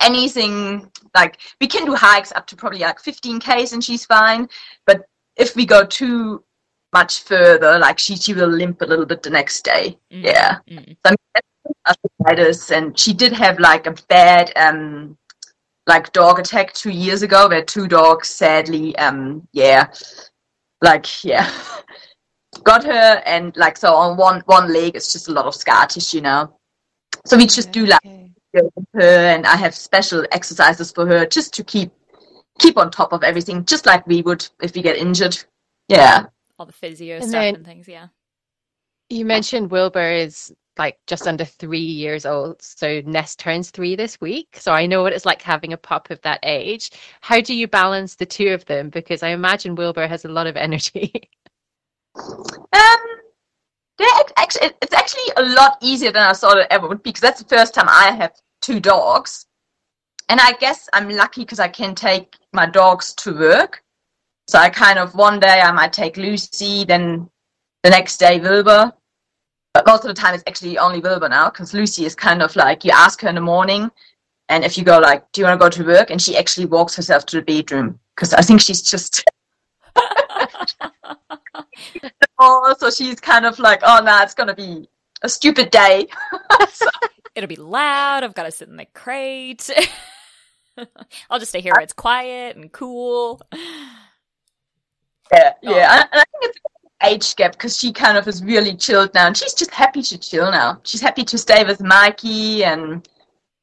anything. 0.00 0.90
Like 1.14 1.38
we 1.60 1.66
can 1.66 1.84
do 1.84 1.94
hikes 1.94 2.32
up 2.32 2.46
to 2.48 2.56
probably 2.56 2.80
like 2.80 3.00
fifteen 3.00 3.40
k's, 3.40 3.72
and 3.72 3.82
she's 3.82 4.04
fine. 4.04 4.48
But 4.86 5.02
if 5.36 5.56
we 5.56 5.66
go 5.66 5.84
too 5.84 6.44
much 6.94 7.24
further, 7.24 7.78
like 7.78 7.98
she 7.98 8.16
she 8.16 8.32
will 8.32 8.48
limp 8.48 8.80
a 8.80 8.86
little 8.86 9.06
bit 9.06 9.22
the 9.22 9.30
next 9.30 9.64
day. 9.64 9.98
Mm-hmm. 10.10 10.24
Yeah. 10.24 10.58
Mm-hmm. 10.70 10.92
So, 11.04 11.14
I 11.34 11.40
mean, 11.66 11.74
arthritis, 11.86 12.70
and 12.70 12.98
she 12.98 13.12
did 13.12 13.32
have 13.32 13.58
like 13.58 13.86
a 13.86 13.94
bad 14.08 14.52
um 14.56 15.18
like 15.86 16.12
dog 16.12 16.38
attack 16.38 16.72
two 16.72 16.90
years 16.90 17.22
ago 17.22 17.48
where 17.48 17.64
two 17.64 17.86
dogs 17.86 18.28
sadly 18.28 18.96
um 18.96 19.46
yeah 19.52 19.86
like 20.82 21.24
yeah 21.24 21.50
got 22.64 22.84
her 22.84 23.22
and 23.26 23.54
like 23.56 23.76
so 23.76 23.94
on 23.94 24.16
one 24.16 24.42
one 24.46 24.72
leg 24.72 24.94
it's 24.94 25.12
just 25.12 25.28
a 25.28 25.32
lot 25.32 25.44
of 25.46 25.54
scar 25.54 25.86
tissue 25.86 26.20
now 26.20 26.54
so 27.26 27.36
we 27.36 27.44
just 27.44 27.68
okay, 27.68 27.80
do 27.80 27.86
like 27.86 28.06
okay. 28.06 28.68
her 28.94 29.26
and 29.26 29.46
i 29.46 29.56
have 29.56 29.74
special 29.74 30.24
exercises 30.32 30.90
for 30.90 31.06
her 31.06 31.26
just 31.26 31.52
to 31.52 31.62
keep 31.62 31.92
keep 32.58 32.78
on 32.78 32.90
top 32.90 33.12
of 33.12 33.22
everything 33.22 33.64
just 33.64 33.84
like 33.84 34.06
we 34.06 34.22
would 34.22 34.46
if 34.62 34.74
we 34.74 34.80
get 34.80 34.96
injured 34.96 35.36
yeah 35.88 36.24
all 36.58 36.66
the 36.66 36.72
physio 36.72 37.16
and 37.16 37.24
stuff 37.24 37.32
then, 37.32 37.54
and 37.56 37.66
things 37.66 37.88
yeah 37.88 38.08
you 39.10 39.24
mentioned 39.24 39.70
wilbur 39.70 40.10
is 40.10 40.52
like 40.78 40.98
just 41.06 41.26
under 41.26 41.44
three 41.44 41.78
years 41.78 42.26
old. 42.26 42.60
So 42.60 43.00
Ness 43.06 43.36
turns 43.36 43.70
three 43.70 43.94
this 43.96 44.20
week. 44.20 44.56
So 44.58 44.72
I 44.72 44.86
know 44.86 45.02
what 45.02 45.12
it's 45.12 45.26
like 45.26 45.42
having 45.42 45.72
a 45.72 45.76
pup 45.76 46.10
of 46.10 46.20
that 46.22 46.40
age. 46.42 46.90
How 47.20 47.40
do 47.40 47.54
you 47.54 47.68
balance 47.68 48.16
the 48.16 48.26
two 48.26 48.48
of 48.48 48.64
them? 48.66 48.90
Because 48.90 49.22
I 49.22 49.28
imagine 49.28 49.74
Wilbur 49.74 50.06
has 50.06 50.24
a 50.24 50.28
lot 50.28 50.46
of 50.46 50.56
energy. 50.64 51.12
um, 52.16 52.98
actually, 54.36 54.70
it's 54.82 54.94
actually 54.94 55.32
a 55.36 55.42
lot 55.42 55.78
easier 55.80 56.10
than 56.10 56.22
I 56.22 56.32
thought 56.32 56.58
it 56.58 56.66
ever 56.70 56.88
would 56.88 57.02
be 57.02 57.10
because 57.10 57.22
that's 57.22 57.42
the 57.42 57.56
first 57.56 57.74
time 57.74 57.88
I 57.88 58.12
have 58.12 58.32
two 58.60 58.80
dogs. 58.80 59.46
And 60.28 60.40
I 60.40 60.52
guess 60.52 60.88
I'm 60.92 61.08
lucky 61.10 61.42
because 61.42 61.60
I 61.60 61.68
can 61.68 61.94
take 61.94 62.36
my 62.52 62.66
dogs 62.66 63.12
to 63.14 63.38
work. 63.38 63.83
So 64.46 64.58
I 64.58 64.68
kind 64.68 64.98
of 64.98 65.14
one 65.14 65.40
day 65.40 65.60
I 65.60 65.72
might 65.72 65.92
take 65.92 66.16
Lucy, 66.16 66.84
then 66.84 67.28
the 67.82 67.90
next 67.90 68.18
day 68.18 68.40
Wilbur, 68.40 68.92
but 69.74 69.86
most 69.86 70.04
of 70.04 70.08
the 70.08 70.14
time, 70.14 70.34
it's 70.34 70.44
actually 70.46 70.78
only 70.78 71.00
Wilbur 71.00 71.28
now 71.28 71.50
because 71.50 71.74
Lucy 71.74 72.06
is 72.06 72.14
kind 72.14 72.42
of 72.42 72.54
like 72.54 72.84
you 72.84 72.92
ask 72.92 73.20
her 73.22 73.28
in 73.28 73.34
the 73.34 73.40
morning, 73.40 73.90
and 74.48 74.64
if 74.64 74.78
you 74.78 74.84
go 74.84 75.00
like, 75.00 75.30
"Do 75.32 75.40
you 75.40 75.46
want 75.46 75.60
to 75.60 75.64
go 75.64 75.68
to 75.68 75.84
work?" 75.84 76.10
and 76.10 76.22
she 76.22 76.36
actually 76.36 76.66
walks 76.66 76.94
herself 76.94 77.26
to 77.26 77.36
the 77.36 77.42
bedroom 77.42 77.98
because 78.14 78.32
I 78.32 78.42
think 78.42 78.60
she's 78.60 78.82
just. 78.82 79.24
oh, 82.38 82.74
so 82.78 82.88
she's 82.88 83.18
kind 83.18 83.46
of 83.46 83.58
like, 83.58 83.80
"Oh, 83.82 83.98
no, 83.98 84.04
nah, 84.04 84.22
it's 84.22 84.34
gonna 84.34 84.54
be 84.54 84.88
a 85.22 85.28
stupid 85.28 85.70
day." 85.70 86.06
so. 86.70 86.86
It'll 87.34 87.48
be 87.48 87.56
loud. 87.56 88.22
I've 88.22 88.34
got 88.34 88.44
to 88.44 88.52
sit 88.52 88.68
in 88.68 88.76
the 88.76 88.86
crate. 88.94 89.68
I'll 91.28 91.40
just 91.40 91.50
stay 91.50 91.60
here 91.60 91.72
where 91.74 91.82
it's 91.82 91.92
quiet 91.92 92.54
and 92.54 92.70
cool. 92.70 93.40
Yeah, 95.34 95.52
yeah. 95.62 96.02
Oh. 96.02 96.08
And 96.12 96.20
I 96.20 96.24
think 96.24 96.42
it's 96.42 96.58
a 97.02 97.06
age 97.06 97.36
gap 97.36 97.52
because 97.52 97.78
she 97.78 97.92
kind 97.92 98.16
of 98.16 98.26
is 98.28 98.42
really 98.42 98.74
chilled 98.76 99.12
now 99.14 99.26
and 99.26 99.36
she's 99.36 99.54
just 99.54 99.70
happy 99.70 100.02
to 100.02 100.18
chill 100.18 100.50
now. 100.50 100.80
She's 100.84 101.00
happy 101.00 101.24
to 101.24 101.38
stay 101.38 101.64
with 101.64 101.80
Mikey 101.80 102.64
and 102.64 103.06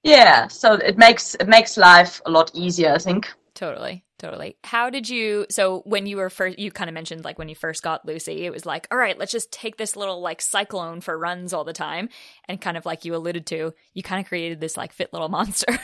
yeah, 0.04 0.48
so 0.48 0.74
it 0.74 0.98
makes 0.98 1.36
it 1.36 1.48
makes 1.48 1.78
life 1.78 2.22
a 2.26 2.32
lot 2.32 2.52
easier, 2.54 2.94
I 2.94 2.98
think. 2.98 3.32
Totally. 3.54 4.04
Totally. 4.22 4.56
How 4.64 4.92
did 4.92 5.10
you? 5.10 5.48
So 5.50 5.82
when 5.84 6.06
you 6.06 6.18
were 6.18 6.30
first, 6.30 6.60
you 6.60 6.72
kind 6.72 6.88
of 6.88 6.94
mentioned 6.94 7.26
like 7.26 7.40
when 7.40 7.50
you 7.50 7.56
first 7.56 7.82
got 7.82 8.06
Lucy, 8.06 8.46
it 8.46 8.52
was 8.52 8.68
like, 8.68 8.88
all 8.92 8.98
right, 9.00 9.18
let's 9.18 9.32
just 9.32 9.52
take 9.52 9.78
this 9.78 9.96
little 9.96 10.22
like 10.22 10.44
cyclone 10.44 11.02
for 11.02 11.18
runs 11.18 11.54
all 11.54 11.64
the 11.64 11.74
time, 11.74 12.08
and 12.52 12.62
kind 12.62 12.78
of 12.78 12.86
like 12.86 13.06
you 13.06 13.16
alluded 13.16 13.46
to, 13.48 13.74
you 13.94 14.04
kind 14.04 14.22
of 14.22 14.28
created 14.28 14.60
this 14.60 14.78
like 14.78 14.94
fit 14.94 15.12
little 15.14 15.30
monster. 15.30 15.80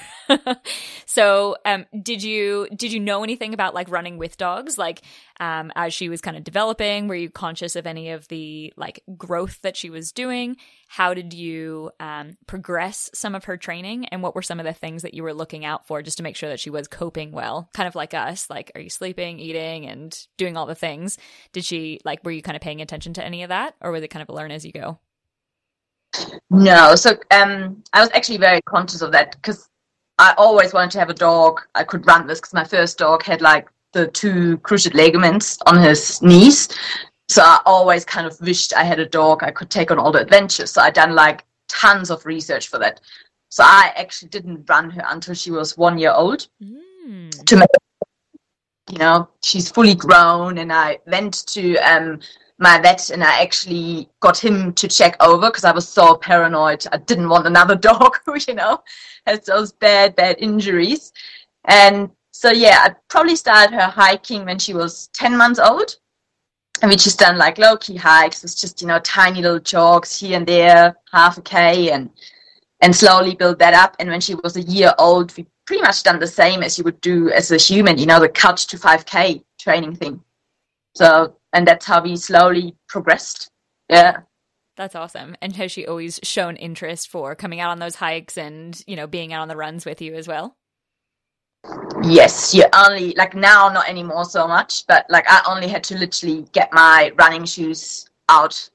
so, 1.06 1.56
um, 1.66 1.86
did 2.02 2.22
you 2.22 2.68
did 2.76 2.92
you 2.92 3.00
know 3.00 3.24
anything 3.24 3.54
about 3.54 3.74
like 3.74 3.90
running 3.90 4.18
with 4.18 4.38
dogs, 4.38 4.78
like 4.78 5.02
um, 5.40 5.72
as 5.76 5.94
she 5.94 6.10
was 6.10 6.22
kind 6.22 6.38
of 6.38 6.44
developing? 6.44 7.08
Were 7.08 7.16
you 7.16 7.30
conscious 7.30 7.76
of 7.76 7.88
any 7.88 8.12
of 8.12 8.28
the 8.28 8.74
like 8.78 9.04
growth 9.18 9.62
that 9.62 9.78
she 9.78 9.90
was 9.90 10.12
doing? 10.12 10.58
How 10.90 11.14
did 11.14 11.34
you 11.34 11.92
um, 12.00 12.38
progress 12.48 13.10
some 13.14 13.36
of 13.36 13.46
her 13.46 13.58
training, 13.58 14.06
and 14.08 14.22
what 14.22 14.36
were 14.36 14.42
some 14.42 14.60
of 14.60 14.66
the 14.66 14.74
things 14.74 15.02
that 15.02 15.14
you 15.14 15.24
were 15.24 15.34
looking 15.34 15.66
out 15.66 15.88
for 15.88 16.02
just 16.02 16.18
to 16.18 16.24
make 16.24 16.36
sure 16.36 16.50
that 16.50 16.60
she 16.60 16.70
was 16.70 16.88
coping 16.88 17.32
well, 17.32 17.70
kind 17.74 17.88
of 17.88 17.96
like 17.96 18.14
us 18.14 18.50
like 18.50 18.72
are 18.76 18.82
you 18.82 18.90
sleeping 18.90 19.40
eating 19.40 19.86
and 19.86 20.28
doing 20.38 20.58
all 20.58 20.66
the 20.66 20.76
things 20.76 21.18
did 21.54 21.64
she 21.64 22.00
like 22.04 22.24
were 22.24 22.32
you 22.32 22.42
kind 22.42 22.56
of 22.56 22.62
paying 22.62 22.82
attention 22.82 23.14
to 23.14 23.24
any 23.24 23.44
of 23.44 23.50
that 23.50 23.76
or 23.82 23.92
was 23.92 24.04
it 24.04 24.10
kind 24.10 24.22
of 24.22 24.30
a 24.30 24.34
learn 24.34 24.52
as 24.52 24.66
you 24.66 24.72
go 24.72 25.00
no 26.50 26.96
so 26.96 27.12
um 27.32 27.84
i 27.94 28.02
was 28.02 28.10
actually 28.14 28.38
very 28.38 28.62
conscious 28.62 29.02
of 29.02 29.12
that 29.12 29.32
because 29.34 29.70
i 30.20 30.34
always 30.38 30.74
wanted 30.74 30.92
to 30.92 31.00
have 31.00 31.10
a 31.10 31.14
dog. 31.14 31.62
I 31.76 31.84
could 31.84 32.08
run 32.08 32.26
this 32.28 32.40
because 32.40 32.54
my 32.54 32.64
first 32.64 32.98
dog 32.98 33.24
had 33.24 33.42
like 33.42 33.68
the 33.94 34.08
two 34.08 34.58
cruciate 34.60 34.94
ligaments 34.94 35.58
on 35.66 35.82
his 35.82 36.22
knees. 36.22 36.70
So 37.30 37.42
i 37.44 37.60
always 37.66 38.06
kind 38.06 38.26
of 38.26 38.40
wished 38.42 38.74
i 38.76 38.84
had 38.84 39.00
a 39.00 39.06
dog 39.06 39.44
i 39.44 39.52
could 39.52 39.70
take 39.70 39.92
on 39.92 40.00
all 40.00 40.12
the 40.12 40.22
adventures. 40.22 40.72
So 40.72 40.82
i 40.82 40.90
done 40.90 41.14
like 41.14 41.46
tons 41.68 42.10
of 42.10 42.26
research 42.26 42.68
for 42.70 42.80
that. 42.80 43.02
So 43.50 43.64
i 43.64 43.94
actually 43.96 44.30
didn't 44.30 44.68
run 44.70 44.90
her 44.90 45.04
until 45.08 45.34
she 45.34 45.52
was 45.52 45.78
one 45.78 45.98
year 45.98 46.14
old 46.14 46.48
mm. 46.62 47.46
to 47.46 47.56
make 47.56 47.70
you 48.90 48.98
know 48.98 49.28
she's 49.42 49.70
fully 49.70 49.96
grown 49.96 50.60
and 50.60 50.72
i 50.72 50.98
went 51.08 51.46
to 51.48 51.76
um 51.78 52.20
my 52.60 52.80
vet 52.80 53.10
and 53.10 53.24
i 53.24 53.42
actually 53.42 54.10
got 54.20 54.38
him 54.38 54.74
to 54.74 54.88
check 54.88 55.16
over 55.20 55.48
because 55.50 55.64
i 55.66 55.72
was 55.72 55.88
so 55.88 56.16
paranoid. 56.16 56.86
I 56.92 56.98
didn't 56.98 57.30
want 57.30 57.48
another 57.48 57.76
dog 57.90 58.18
who 58.26 58.36
you 58.48 58.56
know 58.56 58.84
has 59.26 59.42
those 59.42 59.72
bad 59.74 60.16
bad 60.16 60.38
injuries. 60.40 61.12
And 61.66 62.10
so 62.32 62.52
yeah 62.52 62.80
i 62.84 62.96
probably 63.10 63.36
started 63.36 63.74
her 63.74 63.88
hiking 63.88 64.46
when 64.46 64.60
she 64.60 64.74
was 64.74 65.10
10 65.14 65.38
months 65.38 65.60
old 65.60 65.98
and 66.82 66.90
we 66.90 66.96
just 66.96 67.20
done 67.20 67.38
like 67.38 67.58
low 67.58 67.76
key 67.78 67.96
hikes. 67.96 68.44
It's 68.44 68.60
just 68.60 68.82
you 68.82 68.88
know 68.88 69.00
tiny 69.00 69.42
little 69.42 69.60
jogs 69.60 70.20
here 70.20 70.38
and 70.38 70.48
there 70.48 70.96
half 71.12 71.38
a 71.38 71.42
k 71.42 71.92
and 71.92 72.10
and 72.82 72.96
slowly 72.96 73.36
build 73.36 73.60
that 73.60 73.74
up. 73.74 73.96
And 74.00 74.10
when 74.10 74.22
she 74.22 74.36
was 74.36 74.56
a 74.56 74.62
year 74.62 74.94
old 75.00 75.36
we 75.36 75.48
pretty 75.68 75.84
much 75.84 76.02
done 76.02 76.18
the 76.18 76.26
same 76.26 76.64
as 76.64 76.78
you 76.78 76.84
would 76.86 77.00
do 77.02 77.30
as 77.30 77.52
a 77.52 77.58
human, 77.58 77.98
you 77.98 78.06
know, 78.06 78.20
the 78.20 78.30
couch 78.30 78.66
to 78.68 78.78
5K 78.78 79.44
training 79.60 79.96
thing. 79.96 80.24
So, 80.96 81.36
and 81.54 81.68
that's 81.68 81.86
how 81.86 82.02
we 82.02 82.16
slowly 82.16 82.76
progressed. 82.88 83.52
Yeah. 83.90 84.22
That's 84.78 84.96
awesome. 84.96 85.36
And 85.42 85.56
has 85.56 85.72
she 85.72 85.86
always 85.86 86.20
shown 86.24 86.56
interest 86.56 87.10
for 87.10 87.36
coming 87.36 87.60
out 87.60 87.72
on 87.72 87.80
those 87.80 87.96
hikes 87.96 88.38
and, 88.38 88.80
you 88.88 88.96
know, 88.96 89.08
being 89.08 89.34
out 89.34 89.42
on 89.42 89.48
the 89.48 89.58
runs 89.58 89.86
with 89.86 90.02
you 90.02 90.16
as 90.16 90.28
well? 90.28 90.56
Yes, 92.04 92.54
you 92.54 92.64
only 92.74 93.14
like 93.18 93.36
now 93.36 93.70
not 93.70 93.90
anymore 93.90 94.24
so 94.24 94.48
much, 94.48 94.86
but 94.88 95.06
like 95.10 95.26
I 95.28 95.42
only 95.48 95.68
had 95.68 95.84
to 95.86 95.98
literally 95.98 96.46
get 96.54 96.72
my 96.72 97.12
running 97.18 97.44
shoes 97.44 98.10
out 98.30 98.70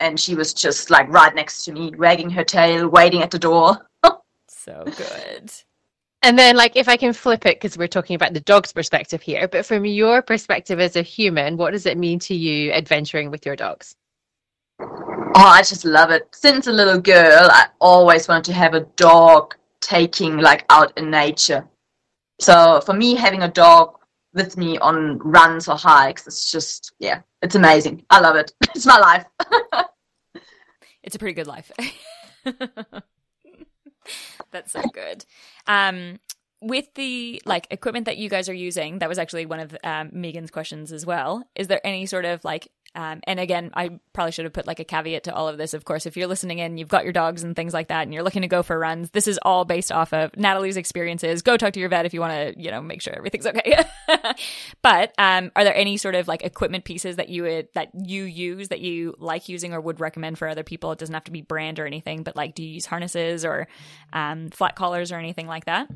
and 0.00 0.18
she 0.18 0.34
was 0.34 0.54
just 0.54 0.88
like 0.88 1.08
right 1.08 1.34
next 1.34 1.64
to 1.64 1.72
me, 1.72 1.92
wagging 1.98 2.30
her 2.30 2.44
tail, 2.44 2.88
waiting 2.88 3.22
at 3.22 3.30
the 3.30 3.38
door. 3.38 3.88
so 4.48 4.84
good. 4.96 5.50
And 6.22 6.36
then, 6.36 6.56
like, 6.56 6.74
if 6.74 6.88
I 6.88 6.96
can 6.96 7.12
flip 7.12 7.46
it, 7.46 7.60
because 7.60 7.78
we're 7.78 7.86
talking 7.86 8.16
about 8.16 8.34
the 8.34 8.40
dog's 8.40 8.72
perspective 8.72 9.22
here, 9.22 9.46
but 9.46 9.64
from 9.64 9.84
your 9.84 10.20
perspective 10.20 10.80
as 10.80 10.96
a 10.96 11.02
human, 11.02 11.56
what 11.56 11.70
does 11.70 11.86
it 11.86 11.96
mean 11.96 12.18
to 12.20 12.34
you 12.34 12.72
adventuring 12.72 13.30
with 13.30 13.46
your 13.46 13.54
dogs? 13.54 13.94
Oh, 14.80 15.46
I 15.46 15.62
just 15.62 15.84
love 15.84 16.10
it. 16.10 16.26
Since 16.32 16.66
a 16.66 16.72
little 16.72 16.98
girl, 16.98 17.48
I 17.50 17.68
always 17.80 18.26
wanted 18.26 18.46
to 18.46 18.52
have 18.54 18.74
a 18.74 18.80
dog 18.96 19.54
taking 19.80 20.38
like 20.38 20.64
out 20.70 20.96
in 20.98 21.10
nature. 21.10 21.68
So 22.40 22.80
for 22.80 22.92
me, 22.92 23.14
having 23.14 23.42
a 23.42 23.48
dog 23.48 23.98
with 24.34 24.56
me 24.56 24.78
on 24.78 25.18
runs 25.18 25.68
or 25.68 25.76
hikes, 25.76 26.26
it's 26.26 26.50
just 26.50 26.92
yeah, 26.98 27.20
it's 27.42 27.54
amazing. 27.54 28.04
I 28.10 28.20
love 28.20 28.36
it. 28.36 28.52
It's 28.74 28.86
my 28.86 28.98
life. 28.98 29.26
it's 31.02 31.14
a 31.14 31.18
pretty 31.18 31.34
good 31.34 31.46
life. 31.46 31.70
That's 34.50 34.72
so 34.72 34.82
good. 34.92 35.24
Um, 35.66 36.18
with 36.60 36.92
the 36.94 37.40
like 37.44 37.66
equipment 37.70 38.06
that 38.06 38.18
you 38.18 38.28
guys 38.28 38.48
are 38.48 38.54
using, 38.54 38.98
that 38.98 39.08
was 39.08 39.18
actually 39.18 39.46
one 39.46 39.60
of 39.60 39.76
um, 39.84 40.10
Megan's 40.12 40.50
questions 40.50 40.92
as 40.92 41.06
well. 41.06 41.44
Is 41.54 41.68
there 41.68 41.80
any 41.86 42.06
sort 42.06 42.24
of 42.24 42.44
like 42.44 42.68
um, 42.98 43.20
and 43.28 43.38
again, 43.38 43.70
I 43.74 44.00
probably 44.12 44.32
should 44.32 44.44
have 44.44 44.52
put 44.52 44.66
like 44.66 44.80
a 44.80 44.84
caveat 44.84 45.22
to 45.24 45.34
all 45.34 45.46
of 45.46 45.56
this. 45.56 45.72
Of 45.72 45.84
course, 45.84 46.04
if 46.04 46.16
you're 46.16 46.26
listening 46.26 46.58
in, 46.58 46.78
you've 46.78 46.88
got 46.88 47.04
your 47.04 47.12
dogs 47.12 47.44
and 47.44 47.54
things 47.54 47.72
like 47.72 47.88
that, 47.88 48.02
and 48.02 48.12
you're 48.12 48.24
looking 48.24 48.42
to 48.42 48.48
go 48.48 48.64
for 48.64 48.76
runs. 48.76 49.10
This 49.10 49.28
is 49.28 49.38
all 49.42 49.64
based 49.64 49.92
off 49.92 50.12
of 50.12 50.36
Natalie's 50.36 50.76
experiences. 50.76 51.42
Go 51.42 51.56
talk 51.56 51.74
to 51.74 51.80
your 51.80 51.90
vet 51.90 52.06
if 52.06 52.12
you 52.12 52.18
want 52.18 52.32
to, 52.32 52.60
you 52.60 52.72
know, 52.72 52.82
make 52.82 53.00
sure 53.00 53.14
everything's 53.14 53.46
okay. 53.46 53.84
but 54.82 55.14
um, 55.16 55.52
are 55.54 55.62
there 55.62 55.76
any 55.76 55.96
sort 55.96 56.16
of 56.16 56.26
like 56.26 56.42
equipment 56.42 56.84
pieces 56.84 57.14
that 57.16 57.28
you 57.28 57.44
would 57.44 57.68
that 57.74 57.90
you 57.94 58.24
use 58.24 58.66
that 58.66 58.80
you 58.80 59.14
like 59.20 59.48
using 59.48 59.72
or 59.72 59.80
would 59.80 60.00
recommend 60.00 60.36
for 60.36 60.48
other 60.48 60.64
people? 60.64 60.90
It 60.90 60.98
doesn't 60.98 61.14
have 61.14 61.22
to 61.24 61.30
be 61.30 61.40
brand 61.42 61.78
or 61.78 61.86
anything, 61.86 62.24
but 62.24 62.34
like, 62.34 62.56
do 62.56 62.64
you 62.64 62.70
use 62.70 62.86
harnesses 62.86 63.44
or 63.44 63.68
um, 64.12 64.50
flat 64.50 64.74
collars 64.74 65.12
or 65.12 65.18
anything 65.18 65.46
like 65.46 65.66
that? 65.66 65.88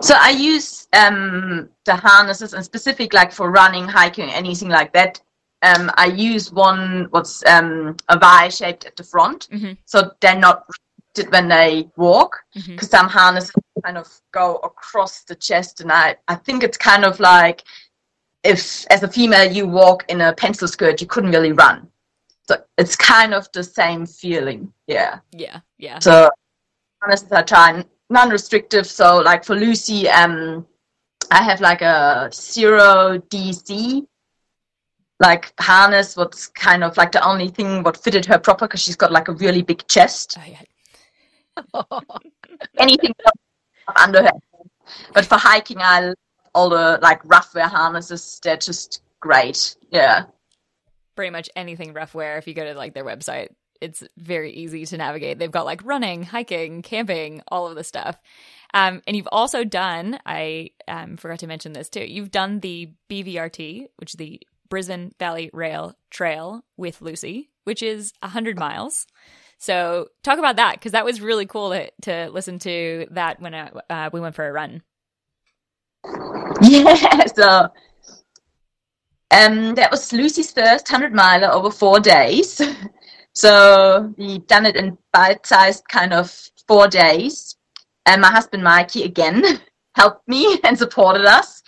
So 0.00 0.14
I 0.16 0.30
use 0.30 0.86
um, 0.92 1.68
the 1.84 1.96
harnesses 1.96 2.54
and 2.54 2.64
specific 2.64 3.12
like 3.12 3.32
for 3.32 3.50
running, 3.50 3.88
hiking, 3.88 4.30
anything 4.30 4.68
like 4.68 4.92
that. 4.92 5.20
Um, 5.62 5.90
I 5.96 6.06
use 6.06 6.52
one 6.52 7.08
what's 7.10 7.44
um, 7.46 7.96
a 8.08 8.18
Y 8.20 8.48
shaped 8.48 8.84
at 8.84 8.94
the 8.94 9.02
front, 9.02 9.48
mm-hmm. 9.50 9.72
so 9.86 10.12
they're 10.20 10.38
not 10.38 10.64
when 11.30 11.48
they 11.48 11.88
walk. 11.96 12.36
Because 12.54 12.68
mm-hmm. 12.68 12.86
some 12.86 13.08
harnesses 13.08 13.50
kind 13.84 13.98
of 13.98 14.08
go 14.32 14.56
across 14.56 15.24
the 15.24 15.34
chest, 15.34 15.80
and 15.80 15.90
I 15.90 16.16
I 16.28 16.36
think 16.36 16.62
it's 16.62 16.78
kind 16.78 17.04
of 17.04 17.18
like 17.18 17.64
if 18.44 18.86
as 18.90 19.02
a 19.02 19.08
female 19.08 19.50
you 19.50 19.66
walk 19.66 20.04
in 20.08 20.20
a 20.20 20.32
pencil 20.32 20.68
skirt, 20.68 21.00
you 21.00 21.06
couldn't 21.06 21.32
really 21.32 21.52
run. 21.52 21.88
So 22.46 22.56
it's 22.78 22.96
kind 22.96 23.34
of 23.34 23.48
the 23.52 23.62
same 23.62 24.06
feeling. 24.06 24.72
Yeah. 24.86 25.18
Yeah. 25.32 25.60
Yeah. 25.76 25.98
So 25.98 26.30
harnesses 27.02 27.32
I 27.32 27.42
try 27.42 27.84
non-restrictive. 28.10 28.86
So 28.86 29.18
like 29.18 29.44
for 29.44 29.54
Lucy, 29.54 30.08
um, 30.08 30.66
I 31.30 31.42
have 31.42 31.60
like 31.60 31.82
a 31.82 32.30
zero 32.32 33.18
DC 33.18 34.06
like 35.20 35.52
harness. 35.60 36.16
What's 36.16 36.46
kind 36.46 36.84
of 36.84 36.96
like 36.96 37.12
the 37.12 37.26
only 37.26 37.48
thing 37.48 37.82
what 37.82 37.96
fitted 37.96 38.24
her 38.26 38.38
proper 38.38 38.66
because 38.66 38.80
she's 38.80 38.96
got 38.96 39.12
like 39.12 39.28
a 39.28 39.32
really 39.32 39.62
big 39.62 39.86
chest. 39.88 40.38
Oh, 40.38 41.84
yeah. 41.86 42.00
Anything 42.78 43.12
under 43.96 44.22
her. 44.22 44.32
But 45.12 45.26
for 45.26 45.36
hiking, 45.36 45.78
I 45.80 46.00
love 46.00 46.14
all 46.54 46.70
the 46.70 46.98
like 47.02 47.22
Ruffwear 47.24 47.68
harnesses. 47.68 48.40
They're 48.42 48.56
just 48.56 49.02
great. 49.20 49.76
Yeah. 49.90 50.24
Pretty 51.16 51.30
much 51.30 51.50
anything 51.56 51.94
Ruffwear. 51.94 52.38
If 52.38 52.46
you 52.46 52.54
go 52.54 52.64
to 52.64 52.74
like 52.74 52.94
their 52.94 53.04
website, 53.04 53.48
it's 53.80 54.02
very 54.16 54.52
easy 54.52 54.84
to 54.86 54.96
navigate. 54.96 55.38
They've 55.38 55.50
got 55.50 55.66
like 55.66 55.84
running, 55.84 56.22
hiking, 56.22 56.82
camping, 56.82 57.42
all 57.48 57.66
of 57.66 57.76
the 57.76 57.84
stuff. 57.84 58.18
Um, 58.74 59.02
and 59.06 59.16
you've 59.16 59.28
also 59.32 59.64
done, 59.64 60.18
I 60.26 60.70
um, 60.86 61.16
forgot 61.16 61.38
to 61.40 61.46
mention 61.46 61.72
this 61.72 61.88
too, 61.88 62.04
you've 62.04 62.30
done 62.30 62.60
the 62.60 62.92
BVRT, 63.08 63.86
which 63.96 64.14
is 64.14 64.18
the 64.18 64.40
Brisbane 64.68 65.12
Valley 65.18 65.50
Rail 65.52 65.94
Trail 66.10 66.64
with 66.76 67.00
Lucy, 67.00 67.50
which 67.64 67.82
is 67.82 68.12
100 68.20 68.58
miles. 68.58 69.06
So 69.58 70.08
talk 70.22 70.38
about 70.38 70.56
that 70.56 70.74
because 70.74 70.92
that 70.92 71.04
was 71.04 71.20
really 71.20 71.46
cool 71.46 71.70
to, 71.70 71.90
to 72.02 72.30
listen 72.30 72.58
to 72.60 73.06
that 73.10 73.40
when 73.40 73.54
uh, 73.54 73.80
uh, 73.88 74.10
we 74.12 74.20
went 74.20 74.34
for 74.34 74.46
a 74.46 74.52
run. 74.52 74.82
Yeah, 76.60 77.24
so 77.26 77.68
um, 79.30 79.74
that 79.76 79.90
was 79.90 80.12
Lucy's 80.12 80.50
first 80.50 80.90
100 80.90 81.12
miler 81.14 81.48
over 81.52 81.70
four 81.70 82.00
days. 82.00 82.60
So 83.38 84.12
we 84.16 84.38
done 84.38 84.66
it 84.66 84.74
in 84.74 84.98
bite-sized 85.12 85.86
kind 85.88 86.12
of 86.12 86.28
four 86.66 86.88
days. 86.88 87.54
And 88.04 88.20
my 88.20 88.32
husband 88.32 88.64
Mikey 88.64 89.04
again 89.04 89.44
helped 89.94 90.26
me 90.26 90.58
and 90.64 90.76
supported 90.76 91.24
us. 91.24 91.62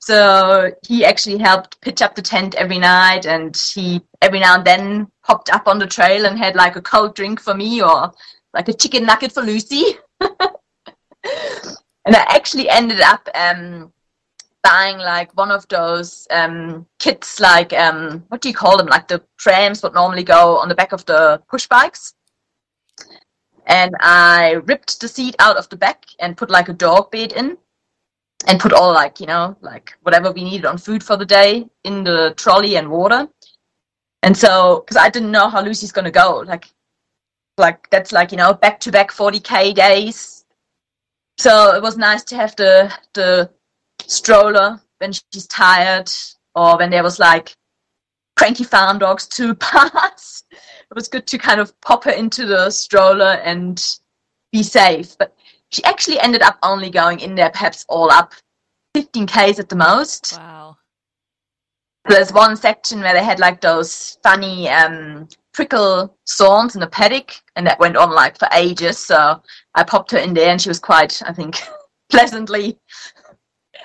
So 0.00 0.70
he 0.86 1.02
actually 1.02 1.38
helped 1.38 1.80
pitch 1.80 2.02
up 2.02 2.14
the 2.14 2.20
tent 2.20 2.54
every 2.56 2.78
night, 2.78 3.24
and 3.24 3.56
he 3.56 4.02
every 4.20 4.38
now 4.38 4.56
and 4.56 4.66
then 4.66 5.08
popped 5.26 5.50
up 5.50 5.66
on 5.66 5.78
the 5.78 5.86
trail 5.86 6.26
and 6.26 6.38
had 6.38 6.56
like 6.56 6.76
a 6.76 6.82
cold 6.82 7.14
drink 7.14 7.40
for 7.40 7.54
me 7.54 7.80
or 7.80 8.12
like 8.52 8.68
a 8.68 8.74
chicken 8.74 9.06
nugget 9.06 9.32
for 9.32 9.42
Lucy. 9.42 9.94
and 10.20 10.30
I 12.04 12.24
actually 12.28 12.68
ended 12.68 13.00
up 13.00 13.26
um, 13.34 13.94
buying 14.64 14.98
like 14.98 15.36
one 15.36 15.50
of 15.52 15.68
those 15.68 16.26
um, 16.30 16.86
kits, 16.98 17.38
like 17.38 17.72
um, 17.72 18.24
what 18.28 18.40
do 18.40 18.48
you 18.48 18.54
call 18.54 18.76
them? 18.76 18.86
Like 18.86 19.06
the 19.06 19.22
prams 19.38 19.82
would 19.82 19.94
normally 19.94 20.24
go 20.24 20.56
on 20.56 20.68
the 20.68 20.74
back 20.74 20.92
of 20.92 21.04
the 21.04 21.40
push 21.48 21.68
bikes. 21.68 22.14
And 23.66 23.94
I 24.00 24.54
ripped 24.64 25.00
the 25.00 25.08
seat 25.08 25.36
out 25.38 25.56
of 25.56 25.68
the 25.68 25.76
back 25.76 26.04
and 26.18 26.36
put 26.36 26.50
like 26.50 26.68
a 26.68 26.72
dog 26.72 27.10
bed 27.10 27.32
in, 27.32 27.56
and 28.46 28.60
put 28.60 28.72
all 28.72 28.92
like 28.92 29.20
you 29.20 29.26
know 29.26 29.56
like 29.60 29.96
whatever 30.02 30.32
we 30.32 30.44
needed 30.44 30.66
on 30.66 30.78
food 30.78 31.02
for 31.02 31.16
the 31.16 31.26
day 31.26 31.66
in 31.84 32.04
the 32.04 32.34
trolley 32.36 32.76
and 32.76 32.90
water. 32.90 33.28
And 34.22 34.36
so, 34.36 34.80
because 34.80 34.96
I 34.96 35.10
didn't 35.10 35.30
know 35.30 35.50
how 35.50 35.62
Lucy's 35.62 35.92
gonna 35.92 36.10
go, 36.10 36.42
like, 36.46 36.66
like 37.58 37.88
that's 37.90 38.12
like 38.12 38.32
you 38.32 38.38
know 38.38 38.54
back 38.54 38.80
to 38.80 38.90
back 38.90 39.10
40k 39.10 39.74
days. 39.74 40.44
So 41.36 41.74
it 41.74 41.82
was 41.82 41.98
nice 41.98 42.24
to 42.24 42.36
have 42.36 42.56
the 42.56 42.92
the 43.14 43.50
stroller 44.06 44.80
when 44.98 45.12
she's 45.12 45.46
tired 45.46 46.10
or 46.54 46.78
when 46.78 46.90
there 46.90 47.02
was 47.02 47.18
like 47.18 47.54
cranky 48.36 48.64
farm 48.64 48.98
dogs 48.98 49.26
to 49.28 49.54
pass. 49.54 50.44
It 50.50 50.94
was 50.94 51.08
good 51.08 51.26
to 51.28 51.38
kind 51.38 51.60
of 51.60 51.78
pop 51.80 52.04
her 52.04 52.10
into 52.10 52.46
the 52.46 52.70
stroller 52.70 53.40
and 53.44 53.82
be 54.52 54.62
safe. 54.62 55.16
But 55.18 55.34
she 55.70 55.82
actually 55.84 56.20
ended 56.20 56.42
up 56.42 56.58
only 56.62 56.90
going 56.90 57.20
in 57.20 57.34
there 57.34 57.50
perhaps 57.50 57.84
all 57.88 58.10
up 58.10 58.32
15 58.94 59.26
Ks 59.26 59.58
at 59.58 59.68
the 59.68 59.76
most. 59.76 60.36
Wow. 60.38 60.76
There's 62.06 62.32
one 62.32 62.56
section 62.56 63.00
where 63.00 63.14
they 63.14 63.24
had 63.24 63.40
like 63.40 63.60
those 63.60 64.18
funny 64.22 64.68
um, 64.68 65.26
prickle 65.52 66.16
thorns 66.28 66.74
in 66.74 66.80
the 66.80 66.86
paddock, 66.86 67.34
and 67.56 67.66
that 67.66 67.80
went 67.80 67.96
on 67.96 68.10
like 68.10 68.38
for 68.38 68.46
ages. 68.52 68.98
So 68.98 69.42
I 69.74 69.84
popped 69.84 70.10
her 70.10 70.18
in 70.18 70.34
there, 70.34 70.50
and 70.50 70.60
she 70.60 70.68
was 70.68 70.78
quite, 70.78 71.22
I 71.26 71.32
think, 71.32 71.56
pleasantly 72.10 72.78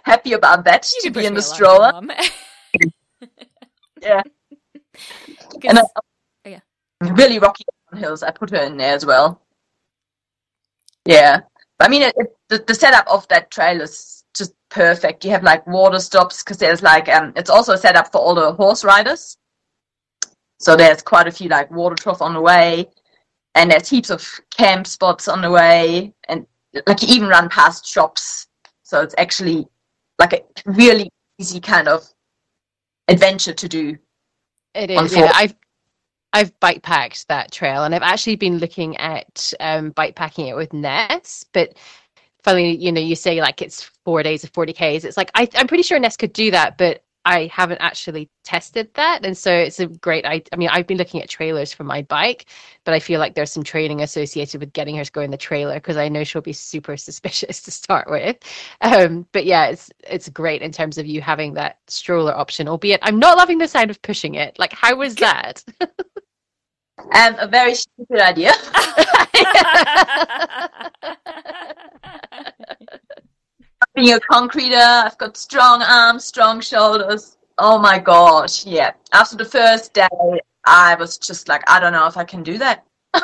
happy 0.04 0.34
about 0.34 0.66
that 0.66 0.92
You 1.04 1.10
to 1.10 1.20
be 1.20 1.26
in 1.26 1.34
the 1.34 1.42
stroller. 1.42 1.92
Yeah. 4.02 4.22
And 5.64 5.78
uh, 5.78 5.84
yeah. 6.46 6.60
really 7.02 7.40
rocky 7.40 7.64
hills. 7.96 8.24
I 8.24 8.32
put 8.32 8.50
her 8.52 8.58
in 8.58 8.78
there 8.78 8.94
as 8.94 9.06
well. 9.06 9.42
Yeah, 11.06 11.42
but 11.78 11.88
I 11.88 11.90
mean, 11.90 12.04
it, 12.04 12.14
it, 12.18 12.36
the 12.50 12.64
the 12.68 12.76
setup 12.76 13.08
of 13.08 13.28
that 13.30 13.50
trail 13.50 13.82
is 13.82 14.26
just 14.36 14.54
perfect. 14.70 15.24
You 15.24 15.32
have 15.32 15.44
like 15.44 15.66
water 15.66 16.00
stops 16.00 16.44
because 16.44 16.58
there's 16.58 16.84
like 16.84 17.08
um, 17.10 17.34
it's 17.36 17.50
also 17.50 17.76
set 17.76 17.96
up 17.96 18.12
for 18.12 18.20
all 18.20 18.36
the 18.36 18.52
horse 18.54 18.84
riders. 18.84 19.38
So 20.60 20.76
there's 20.76 21.02
quite 21.02 21.28
a 21.28 21.32
few 21.32 21.50
like 21.50 21.72
water 21.72 21.96
trough 21.96 22.22
on 22.22 22.34
the 22.34 22.42
way, 22.42 22.90
and 23.56 23.72
there's 23.72 23.90
heaps 23.90 24.10
of 24.12 24.30
camp 24.56 24.86
spots 24.86 25.28
on 25.28 25.42
the 25.42 25.52
way, 25.52 26.14
and 26.28 26.46
like 26.86 27.02
you 27.02 27.08
even 27.10 27.30
run 27.30 27.50
past 27.50 27.88
shops. 27.88 28.48
So 28.84 29.02
it's 29.02 29.16
actually 29.18 29.68
like 30.20 30.34
a 30.34 30.44
really 30.66 31.10
easy 31.40 31.60
kind 31.60 31.88
of 31.88 32.06
adventure 33.08 33.54
to 33.54 33.68
do. 33.68 33.98
It 34.76 34.92
is. 34.92 35.16
Yeah. 35.16 35.32
I've 35.34 35.56
I've 36.34 36.60
bike 36.60 36.84
packed 36.84 37.28
that 37.30 37.52
trail, 37.52 37.84
and 37.84 37.96
I've 37.96 38.04
actually 38.04 38.36
been 38.36 38.60
looking 38.60 38.98
at 38.98 39.52
um, 39.60 39.92
bike 39.92 40.16
packing 40.16 40.48
it 40.48 40.56
with 40.56 40.74
Ness. 40.74 41.44
But 41.54 41.78
funny, 42.44 42.76
you 42.76 42.92
know, 42.92 43.02
you 43.02 43.16
say 43.16 43.42
like 43.42 43.62
it's 43.62 43.90
four 44.06 44.22
days 44.22 44.44
of 44.44 44.52
forty 44.52 44.74
k's. 44.74 45.06
It's 45.06 45.18
like 45.18 45.32
I, 45.34 45.48
I'm 45.56 45.68
pretty 45.68 45.84
sure 45.84 45.98
Ness 46.00 46.18
could 46.18 46.34
do 46.34 46.52
that, 46.52 46.78
but 46.78 47.04
I 47.26 47.48
haven't 47.48 47.80
actually 47.80 48.30
tested 48.44 48.94
that, 48.96 49.26
and 49.26 49.38
so 49.38 49.54
it's 49.54 49.80
a 49.80 49.88
great. 49.88 50.26
I, 50.26 50.42
I 50.52 50.56
mean, 50.56 50.70
I've 50.70 50.88
been 50.88 50.98
looking 50.98 51.22
at 51.22 51.30
trailers 51.30 51.74
for 51.74 51.84
my 51.84 52.02
bike, 52.04 52.46
but 52.86 52.94
I 52.94 53.00
feel 53.00 53.20
like 53.20 53.36
there's 53.36 53.52
some 53.52 53.64
training 53.64 54.02
associated 54.02 54.62
with 54.62 54.74
getting 54.74 54.96
her 54.96 55.06
to 55.06 55.12
go 55.12 55.22
in 55.22 55.32
the 55.32 55.38
trailer 55.38 55.76
because 55.76 55.98
I 55.98 56.10
know 56.10 56.24
she'll 56.24 56.42
be 56.42 56.54
super 56.54 56.98
suspicious 56.98 57.62
to 57.64 57.72
start 57.72 58.10
with. 58.10 58.38
Um, 58.82 59.28
but 59.32 59.46
yeah, 59.46 59.68
it's 59.68 59.90
it's 60.08 60.30
great 60.30 60.62
in 60.62 60.72
terms 60.72 60.98
of 60.98 61.06
you 61.06 61.22
having 61.22 61.54
that 61.56 61.80
stroller 61.88 62.36
option. 62.36 62.68
Albeit, 62.68 63.00
I'm 63.04 63.20
not 63.20 63.38
loving 63.38 63.58
the 63.58 63.68
sound 63.68 63.92
of 63.92 64.02
pushing 64.02 64.36
it. 64.36 64.58
Like, 64.60 64.74
how 64.74 64.96
was 64.96 65.16
that? 65.16 65.64
Um, 67.16 67.36
a 67.40 67.48
very 67.48 67.76
stupid 67.76 68.20
idea. 68.20 68.52
Being 74.00 74.14
a 74.14 74.20
concreter, 74.22 74.78
I've 74.78 75.18
got 75.18 75.36
strong 75.36 75.82
arms, 75.82 76.24
strong 76.24 76.62
shoulders. 76.62 77.36
Oh 77.58 77.78
my 77.78 78.00
gosh, 78.00 78.66
yeah. 78.66 78.94
After 79.12 79.36
the 79.36 79.44
first 79.44 79.94
day, 79.94 80.08
I 80.66 80.96
was 80.96 81.18
just 81.18 81.50
like, 81.50 81.70
I 81.70 81.82
don't 81.82 81.92
know 81.92 82.08
if 82.08 82.16
I 82.16 82.24
can 82.24 82.42
do 82.42 82.58
that. 82.60 82.86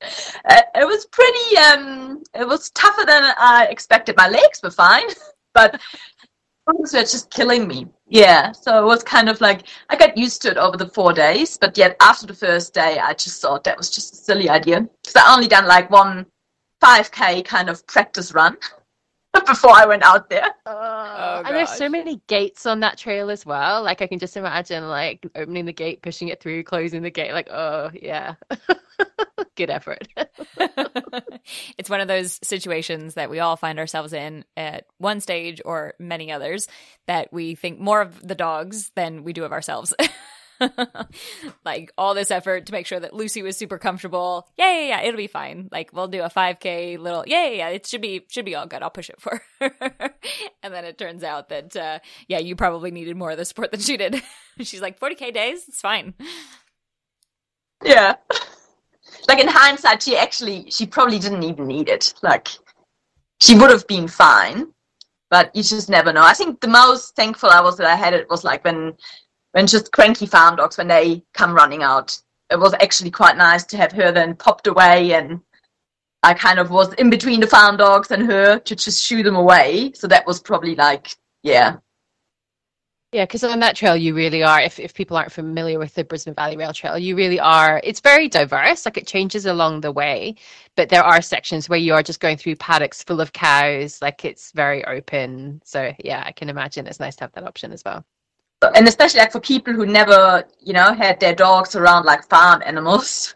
It 0.00 0.86
was 0.86 1.06
pretty, 1.06 1.56
um, 1.56 2.22
it 2.32 2.46
was 2.46 2.70
tougher 2.70 3.04
than 3.04 3.34
I 3.36 3.66
expected. 3.68 4.16
My 4.16 4.28
legs 4.28 4.60
were 4.62 4.70
fine, 4.70 5.08
but 5.54 5.80
arms 6.68 6.92
were 6.92 7.00
just 7.00 7.30
killing 7.30 7.66
me. 7.66 7.88
Yeah, 8.06 8.52
so 8.52 8.80
it 8.80 8.86
was 8.86 9.02
kind 9.02 9.28
of 9.28 9.40
like 9.40 9.66
I 9.88 9.96
got 9.96 10.16
used 10.16 10.42
to 10.42 10.52
it 10.52 10.56
over 10.58 10.76
the 10.76 10.90
four 10.90 11.12
days, 11.12 11.58
but 11.58 11.76
yet 11.76 11.96
after 12.00 12.28
the 12.28 12.34
first 12.34 12.72
day, 12.72 13.00
I 13.00 13.14
just 13.14 13.42
thought 13.42 13.64
that 13.64 13.76
was 13.76 13.90
just 13.90 14.12
a 14.12 14.16
silly 14.16 14.48
idea. 14.48 14.82
Because 15.02 15.16
I 15.16 15.34
only 15.34 15.48
done 15.48 15.66
like 15.66 15.90
one 15.90 16.26
5k 16.80 17.44
kind 17.44 17.68
of 17.68 17.84
practice 17.88 18.32
run 18.32 18.56
before 19.46 19.72
I 19.72 19.86
went 19.86 20.02
out 20.02 20.30
there. 20.30 20.48
Oh, 20.66 20.72
oh 20.72 21.42
and 21.44 21.56
there's 21.56 21.72
so 21.72 21.88
many 21.88 22.20
gates 22.26 22.66
on 22.66 22.80
that 22.80 22.98
trail 22.98 23.30
as 23.30 23.44
well. 23.44 23.82
Like 23.82 24.02
I 24.02 24.06
can 24.06 24.18
just 24.18 24.36
imagine 24.36 24.88
like 24.88 25.26
opening 25.34 25.66
the 25.66 25.72
gate, 25.72 26.02
pushing 26.02 26.28
it 26.28 26.40
through, 26.40 26.64
closing 26.64 27.02
the 27.02 27.10
gate. 27.10 27.32
Like, 27.32 27.50
oh 27.50 27.90
yeah, 27.94 28.34
good 29.54 29.70
effort. 29.70 30.08
it's 31.78 31.90
one 31.90 32.00
of 32.00 32.08
those 32.08 32.38
situations 32.42 33.14
that 33.14 33.30
we 33.30 33.40
all 33.40 33.56
find 33.56 33.78
ourselves 33.78 34.12
in 34.12 34.44
at 34.56 34.86
one 34.98 35.20
stage 35.20 35.60
or 35.64 35.94
many 35.98 36.32
others 36.32 36.68
that 37.06 37.32
we 37.32 37.54
think 37.54 37.78
more 37.78 38.00
of 38.00 38.26
the 38.26 38.34
dogs 38.34 38.90
than 38.94 39.24
we 39.24 39.32
do 39.32 39.44
of 39.44 39.52
ourselves. 39.52 39.94
like 41.64 41.92
all 41.96 42.14
this 42.14 42.30
effort 42.30 42.66
to 42.66 42.72
make 42.72 42.86
sure 42.86 43.00
that 43.00 43.14
Lucy 43.14 43.42
was 43.42 43.56
super 43.56 43.78
comfortable. 43.78 44.48
Yeah, 44.56 44.80
yeah, 44.80 44.88
yeah, 44.88 45.00
it'll 45.02 45.18
be 45.18 45.26
fine. 45.26 45.68
Like 45.70 45.92
we'll 45.92 46.08
do 46.08 46.22
a 46.22 46.30
5k 46.30 46.98
little. 46.98 47.24
Yeah, 47.26 47.44
yeah, 47.46 47.56
yeah, 47.56 47.68
it 47.68 47.86
should 47.86 48.02
be 48.02 48.24
should 48.28 48.44
be 48.44 48.54
all 48.54 48.66
good. 48.66 48.82
I'll 48.82 48.90
push 48.90 49.10
it 49.10 49.20
for 49.20 49.42
her. 49.60 49.72
and 50.62 50.74
then 50.74 50.84
it 50.84 50.98
turns 50.98 51.22
out 51.22 51.48
that 51.48 51.76
uh 51.76 51.98
yeah, 52.28 52.38
you 52.38 52.56
probably 52.56 52.90
needed 52.90 53.16
more 53.16 53.30
of 53.30 53.38
the 53.38 53.44
support 53.44 53.70
than 53.70 53.80
she 53.80 53.96
did. 53.96 54.22
She's 54.60 54.80
like 54.80 54.98
40k 54.98 55.32
days, 55.32 55.64
it's 55.68 55.80
fine. 55.80 56.14
Yeah. 57.84 58.16
Like 59.26 59.38
in 59.38 59.48
hindsight, 59.48 60.02
she 60.02 60.16
actually, 60.16 60.70
she 60.70 60.86
probably 60.86 61.18
didn't 61.18 61.42
even 61.42 61.66
need 61.66 61.88
it. 61.88 62.14
Like, 62.22 62.48
she 63.40 63.56
would 63.56 63.70
have 63.70 63.86
been 63.86 64.08
fine, 64.08 64.72
but 65.30 65.54
you 65.54 65.62
just 65.62 65.88
never 65.88 66.12
know. 66.12 66.22
I 66.22 66.34
think 66.34 66.60
the 66.60 66.68
most 66.68 67.14
thankful 67.14 67.50
I 67.50 67.60
was 67.60 67.76
that 67.76 67.86
I 67.86 67.94
had 67.94 68.14
it 68.14 68.28
was 68.28 68.44
like 68.44 68.64
when, 68.64 68.94
when 69.52 69.66
just 69.66 69.92
cranky 69.92 70.26
farm 70.26 70.56
dogs, 70.56 70.78
when 70.78 70.88
they 70.88 71.24
come 71.34 71.54
running 71.54 71.82
out, 71.82 72.18
it 72.50 72.58
was 72.58 72.74
actually 72.74 73.10
quite 73.10 73.36
nice 73.36 73.64
to 73.66 73.76
have 73.76 73.92
her 73.92 74.12
then 74.12 74.36
popped 74.36 74.66
away 74.66 75.12
and 75.14 75.40
I 76.22 76.34
kind 76.34 76.58
of 76.58 76.70
was 76.70 76.92
in 76.94 77.10
between 77.10 77.40
the 77.40 77.46
farm 77.46 77.76
dogs 77.76 78.10
and 78.10 78.24
her 78.30 78.58
to 78.58 78.76
just 78.76 79.02
shoo 79.04 79.22
them 79.22 79.36
away. 79.36 79.92
So 79.94 80.06
that 80.08 80.26
was 80.26 80.40
probably 80.40 80.74
like, 80.74 81.16
yeah, 81.42 81.76
Yeah, 83.12 83.24
because 83.24 83.42
on 83.42 83.60
that 83.60 83.74
trail, 83.74 83.96
you 83.96 84.14
really 84.14 84.42
are. 84.42 84.60
If 84.60 84.78
if 84.78 84.92
people 84.92 85.16
aren't 85.16 85.32
familiar 85.32 85.78
with 85.78 85.94
the 85.94 86.04
Brisbane 86.04 86.34
Valley 86.34 86.58
Rail 86.58 86.74
Trail, 86.74 86.98
you 86.98 87.16
really 87.16 87.40
are. 87.40 87.80
It's 87.82 88.00
very 88.00 88.28
diverse. 88.28 88.84
Like 88.84 88.98
it 88.98 89.06
changes 89.06 89.46
along 89.46 89.80
the 89.80 89.92
way, 89.92 90.34
but 90.76 90.90
there 90.90 91.02
are 91.02 91.22
sections 91.22 91.68
where 91.70 91.78
you 91.78 91.94
are 91.94 92.02
just 92.02 92.20
going 92.20 92.36
through 92.36 92.56
paddocks 92.56 93.02
full 93.02 93.20
of 93.22 93.32
cows. 93.32 94.02
Like 94.02 94.26
it's 94.26 94.52
very 94.52 94.84
open. 94.84 95.62
So 95.64 95.94
yeah, 96.04 96.22
I 96.26 96.32
can 96.32 96.50
imagine 96.50 96.86
it's 96.86 97.00
nice 97.00 97.16
to 97.16 97.24
have 97.24 97.32
that 97.32 97.44
option 97.44 97.72
as 97.72 97.82
well. 97.84 98.04
And 98.62 98.88
especially 98.88 99.20
like 99.20 99.32
for 99.32 99.40
people 99.40 99.72
who 99.72 99.86
never, 99.86 100.44
you 100.60 100.72
know, 100.72 100.92
had 100.92 101.20
their 101.20 101.34
dogs 101.34 101.76
around 101.76 102.04
like 102.04 102.28
farm 102.28 102.62
animals. 102.64 103.34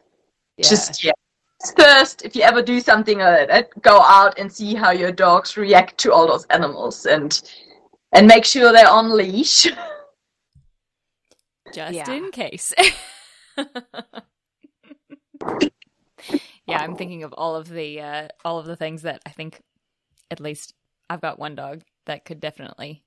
Yeah. 0.56 0.68
Just 0.68 1.04
yeah. 1.04 1.12
First, 1.76 2.24
if 2.24 2.34
you 2.34 2.42
ever 2.42 2.60
do 2.60 2.80
something 2.80 3.18
like 3.18 3.48
that, 3.48 3.82
go 3.82 4.00
out 4.00 4.36
and 4.38 4.52
see 4.52 4.74
how 4.74 4.90
your 4.90 5.12
dogs 5.12 5.56
react 5.56 5.96
to 5.98 6.12
all 6.12 6.26
those 6.26 6.44
animals, 6.46 7.06
and 7.06 7.40
and 8.12 8.26
make 8.26 8.44
sure 8.44 8.72
they're 8.72 8.88
on 8.88 9.16
leash. 9.16 9.62
just 11.72 11.94
Yeah. 11.94 12.10
in 12.10 12.32
case. 12.32 12.74
yeah, 16.66 16.78
I'm 16.78 16.96
thinking 16.96 17.22
of 17.22 17.32
all 17.32 17.54
of 17.54 17.68
the 17.68 18.00
uh, 18.00 18.28
all 18.44 18.58
of 18.58 18.66
the 18.66 18.76
things 18.76 19.02
that 19.02 19.20
I 19.24 19.30
think, 19.30 19.60
at 20.32 20.40
least 20.40 20.74
I've 21.08 21.20
got 21.20 21.38
one 21.38 21.54
dog 21.54 21.82
that 22.06 22.24
could 22.24 22.40
definitely 22.40 23.04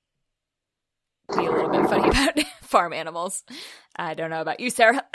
be 1.34 1.46
a 1.46 1.50
little 1.50 1.70
bit 1.70 1.88
funny 1.88 2.08
about 2.08 2.38
farm 2.62 2.92
animals. 2.92 3.42
I 3.96 4.14
don't 4.14 4.30
know 4.30 4.40
about 4.40 4.60
you, 4.60 4.70
Sarah. 4.70 5.04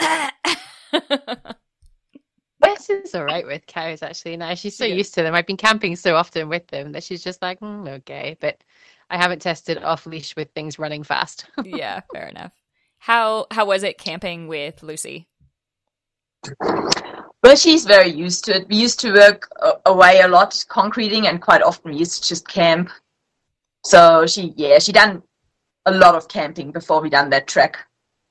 Wes 2.60 2.88
is 2.90 3.14
all 3.14 3.24
right 3.24 3.44
with 3.46 3.66
cows 3.66 4.02
actually. 4.02 4.36
Now 4.36 4.54
she's 4.54 4.76
so 4.76 4.84
Yeah. 4.84 4.94
used 4.94 5.14
to 5.14 5.22
them. 5.22 5.34
I've 5.34 5.46
been 5.46 5.56
camping 5.56 5.96
so 5.96 6.14
often 6.14 6.48
with 6.48 6.66
them 6.68 6.92
that 6.92 7.02
she's 7.02 7.22
just 7.24 7.42
like, 7.42 7.58
"Mm, 7.60 7.88
okay. 7.88 8.36
But 8.40 8.62
I 9.10 9.16
haven't 9.16 9.42
tested 9.42 9.82
off 9.82 10.06
leash 10.06 10.36
with 10.36 10.50
things 10.52 10.78
running 10.78 11.02
fast. 11.02 11.46
yeah, 11.64 12.00
fair 12.12 12.28
enough. 12.28 12.52
How 12.98 13.46
how 13.50 13.66
was 13.66 13.82
it 13.82 13.98
camping 13.98 14.46
with 14.46 14.82
Lucy? 14.82 15.26
Well, 17.42 17.56
she's 17.56 17.84
very 17.84 18.08
used 18.10 18.44
to 18.44 18.56
it. 18.56 18.68
We 18.68 18.76
used 18.76 19.00
to 19.00 19.12
work 19.12 19.48
away 19.86 20.20
a 20.20 20.28
lot, 20.28 20.64
concreting, 20.68 21.26
and 21.26 21.42
quite 21.42 21.62
often 21.62 21.90
we 21.92 21.98
used 21.98 22.22
to 22.22 22.28
just 22.28 22.46
camp. 22.46 22.90
So 23.84 24.26
she, 24.26 24.52
yeah, 24.56 24.78
she 24.78 24.92
done 24.92 25.24
a 25.86 25.92
lot 25.92 26.14
of 26.14 26.28
camping 26.28 26.72
before 26.72 27.00
we 27.00 27.10
done 27.10 27.30
that 27.30 27.46
trek. 27.46 27.78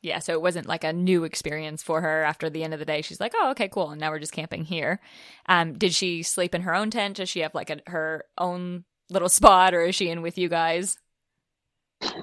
Yeah, 0.02 0.18
so 0.20 0.34
it 0.34 0.42
wasn't 0.42 0.68
like 0.68 0.84
a 0.84 0.94
new 0.94 1.24
experience 1.24 1.84
for 1.84 2.02
her 2.02 2.24
after 2.24 2.50
the 2.50 2.64
end 2.64 2.74
of 2.74 2.80
the 2.80 2.86
day. 2.86 3.02
She's 3.04 3.20
like, 3.20 3.34
"Oh, 3.36 3.52
okay, 3.52 3.68
cool." 3.68 3.92
And 3.92 4.02
now 4.02 4.10
we're 4.10 4.20
just 4.20 4.34
camping 4.34 4.66
here. 4.66 5.00
Um, 5.48 5.78
did 5.78 5.94
she 5.94 6.24
sleep 6.24 6.56
in 6.56 6.64
her 6.64 6.74
own 6.74 6.90
tent? 6.90 7.18
Does 7.18 7.30
she 7.30 7.42
have 7.42 7.54
like 7.54 7.70
a, 7.70 7.82
her 7.88 8.26
own 8.38 8.86
little 9.12 9.30
spot, 9.30 9.76
or 9.76 9.82
is 9.82 9.94
she 9.94 10.10
in 10.10 10.24
with 10.24 10.40
you 10.40 10.50
guys? 10.50 10.98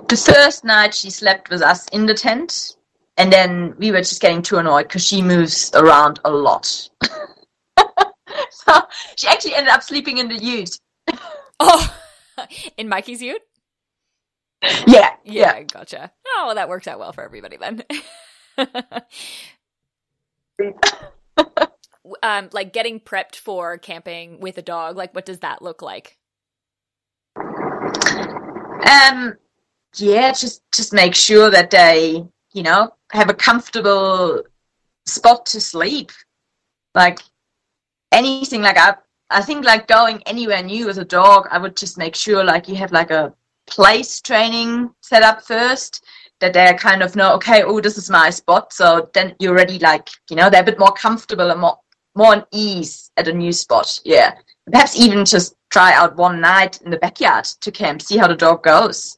The 0.09 0.17
first 0.17 0.65
night 0.65 0.93
she 0.93 1.11
slept 1.11 1.51
with 1.51 1.63
us 1.63 1.87
in 1.89 2.07
the 2.07 2.15
tent, 2.15 2.77
and 3.17 3.33
then 3.33 3.75
we 3.79 3.93
were 3.93 3.99
just 3.99 4.21
getting 4.21 4.43
too 4.43 4.57
annoyed 4.57 4.89
because 4.89 5.07
she 5.07 5.23
moves 5.23 5.71
around 5.75 6.19
a 6.25 6.31
lot. 6.31 6.67
so 8.51 8.81
she 9.15 9.29
actually 9.29 9.55
ended 9.55 9.73
up 9.73 9.85
sleeping 9.85 10.19
in 10.19 10.29
the 10.29 10.43
ute. 10.43 10.77
Oh, 11.61 11.97
in 12.77 12.89
Mikey's 12.89 13.23
ute? 13.23 13.43
Yeah, 14.87 15.11
Yeah, 15.25 15.25
yeah. 15.25 15.63
gotcha. 15.63 16.13
Oh, 16.27 16.45
well, 16.47 16.55
that 16.57 16.69
works 16.69 16.87
out 16.89 16.99
well 16.99 17.13
for 17.13 17.23
everybody 17.25 17.57
then. 17.57 17.85
um, 22.23 22.49
like 22.53 22.73
getting 22.73 23.01
prepped 23.01 23.37
for 23.37 23.79
camping 23.79 24.41
with 24.41 24.59
a 24.59 24.63
dog, 24.63 24.97
like 24.97 25.15
what 25.15 25.27
does 25.27 25.41
that 25.41 25.63
look 25.63 25.83
like? 25.83 26.19
Um, 28.91 29.37
yeah, 29.97 30.33
just 30.33 30.63
just 30.73 30.93
make 30.93 31.15
sure 31.15 31.51
that 31.51 31.71
they, 31.71 32.25
you 32.53 32.63
know, 32.63 32.95
have 33.13 33.31
a 33.31 33.35
comfortable 33.35 34.43
spot 35.07 35.47
to 35.47 35.61
sleep. 35.61 36.13
Like 36.95 37.21
anything 38.13 38.63
like 38.63 38.79
I, 38.79 38.97
I 39.31 39.43
think 39.43 39.65
like 39.65 39.87
going 39.89 40.23
anywhere 40.27 40.63
new 40.63 40.87
with 40.87 40.99
a 40.99 41.05
dog, 41.05 41.49
I 41.51 41.59
would 41.59 41.77
just 41.77 41.99
make 41.99 42.15
sure 42.17 42.45
like 42.45 42.69
you 42.69 42.77
have 42.77 42.93
like 42.93 43.11
a 43.11 43.35
place 43.69 44.21
training 44.21 44.91
set 45.03 45.23
up 45.23 45.43
first 45.43 46.05
that 46.41 46.53
they 46.53 46.73
kind 46.75 47.03
of 47.03 47.17
know, 47.17 47.35
okay, 47.35 47.63
oh, 47.63 47.81
this 47.81 47.99
is 47.99 48.11
my 48.11 48.31
spot. 48.31 48.73
So 48.73 49.11
then 49.15 49.35
you're 49.41 49.53
already 49.53 49.79
like, 49.79 50.09
you 50.31 50.37
know, 50.37 50.49
they're 50.49 50.63
a 50.63 50.67
bit 50.67 50.79
more 50.79 50.93
comfortable 50.93 51.51
and 51.51 51.61
more 51.61 51.79
more 52.15 52.35
on 52.35 52.45
ease 52.53 53.11
at 53.17 53.29
a 53.29 53.33
new 53.33 53.53
spot. 53.53 54.01
Yeah. 54.05 54.35
Perhaps 54.71 54.99
even 54.99 55.25
just 55.25 55.55
try 55.71 55.93
out 55.95 56.17
one 56.17 56.41
night 56.41 56.81
in 56.83 56.91
the 56.91 56.99
backyard 56.99 57.45
to 57.61 57.71
camp, 57.71 58.03
see 58.03 58.17
how 58.17 58.27
the 58.27 58.35
dog 58.35 58.65
goes. 58.65 59.18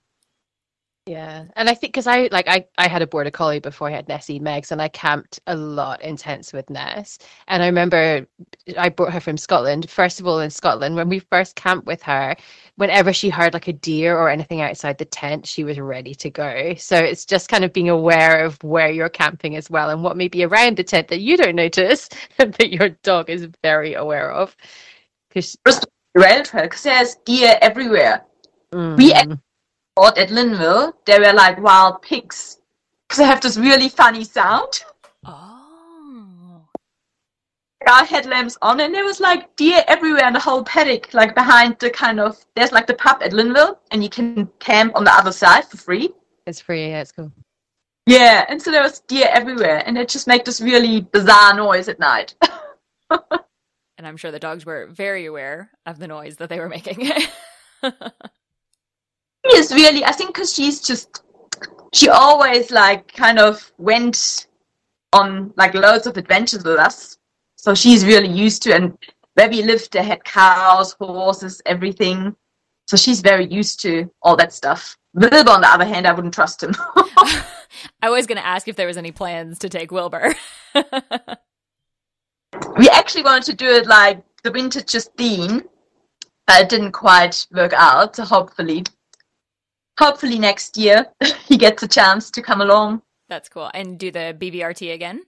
Yeah, 1.11 1.47
and 1.57 1.69
I 1.69 1.75
think 1.75 1.93
because 1.93 2.07
I 2.07 2.29
like 2.31 2.47
I 2.47 2.65
I 2.79 2.87
had 2.87 3.03
a 3.03 3.07
border 3.07 3.33
collie 3.33 3.59
before 3.59 3.89
I 3.89 3.91
had 3.91 4.07
Nessie 4.07 4.39
Megs, 4.39 4.71
and 4.71 4.81
I 4.81 4.87
camped 4.87 5.41
a 5.49 5.57
lot 5.57 6.01
in 6.03 6.17
tents 6.17 6.53
with 6.53 6.71
Ness. 6.71 7.19
And 7.49 7.65
I 7.65 7.67
remember 7.67 8.29
I 8.79 8.91
brought 8.91 9.13
her 9.13 9.19
from 9.19 9.37
Scotland. 9.37 9.91
First 9.91 10.21
of 10.21 10.29
all, 10.29 10.39
in 10.39 10.51
Scotland, 10.51 10.95
when 10.95 11.09
we 11.09 11.19
first 11.19 11.57
camped 11.57 11.85
with 11.85 12.01
her, 12.05 12.37
whenever 12.77 13.13
she 13.13 13.29
heard 13.29 13.55
like 13.55 13.67
a 13.67 13.73
deer 13.73 14.17
or 14.17 14.31
anything 14.31 14.61
outside 14.61 14.99
the 14.99 15.05
tent, 15.05 15.49
she 15.49 15.65
was 15.65 15.81
ready 15.81 16.15
to 16.15 16.31
go. 16.31 16.75
So 16.75 16.97
it's 16.97 17.25
just 17.25 17.49
kind 17.49 17.65
of 17.65 17.73
being 17.73 17.89
aware 17.89 18.45
of 18.45 18.63
where 18.63 18.93
you're 18.93 19.09
camping 19.09 19.57
as 19.57 19.69
well, 19.69 19.91
and 19.91 20.05
what 20.05 20.17
may 20.17 20.29
be 20.29 20.45
around 20.45 20.77
the 20.77 20.85
tent 20.85 21.09
that 21.09 21.23
you 21.23 21.37
don't 21.37 21.57
notice 21.57 22.09
that 22.37 22.71
your 22.71 22.91
dog 23.03 23.29
is 23.29 23.49
very 23.65 23.95
aware 23.95 24.31
of. 24.31 24.57
Because 25.29 25.57
rail 26.15 26.45
trail 26.45 26.65
because 26.67 26.85
there's 26.85 27.17
deer 27.25 27.59
everywhere. 27.61 28.25
Mm. 28.73 28.97
We 28.97 29.13
at 30.09 30.31
Linville 30.31 30.97
they 31.05 31.19
were 31.19 31.33
like 31.33 31.61
wild 31.61 32.03
pigs 32.03 32.59
because 33.09 33.19
they 33.19 33.25
have 33.25 33.41
this 33.41 33.57
really 33.57 33.89
funny 33.89 34.25
sound. 34.25 34.85
Oh. 35.25 36.67
Our 37.89 38.05
headlamps 38.05 38.57
on, 38.63 38.81
and 38.81 38.95
there 38.95 39.05
was 39.05 39.21
like 39.21 39.57
deer 39.57 39.83
everywhere 39.89 40.27
in 40.27 40.35
the 40.35 40.41
whole 40.41 40.63
paddock, 40.65 41.13
like 41.15 41.35
behind 41.35 41.79
the 41.79 41.91
kind 41.91 42.21
of 42.21 42.37
there's 42.55 42.73
like 42.73 42.87
the 42.87 42.95
pub 42.95 43.23
at 43.23 43.33
Linville, 43.33 43.81
and 43.91 44.03
you 44.03 44.11
can 44.11 44.47
camp 44.59 44.95
on 44.95 45.05
the 45.05 45.13
other 45.13 45.33
side 45.33 45.65
for 45.65 45.77
free. 45.77 46.11
it's 46.47 46.61
free. 46.61 46.89
Yeah, 46.89 47.01
it's 47.01 47.13
cool. 47.13 47.33
Yeah, 48.07 48.45
and 48.49 48.61
so 48.61 48.71
there 48.71 48.83
was 48.83 49.01
deer 49.01 49.29
everywhere, 49.31 49.83
and 49.87 49.97
it 49.97 50.09
just 50.09 50.27
make 50.27 50.45
this 50.45 50.61
really 50.61 51.01
bizarre 51.01 51.55
noise 51.55 51.89
at 51.89 51.99
night. 51.99 52.35
And 54.01 54.07
I'm 54.07 54.17
sure 54.17 54.31
the 54.31 54.39
dogs 54.39 54.65
were 54.65 54.87
very 54.87 55.27
aware 55.27 55.73
of 55.85 55.99
the 55.99 56.09
noise 56.09 56.37
that 56.37 56.49
they 56.49 56.59
were 56.59 56.71
making. 56.71 57.11
Is 59.45 59.73
really, 59.73 60.05
I 60.05 60.13
think, 60.13 60.35
because 60.35 60.53
she's 60.53 60.81
just, 60.81 61.23
she 61.93 62.09
always 62.09 62.71
like 62.71 63.13
kind 63.13 63.39
of 63.39 63.73
went 63.79 64.47
on 65.13 65.53
like 65.57 65.75
loads 65.75 66.07
of 66.07 66.17
adventures 66.17 66.65
with 66.65 66.79
us. 66.79 67.19
So 67.57 67.75
she's 67.75 68.05
really 68.05 68.29
used 68.29 68.63
to, 68.63 68.75
and 68.75 68.97
where 69.35 69.49
we 69.49 69.63
lived, 69.63 69.93
they 69.93 70.03
had 70.03 70.25
cows, 70.25 70.93
horses, 70.93 71.61
everything. 71.67 72.35
So 72.89 72.97
she's 72.97 73.21
very 73.21 73.47
used 73.47 73.81
to 73.83 74.11
all 74.23 74.37
that 74.37 74.53
stuff. 74.53 74.97
Wilbur, 75.15 75.51
on 75.51 75.63
the 75.63 75.69
other 75.69 75.85
hand, 75.85 76.07
I 76.07 76.13
wouldn't 76.13 76.35
trust 76.35 76.63
him. 76.63 76.75
I 78.03 78.11
was 78.11 78.27
going 78.27 78.39
to 78.39 78.47
ask 78.47 78.69
if 78.69 78.77
there 78.77 78.87
was 78.87 78.97
any 78.97 79.13
plans 79.13 79.59
to 79.61 79.69
take 79.69 79.91
Wilbur. 79.91 80.35
we 80.75 80.83
actually 82.89 83.23
wanted 83.23 83.45
to 83.45 83.55
do 83.55 83.67
it 83.67 83.87
like 83.87 84.23
the 84.43 84.53
winter 84.53 84.81
just 84.81 85.15
been, 85.17 85.65
but 86.47 86.63
it 86.63 86.69
didn't 86.69 86.93
quite 86.93 87.47
work 87.53 87.73
out. 87.75 88.17
So 88.17 88.25
hopefully, 88.25 88.85
hopefully 90.01 90.39
next 90.39 90.77
year 90.77 91.07
he 91.47 91.57
gets 91.57 91.83
a 91.83 91.89
chance 91.89 92.31
to 92.33 92.43
come 92.43 92.61
along. 92.61 93.03
That's 93.29 93.49
cool. 93.49 93.71
And 93.73 93.99
do 93.99 94.11
the 94.11 94.35
BVRT 94.37 94.93
again? 94.93 95.23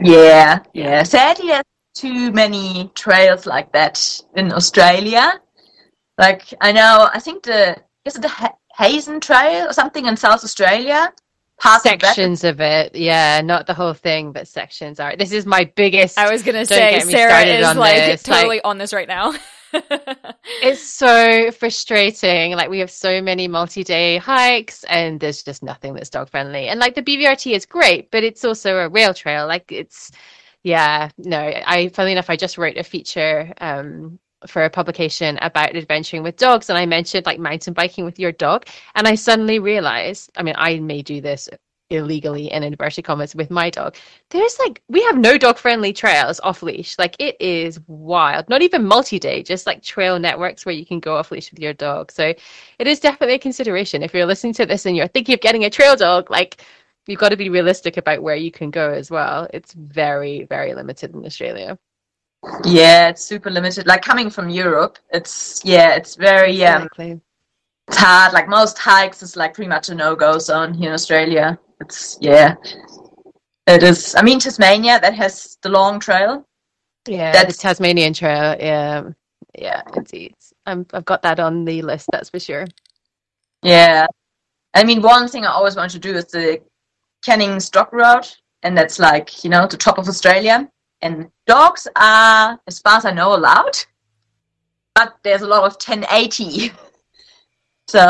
Yeah, 0.00 0.60
yeah. 0.74 1.02
Sadly, 1.02 1.48
there's 1.48 1.64
too 1.94 2.30
many 2.30 2.90
trails 2.94 3.46
like 3.46 3.72
that 3.72 4.20
in 4.36 4.52
Australia. 4.52 5.40
Like 6.18 6.52
I 6.60 6.72
know, 6.72 7.08
I 7.12 7.20
think 7.20 7.44
the 7.44 7.76
is 8.04 8.16
it 8.16 8.22
the 8.22 8.28
ha- 8.28 8.54
Heysen 8.78 9.20
Trail 9.20 9.68
or 9.68 9.72
something 9.72 10.06
in 10.06 10.16
South 10.16 10.44
Australia? 10.44 11.12
Parts 11.60 11.82
sections 11.82 12.44
of 12.44 12.60
it. 12.60 12.94
Yeah, 12.94 13.40
not 13.40 13.66
the 13.66 13.74
whole 13.74 13.94
thing, 13.94 14.30
but 14.30 14.46
sections 14.46 15.00
are. 15.00 15.16
This 15.16 15.32
is 15.32 15.44
my 15.46 15.64
biggest. 15.74 16.16
I 16.16 16.30
was 16.30 16.42
gonna 16.44 16.66
say 16.66 17.00
Sarah 17.00 17.42
is 17.42 17.76
like 17.76 17.96
this, 17.96 18.22
totally 18.22 18.56
like- 18.56 18.60
on 18.64 18.78
this 18.78 18.92
right 18.92 19.08
now. 19.08 19.34
It's 20.62 20.82
so 20.82 21.50
frustrating. 21.52 22.52
Like 22.52 22.70
we 22.70 22.78
have 22.80 22.90
so 22.90 23.20
many 23.22 23.48
multi-day 23.48 24.18
hikes, 24.18 24.84
and 24.84 25.20
there's 25.20 25.42
just 25.42 25.62
nothing 25.62 25.94
that's 25.94 26.10
dog 26.10 26.30
friendly. 26.30 26.68
And 26.68 26.80
like 26.80 26.94
the 26.94 27.02
BVRT 27.02 27.54
is 27.54 27.66
great, 27.66 28.10
but 28.10 28.24
it's 28.24 28.44
also 28.44 28.76
a 28.78 28.88
rail 28.88 29.14
trail. 29.14 29.46
Like 29.46 29.70
it's, 29.70 30.10
yeah, 30.62 31.10
no. 31.18 31.38
I, 31.38 31.88
funnily 31.88 32.12
enough, 32.12 32.30
I 32.30 32.36
just 32.36 32.58
wrote 32.58 32.76
a 32.76 32.82
feature 32.82 33.52
um, 33.60 34.18
for 34.46 34.64
a 34.64 34.70
publication 34.70 35.38
about 35.42 35.76
adventuring 35.76 36.22
with 36.22 36.36
dogs, 36.36 36.70
and 36.70 36.78
I 36.78 36.86
mentioned 36.86 37.26
like 37.26 37.38
mountain 37.38 37.74
biking 37.74 38.04
with 38.04 38.18
your 38.18 38.32
dog, 38.32 38.66
and 38.94 39.06
I 39.06 39.14
suddenly 39.14 39.58
realized. 39.58 40.30
I 40.36 40.42
mean, 40.42 40.54
I 40.56 40.78
may 40.80 41.02
do 41.02 41.20
this 41.20 41.48
illegally 41.90 42.50
and 42.50 42.64
in 42.64 42.72
inverted 42.72 43.04
commas 43.04 43.34
with 43.34 43.50
my 43.50 43.70
dog 43.70 43.96
there's 44.30 44.58
like 44.58 44.82
we 44.88 45.02
have 45.04 45.16
no 45.16 45.38
dog 45.38 45.56
friendly 45.56 45.92
trails 45.92 46.38
off 46.40 46.62
leash 46.62 46.98
like 46.98 47.16
it 47.18 47.36
is 47.40 47.80
wild 47.86 48.48
not 48.48 48.62
even 48.62 48.84
multi-day 48.84 49.42
just 49.42 49.66
like 49.66 49.82
trail 49.82 50.18
networks 50.18 50.66
where 50.66 50.74
you 50.74 50.84
can 50.84 51.00
go 51.00 51.16
off 51.16 51.30
leash 51.30 51.50
with 51.50 51.60
your 51.60 51.72
dog 51.72 52.12
so 52.12 52.34
it 52.78 52.86
is 52.86 53.00
definitely 53.00 53.34
a 53.34 53.38
consideration 53.38 54.02
if 54.02 54.12
you're 54.14 54.26
listening 54.26 54.52
to 54.52 54.66
this 54.66 54.86
and 54.86 54.96
you're 54.96 55.08
thinking 55.08 55.34
of 55.34 55.40
getting 55.40 55.64
a 55.64 55.70
trail 55.70 55.96
dog 55.96 56.30
like 56.30 56.62
you've 57.06 57.20
got 57.20 57.30
to 57.30 57.36
be 57.36 57.48
realistic 57.48 57.96
about 57.96 58.22
where 58.22 58.36
you 58.36 58.50
can 58.50 58.70
go 58.70 58.90
as 58.92 59.10
well 59.10 59.48
it's 59.54 59.72
very 59.72 60.44
very 60.44 60.74
limited 60.74 61.14
in 61.14 61.24
australia 61.24 61.78
Yeah, 62.64 63.08
it's 63.08 63.22
super 63.24 63.50
limited. 63.50 63.86
Like 63.86 64.02
coming 64.02 64.30
from 64.30 64.48
Europe, 64.50 64.98
it's 65.10 65.60
yeah, 65.64 65.94
it's 65.96 66.14
very 66.16 66.64
um, 66.64 66.88
Exactly. 66.88 67.20
it's 67.88 67.96
hard. 67.98 68.32
Like 68.32 68.48
most 68.48 68.78
hikes 68.78 69.22
is 69.22 69.36
like 69.36 69.54
pretty 69.54 69.68
much 69.68 69.88
a 69.88 69.94
no-go 69.94 70.38
zone 70.38 70.74
here 70.74 70.88
in 70.88 70.94
Australia. 70.94 71.58
It's 71.80 72.18
yeah, 72.20 72.54
it 73.66 73.82
is. 73.82 74.14
I 74.16 74.22
mean 74.22 74.38
Tasmania 74.40 75.00
that 75.00 75.14
has 75.14 75.56
the 75.62 75.68
long 75.68 76.00
trail. 76.00 76.44
yeah 77.08 77.32
That's- 77.32 77.56
the 77.56 77.62
tasmanian 77.62 78.12
trail 78.12 78.56
yeah 78.58 79.02
yeah 79.58 79.80
indeed 79.96 80.34
I'm, 80.66 80.84
i've 80.92 81.04
got 81.06 81.22
that 81.22 81.40
on 81.40 81.64
the 81.64 81.80
list 81.82 82.06
that's 82.12 82.28
for 82.30 82.40
sure 82.40 82.66
Yeah, 83.62 84.06
I 84.74 84.84
mean 84.84 85.00
one 85.02 85.26
thing 85.28 85.44
I 85.44 85.50
always 85.52 85.76
wanted 85.76 85.92
to 86.02 86.08
do 86.08 86.14
is 86.18 86.26
the 86.26 86.60
Canning 87.24 87.58
Stock 87.60 87.92
Route, 87.92 88.36
and 88.62 88.76
that's 88.78 88.98
like 88.98 89.42
you 89.44 89.50
know 89.50 89.66
the 89.66 89.76
top 89.76 89.98
of 89.98 90.08
Australia. 90.08 90.68
And 91.02 91.30
dogs 91.46 91.86
are, 91.96 92.58
as 92.66 92.78
far 92.80 92.96
as 92.98 93.04
I 93.04 93.12
know, 93.12 93.34
allowed, 93.34 93.76
but 94.94 95.16
there's 95.24 95.42
a 95.42 95.46
lot 95.46 95.64
of 95.64 95.72
1080. 95.74 96.72
so 97.88 98.00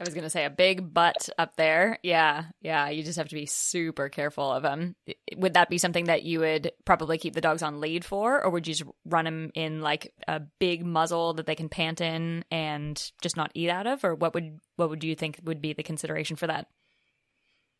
I 0.00 0.04
was 0.04 0.14
gonna 0.14 0.30
say 0.30 0.44
a 0.44 0.50
big 0.50 0.94
butt 0.94 1.28
up 1.38 1.56
there. 1.56 1.98
Yeah, 2.02 2.44
yeah. 2.60 2.88
You 2.88 3.02
just 3.02 3.18
have 3.18 3.28
to 3.28 3.34
be 3.34 3.46
super 3.46 4.08
careful 4.08 4.52
of 4.52 4.62
them. 4.62 4.94
Would 5.36 5.54
that 5.54 5.70
be 5.70 5.78
something 5.78 6.04
that 6.04 6.22
you 6.22 6.40
would 6.40 6.70
probably 6.84 7.18
keep 7.18 7.34
the 7.34 7.40
dogs 7.40 7.62
on 7.62 7.80
lead 7.80 8.04
for, 8.04 8.42
or 8.42 8.50
would 8.50 8.68
you 8.68 8.74
just 8.74 8.90
run 9.04 9.24
them 9.24 9.50
in 9.54 9.80
like 9.80 10.12
a 10.28 10.40
big 10.60 10.86
muzzle 10.86 11.34
that 11.34 11.46
they 11.46 11.56
can 11.56 11.68
pant 11.68 12.00
in 12.00 12.44
and 12.50 13.10
just 13.20 13.36
not 13.36 13.50
eat 13.54 13.70
out 13.70 13.88
of, 13.88 14.04
or 14.04 14.14
what 14.14 14.34
would 14.34 14.58
what 14.76 14.88
would 14.88 15.02
you 15.02 15.16
think 15.16 15.40
would 15.42 15.60
be 15.60 15.72
the 15.72 15.82
consideration 15.82 16.36
for 16.36 16.46
that? 16.46 16.66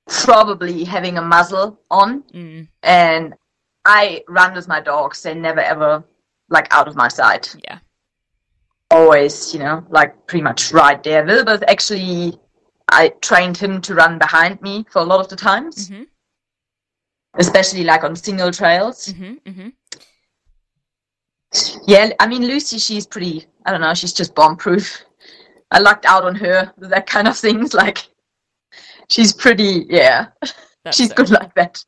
probably 0.08 0.84
having 0.84 1.18
a 1.18 1.22
muzzle 1.22 1.78
on 1.90 2.22
Mm, 2.34 2.68
and 2.82 3.34
I 3.84 4.24
run 4.28 4.54
with 4.54 4.66
my 4.66 4.80
dogs. 4.80 5.22
They 5.22 5.34
never 5.34 5.60
ever 5.60 6.02
like 6.48 6.66
out 6.72 6.88
of 6.88 6.96
my 6.96 7.08
sight. 7.08 7.54
yeah, 7.62 7.78
Always, 8.90 9.52
you 9.52 9.60
know, 9.60 9.84
like 9.90 10.26
pretty 10.26 10.42
much 10.42 10.72
right 10.72 11.02
there. 11.02 11.24
Wilbur 11.24 11.60
actually, 11.68 12.38
I 12.90 13.10
trained 13.20 13.56
him 13.56 13.80
to 13.82 13.94
run 13.94 14.18
behind 14.18 14.62
me 14.62 14.86
for 14.90 15.00
a 15.00 15.04
lot 15.04 15.20
of 15.20 15.28
the 15.28 15.36
times, 15.36 15.88
hmm 15.88 16.04
especially 17.34 17.84
like 17.84 18.02
on 18.02 18.16
single 18.16 18.50
trails. 18.50 19.06
hmm 19.12 19.34
hmm 19.46 19.68
Yeah, 21.86 22.10
I 22.18 22.26
mean 22.26 22.42
Lucy, 22.46 22.78
she's 22.78 23.06
pretty. 23.06 23.46
I 23.66 23.70
don't 23.70 23.80
know. 23.80 23.94
She's 23.94 24.12
just 24.14 24.34
bomb 24.34 24.56
proof. 24.56 25.04
I 25.70 25.78
lucked 25.80 26.06
out 26.06 26.24
on 26.24 26.34
her 26.36 26.72
with 26.78 26.90
that 26.90 27.06
kind 27.06 27.28
of 27.28 27.36
things. 27.36 27.74
Like, 27.74 28.08
she's 29.10 29.32
pretty. 29.34 29.86
Yeah, 29.88 30.28
That's 30.84 30.96
she's 30.96 31.08
so 31.10 31.14
good 31.14 31.30
like 31.30 31.54
that. 31.54 31.84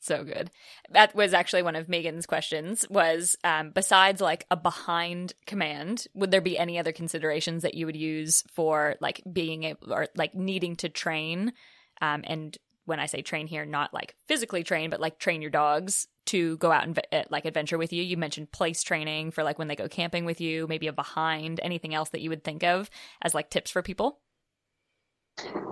So 0.00 0.24
good. 0.24 0.50
That 0.90 1.14
was 1.14 1.34
actually 1.34 1.62
one 1.62 1.76
of 1.76 1.88
Megan's 1.88 2.26
questions 2.26 2.86
was 2.88 3.36
um, 3.44 3.70
besides 3.70 4.20
like 4.20 4.46
a 4.50 4.56
behind 4.56 5.32
command, 5.46 6.06
would 6.14 6.30
there 6.30 6.40
be 6.40 6.58
any 6.58 6.78
other 6.78 6.92
considerations 6.92 7.62
that 7.62 7.74
you 7.74 7.86
would 7.86 7.96
use 7.96 8.44
for 8.52 8.96
like 9.00 9.22
being 9.30 9.64
able 9.64 9.92
or 9.92 10.08
like 10.16 10.34
needing 10.34 10.76
to 10.76 10.88
train? 10.88 11.52
Um, 12.00 12.22
and 12.24 12.56
when 12.84 13.00
I 13.00 13.06
say 13.06 13.22
train 13.22 13.46
here, 13.46 13.66
not 13.66 13.92
like 13.92 14.14
physically 14.26 14.62
train, 14.62 14.90
but 14.90 15.00
like 15.00 15.18
train 15.18 15.42
your 15.42 15.50
dogs 15.50 16.06
to 16.26 16.56
go 16.58 16.70
out 16.72 16.84
and 16.84 16.98
uh, 17.12 17.22
like 17.30 17.44
adventure 17.44 17.78
with 17.78 17.92
you. 17.92 18.02
You 18.02 18.16
mentioned 18.16 18.52
place 18.52 18.82
training 18.82 19.32
for 19.32 19.42
like 19.42 19.58
when 19.58 19.68
they 19.68 19.76
go 19.76 19.88
camping 19.88 20.24
with 20.24 20.40
you, 20.40 20.66
maybe 20.68 20.86
a 20.86 20.92
behind, 20.92 21.60
anything 21.62 21.94
else 21.94 22.10
that 22.10 22.20
you 22.20 22.30
would 22.30 22.44
think 22.44 22.62
of 22.62 22.90
as 23.22 23.34
like 23.34 23.50
tips 23.50 23.70
for 23.70 23.82
people? 23.82 24.20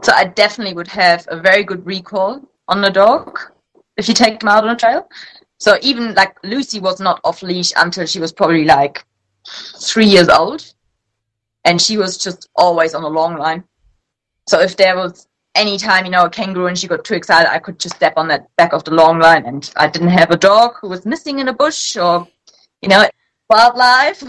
So 0.03 0.13
I 0.13 0.25
definitely 0.25 0.75
would 0.75 0.89
have 0.89 1.27
a 1.29 1.41
very 1.41 1.65
good 1.65 1.87
recall 1.87 2.43
on 2.69 2.83
the 2.83 2.91
dog 2.91 3.39
if 3.97 4.09
you 4.09 4.15
take 4.15 4.41
them 4.41 4.49
out 4.49 4.65
on 4.65 4.71
a 4.71 4.77
trail. 4.77 5.09
So 5.59 5.79
even 5.83 6.15
like 6.15 6.37
Lucy 6.43 6.81
was 6.81 7.01
not 7.01 7.21
off 7.25 7.43
leash 7.43 7.73
until 7.77 8.07
she 8.07 8.21
was 8.21 8.33
probably 8.33 8.65
like 8.65 9.05
three 9.81 10.07
years 10.07 10.29
old, 10.29 10.75
and 11.65 11.81
she 11.81 11.97
was 11.97 12.19
just 12.19 12.49
always 12.57 12.95
on 12.95 13.03
a 13.03 13.09
long 13.09 13.37
line. 13.37 13.65
So 14.49 14.61
if 14.61 14.77
there 14.77 14.97
was 14.97 15.27
any 15.55 15.79
time 15.79 16.05
you 16.05 16.11
know 16.11 16.25
a 16.25 16.31
kangaroo 16.31 16.67
and 16.67 16.79
she 16.79 16.89
got 16.89 17.05
too 17.05 17.15
excited, 17.15 17.51
I 17.51 17.59
could 17.59 17.79
just 17.79 17.97
step 17.97 18.15
on 18.17 18.29
that 18.29 18.55
back 18.57 18.73
of 18.73 18.85
the 18.85 18.91
long 18.91 19.19
line, 19.19 19.47
and 19.47 19.73
I 19.77 19.89
didn't 19.89 20.09
have 20.09 20.31
a 20.31 20.37
dog 20.37 20.75
who 20.81 20.89
was 20.89 21.07
missing 21.07 21.39
in 21.39 21.49
a 21.49 21.53
bush 21.53 21.97
or 21.97 22.27
you 22.83 22.89
know 22.89 23.09
wildlife. 23.49 24.23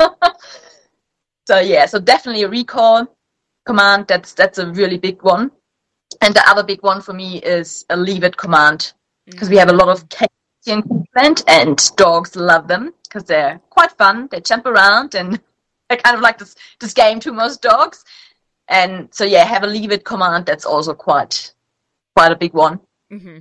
so 1.46 1.60
yeah, 1.60 1.86
so 1.86 2.00
definitely 2.00 2.42
a 2.42 2.48
recall 2.48 3.06
command. 3.64 4.06
That's 4.08 4.34
that's 4.34 4.58
a 4.58 4.70
really 4.72 4.98
big 4.98 5.22
one. 5.22 5.52
And 6.20 6.34
the 6.34 6.48
other 6.48 6.62
big 6.62 6.82
one 6.82 7.00
for 7.00 7.12
me 7.12 7.38
is 7.38 7.86
a 7.90 7.96
leave 7.96 8.24
it 8.24 8.36
command 8.36 8.92
because 9.26 9.48
we 9.50 9.56
have 9.56 9.68
a 9.68 9.72
lot 9.74 9.88
of 9.88 10.08
cats 10.08 10.34
in 10.66 10.82
Queensland 10.82 11.42
and 11.48 11.96
dogs 11.96 12.36
love 12.36 12.68
them 12.68 12.92
because 13.04 13.24
they're 13.24 13.60
quite 13.70 13.92
fun. 13.92 14.28
They 14.30 14.40
jump 14.40 14.66
around 14.66 15.14
and 15.14 15.40
they're 15.88 15.98
kind 15.98 16.16
of 16.16 16.22
like 16.22 16.38
this 16.38 16.54
this 16.80 16.94
game 16.94 17.20
to 17.20 17.32
most 17.32 17.62
dogs. 17.62 18.04
And 18.68 19.08
so 19.14 19.24
yeah, 19.24 19.44
have 19.44 19.62
a 19.64 19.66
leave 19.66 19.92
it 19.92 20.04
command. 20.04 20.46
That's 20.46 20.66
also 20.66 20.94
quite 20.94 21.52
quite 22.16 22.32
a 22.32 22.36
big 22.36 22.54
one. 22.54 22.80
hmm 23.10 23.38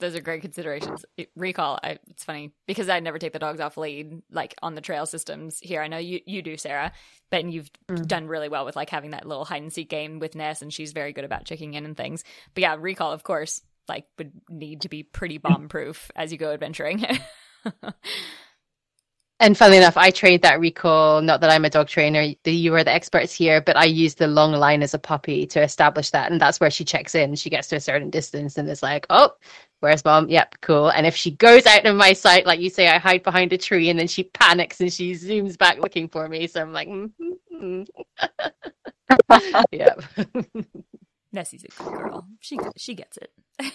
Those 0.00 0.16
are 0.16 0.20
great 0.20 0.42
considerations. 0.42 1.04
Recall, 1.36 1.78
I, 1.82 1.98
it's 2.08 2.24
funny 2.24 2.52
because 2.66 2.88
I 2.88 3.00
never 3.00 3.18
take 3.18 3.32
the 3.32 3.38
dogs 3.38 3.60
off 3.60 3.76
lead, 3.76 4.22
like 4.30 4.54
on 4.62 4.74
the 4.74 4.80
trail 4.80 5.06
systems 5.06 5.60
here. 5.60 5.80
I 5.82 5.88
know 5.88 5.98
you, 5.98 6.20
you 6.26 6.42
do, 6.42 6.56
Sarah, 6.56 6.92
but 7.30 7.44
you've 7.44 7.70
Mm. 7.88 8.08
done 8.08 8.26
really 8.26 8.48
well 8.48 8.64
with 8.64 8.76
like 8.76 8.90
having 8.90 9.10
that 9.10 9.26
little 9.26 9.44
hide 9.44 9.62
and 9.62 9.72
seek 9.72 9.88
game 9.88 10.18
with 10.18 10.34
Ness, 10.34 10.62
and 10.62 10.72
she's 10.72 10.92
very 10.92 11.12
good 11.12 11.24
about 11.24 11.44
checking 11.44 11.74
in 11.74 11.84
and 11.84 11.96
things. 11.96 12.24
But 12.54 12.62
yeah, 12.62 12.76
recall, 12.78 13.12
of 13.12 13.22
course, 13.22 13.62
like 13.88 14.06
would 14.18 14.32
need 14.48 14.82
to 14.82 14.88
be 14.88 15.02
pretty 15.02 15.38
bomb 15.38 15.68
proof 15.68 16.10
as 16.16 16.32
you 16.32 16.38
go 16.38 16.52
adventuring. 16.52 17.04
And 19.42 19.58
funnily 19.58 19.78
enough, 19.78 19.96
I 19.96 20.12
trained 20.12 20.42
that 20.42 20.60
recall. 20.60 21.20
Not 21.20 21.40
that 21.40 21.50
I'm 21.50 21.64
a 21.64 21.70
dog 21.70 21.88
trainer, 21.88 22.32
you 22.44 22.74
are 22.76 22.84
the 22.84 22.92
experts 22.92 23.34
here, 23.34 23.60
but 23.60 23.76
I 23.76 23.86
use 23.86 24.14
the 24.14 24.28
long 24.28 24.52
line 24.52 24.84
as 24.84 24.94
a 24.94 25.00
puppy 25.00 25.46
to 25.48 25.60
establish 25.60 26.10
that. 26.10 26.30
And 26.30 26.40
that's 26.40 26.60
where 26.60 26.70
she 26.70 26.84
checks 26.84 27.16
in. 27.16 27.34
She 27.34 27.50
gets 27.50 27.66
to 27.68 27.76
a 27.76 27.80
certain 27.80 28.08
distance 28.08 28.56
and 28.56 28.70
is 28.70 28.84
like, 28.84 29.04
oh, 29.10 29.32
where's 29.80 30.04
mom? 30.04 30.28
Yep, 30.28 30.58
cool. 30.60 30.90
And 30.90 31.08
if 31.08 31.16
she 31.16 31.32
goes 31.32 31.66
out 31.66 31.84
of 31.84 31.96
my 31.96 32.12
sight, 32.12 32.46
like 32.46 32.60
you 32.60 32.70
say, 32.70 32.86
I 32.86 32.98
hide 32.98 33.24
behind 33.24 33.52
a 33.52 33.58
tree 33.58 33.90
and 33.90 33.98
then 33.98 34.06
she 34.06 34.22
panics 34.22 34.80
and 34.80 34.92
she 34.92 35.10
zooms 35.14 35.58
back 35.58 35.78
looking 35.78 36.06
for 36.06 36.28
me. 36.28 36.46
So 36.46 36.60
I'm 36.60 36.72
like, 36.72 36.86
mm-hmm. 36.88 37.82
yep. 39.72 40.04
Nessie's 41.32 41.64
a 41.64 41.68
good 41.82 41.92
girl. 41.92 42.26
She 42.40 42.58
she 42.76 42.94
gets 42.94 43.18
it. 43.18 43.72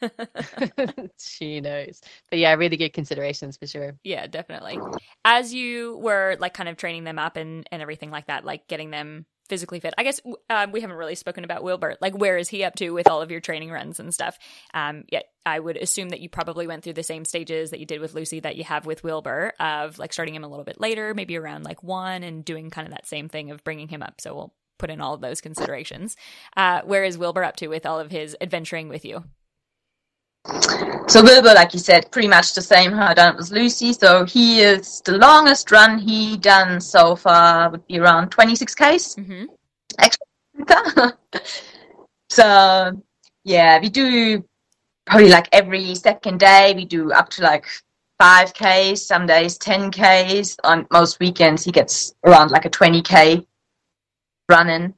she 1.18 1.60
knows. 1.60 2.00
But 2.30 2.38
yeah, 2.38 2.54
really 2.54 2.76
good 2.76 2.92
considerations 2.92 3.56
for 3.56 3.66
sure. 3.66 3.98
Yeah, 4.04 4.26
definitely. 4.26 4.78
As 5.24 5.52
you 5.52 5.98
were 5.98 6.36
like 6.40 6.54
kind 6.54 6.68
of 6.68 6.76
training 6.76 7.04
them 7.04 7.18
up 7.18 7.36
and 7.36 7.66
and 7.70 7.82
everything 7.82 8.10
like 8.10 8.26
that, 8.26 8.44
like 8.44 8.68
getting 8.68 8.90
them 8.90 9.26
physically 9.50 9.80
fit. 9.80 9.92
I 9.98 10.04
guess 10.04 10.20
um, 10.48 10.72
we 10.72 10.80
haven't 10.80 10.96
really 10.96 11.16
spoken 11.16 11.44
about 11.44 11.62
Wilbur. 11.64 11.96
Like, 12.00 12.16
where 12.16 12.38
is 12.38 12.48
he 12.48 12.62
up 12.64 12.76
to 12.76 12.90
with 12.90 13.08
all 13.08 13.20
of 13.20 13.30
your 13.30 13.40
training 13.40 13.70
runs 13.70 13.98
and 13.98 14.14
stuff? 14.14 14.38
Um, 14.72 15.04
yeah, 15.10 15.22
I 15.44 15.58
would 15.58 15.76
assume 15.76 16.10
that 16.10 16.20
you 16.20 16.28
probably 16.28 16.66
went 16.66 16.84
through 16.84 16.92
the 16.94 17.02
same 17.02 17.24
stages 17.24 17.70
that 17.70 17.80
you 17.80 17.86
did 17.86 18.00
with 18.00 18.14
Lucy 18.14 18.40
that 18.40 18.56
you 18.56 18.64
have 18.64 18.86
with 18.86 19.02
Wilbur 19.02 19.52
of 19.58 19.98
like 19.98 20.12
starting 20.12 20.34
him 20.34 20.44
a 20.44 20.48
little 20.48 20.64
bit 20.64 20.80
later, 20.80 21.12
maybe 21.14 21.36
around 21.36 21.64
like 21.64 21.82
one, 21.82 22.22
and 22.22 22.44
doing 22.44 22.70
kind 22.70 22.86
of 22.86 22.94
that 22.94 23.08
same 23.08 23.28
thing 23.28 23.50
of 23.50 23.64
bringing 23.64 23.88
him 23.88 24.02
up. 24.02 24.20
So 24.20 24.34
we'll 24.34 24.54
put 24.80 24.90
in 24.90 25.00
all 25.00 25.14
of 25.14 25.20
those 25.20 25.40
considerations. 25.40 26.16
Uh, 26.56 26.80
where 26.82 27.04
is 27.04 27.18
Wilbur 27.18 27.44
up 27.44 27.56
to 27.56 27.68
with 27.68 27.86
all 27.86 28.00
of 28.00 28.10
his 28.10 28.36
adventuring 28.40 28.88
with 28.88 29.04
you? 29.04 29.24
So 31.06 31.22
Wilbur, 31.22 31.52
like 31.54 31.74
you 31.74 31.78
said, 31.78 32.10
pretty 32.10 32.28
much 32.28 32.54
the 32.54 32.62
same 32.62 32.92
how 32.92 33.08
I 33.08 33.14
done 33.14 33.34
it 33.34 33.38
with 33.38 33.50
Lucy. 33.50 33.92
So 33.92 34.24
he 34.24 34.60
is 34.60 35.02
the 35.04 35.18
longest 35.18 35.70
run 35.70 35.98
he 35.98 36.36
done 36.38 36.80
so 36.80 37.14
far 37.14 37.70
would 37.70 37.86
be 37.86 37.98
around 37.98 38.30
26 38.30 38.74
Ks. 38.74 38.80
Mm-hmm. 38.80 39.44
Actually, 39.98 41.12
so 42.30 43.02
yeah, 43.44 43.80
we 43.80 43.90
do 43.90 44.44
probably 45.04 45.28
like 45.28 45.48
every 45.52 45.94
second 45.94 46.40
day. 46.40 46.72
We 46.74 46.86
do 46.86 47.12
up 47.12 47.28
to 47.30 47.42
like 47.42 47.66
five 48.18 48.54
Ks, 48.54 49.02
some 49.02 49.26
days 49.26 49.58
10 49.58 49.90
Ks. 49.90 50.56
On 50.64 50.86
most 50.90 51.20
weekends, 51.20 51.64
he 51.64 51.72
gets 51.72 52.14
around 52.24 52.50
like 52.50 52.64
a 52.64 52.70
20 52.70 53.02
K 53.02 53.46
running. 54.50 54.94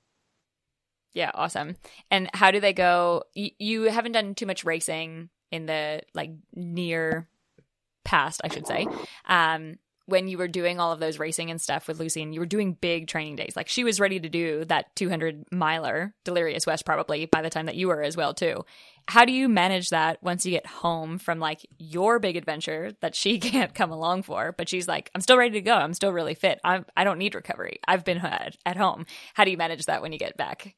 Yeah, 1.15 1.31
awesome. 1.35 1.77
And 2.11 2.31
how 2.33 2.51
do 2.51 2.61
they 2.61 2.73
go? 2.73 3.25
You, 3.35 3.51
you 3.59 3.83
haven't 3.85 4.13
done 4.13 4.35
too 4.35 4.47
much 4.47 4.65
racing 4.65 5.29
in 5.51 5.67
the 5.67 6.03
like 6.15 6.31
near 6.55 7.29
past, 8.05 8.41
I 8.43 8.49
should 8.49 8.67
say. 8.67 8.87
Um, 9.27 9.77
when 10.13 10.29
you 10.29 10.37
were 10.37 10.47
doing 10.47 10.79
all 10.79 10.93
of 10.93 11.01
those 11.01 11.19
racing 11.19 11.51
and 11.51 11.59
stuff 11.59 11.89
with 11.89 11.99
Lucy 11.99 12.21
and 12.23 12.35
you 12.35 12.41
were 12.41 12.45
doing 12.45 12.75
big 12.75 13.09
training 13.09 13.35
days, 13.35 13.55
like 13.57 13.67
she 13.67 13.83
was 13.83 13.99
ready 13.99 14.21
to 14.21 14.29
do 14.29 14.63
that 14.67 14.95
200 14.95 15.47
miler, 15.51 16.13
Delirious 16.25 16.67
West, 16.67 16.85
probably 16.85 17.25
by 17.25 17.41
the 17.41 17.49
time 17.49 17.65
that 17.65 17.77
you 17.77 17.89
were 17.89 18.03
as 18.03 18.15
well, 18.15 18.35
too. 18.35 18.63
How 19.09 19.25
do 19.25 19.33
you 19.33 19.49
manage 19.49 19.89
that 19.89 20.23
once 20.23 20.45
you 20.45 20.53
get 20.53 20.67
home 20.67 21.17
from 21.17 21.41
like 21.41 21.67
your 21.79 22.19
big 22.19 22.37
adventure 22.37 22.93
that 23.01 23.15
she 23.15 23.39
can't 23.41 23.73
come 23.73 23.91
along 23.91 24.25
for, 24.25 24.53
but 24.53 24.69
she's 24.69 24.87
like, 24.87 25.11
I'm 25.15 25.23
still 25.23 25.39
ready 25.39 25.53
to 25.53 25.63
go. 25.63 25.73
I'm 25.73 25.95
still 25.95 26.13
really 26.13 26.35
fit. 26.35 26.61
I'm, 26.63 26.85
I 26.95 27.05
don't 27.05 27.19
need 27.19 27.35
recovery. 27.35 27.81
I've 27.89 28.05
been 28.05 28.19
at, 28.19 28.59
at 28.67 28.77
home. 28.77 29.07
How 29.33 29.45
do 29.45 29.51
you 29.51 29.57
manage 29.57 29.87
that 29.87 30.03
when 30.03 30.13
you 30.13 30.19
get 30.19 30.37
back? 30.37 30.77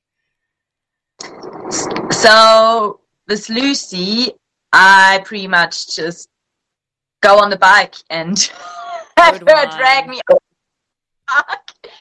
So 2.12 3.01
with 3.26 3.49
Lucy, 3.49 4.30
I 4.72 5.22
pretty 5.24 5.49
much 5.49 5.97
just 5.97 6.28
go 7.20 7.41
on 7.41 7.51
the 7.51 7.57
bike 7.57 7.97
and 8.11 8.39
drag 9.16 10.08
me 10.08 10.20
up 10.30 10.38
the 11.28 11.44
bike. 11.48 11.92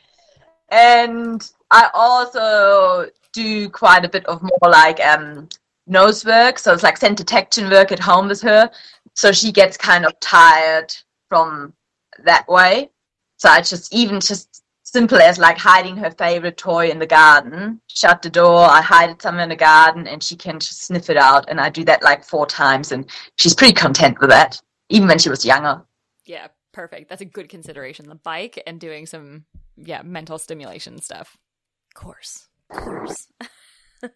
And 0.70 1.52
I 1.72 1.90
also 1.94 3.10
do 3.34 3.70
quite 3.70 4.06
a 4.06 4.10
bit 4.10 4.26
of 4.26 4.42
more 4.42 4.72
like 4.72 5.00
um 5.00 5.50
nose 5.88 6.26
work. 6.26 6.60
So 6.60 6.74
it's 6.74 6.84
like 6.84 6.98
scent 6.98 7.18
detection 7.18 7.70
work 7.70 7.92
at 7.92 8.00
home 8.00 8.28
with 8.28 8.42
her. 8.42 8.70
So 9.16 9.32
she 9.32 9.52
gets 9.52 9.78
kind 9.78 10.06
of 10.06 10.20
tired 10.20 10.96
from 11.30 11.74
that 12.24 12.48
way. 12.48 12.90
So 13.38 13.50
I 13.50 13.62
just 13.62 13.94
even 13.94 14.20
just 14.20 14.64
simple 14.84 15.18
as 15.18 15.40
like 15.40 15.58
hiding 15.58 15.98
her 15.98 16.12
favorite 16.12 16.58
toy 16.58 16.90
in 16.90 17.00
the 17.00 17.06
garden. 17.06 17.82
Shut 17.88 18.22
the 18.22 18.30
door, 18.30 18.60
I 18.60 18.82
hide 18.82 19.10
it 19.10 19.22
somewhere 19.22 19.44
in 19.44 19.50
the 19.50 19.56
garden, 19.56 20.08
and 20.08 20.24
she 20.24 20.36
can 20.36 20.60
just 20.60 20.84
sniff 20.84 21.10
it 21.10 21.18
out. 21.18 21.50
And 21.50 21.60
I 21.60 21.70
do 21.70 21.84
that 21.86 22.04
like 22.04 22.24
four 22.24 22.46
times, 22.46 22.92
and 22.92 23.10
she's 23.38 23.56
pretty 23.56 23.74
content 23.74 24.20
with 24.22 24.30
that, 24.30 24.62
even 24.90 25.08
when 25.08 25.20
she 25.20 25.30
was 25.30 25.46
younger. 25.46 25.82
Yeah, 26.26 26.48
perfect. 26.74 27.10
That's 27.10 27.22
a 27.22 27.26
good 27.26 27.48
consideration. 27.50 28.10
The 28.10 28.16
bike 28.16 28.62
and 28.68 28.80
doing 28.80 29.06
some, 29.06 29.46
yeah, 29.78 30.02
mental 30.02 30.38
stimulation 30.38 31.00
stuff. 31.00 31.38
Of 31.92 32.02
course. 32.02 32.50
Of 32.70 32.78
course. 32.78 33.28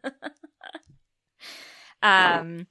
um, 2.04 2.68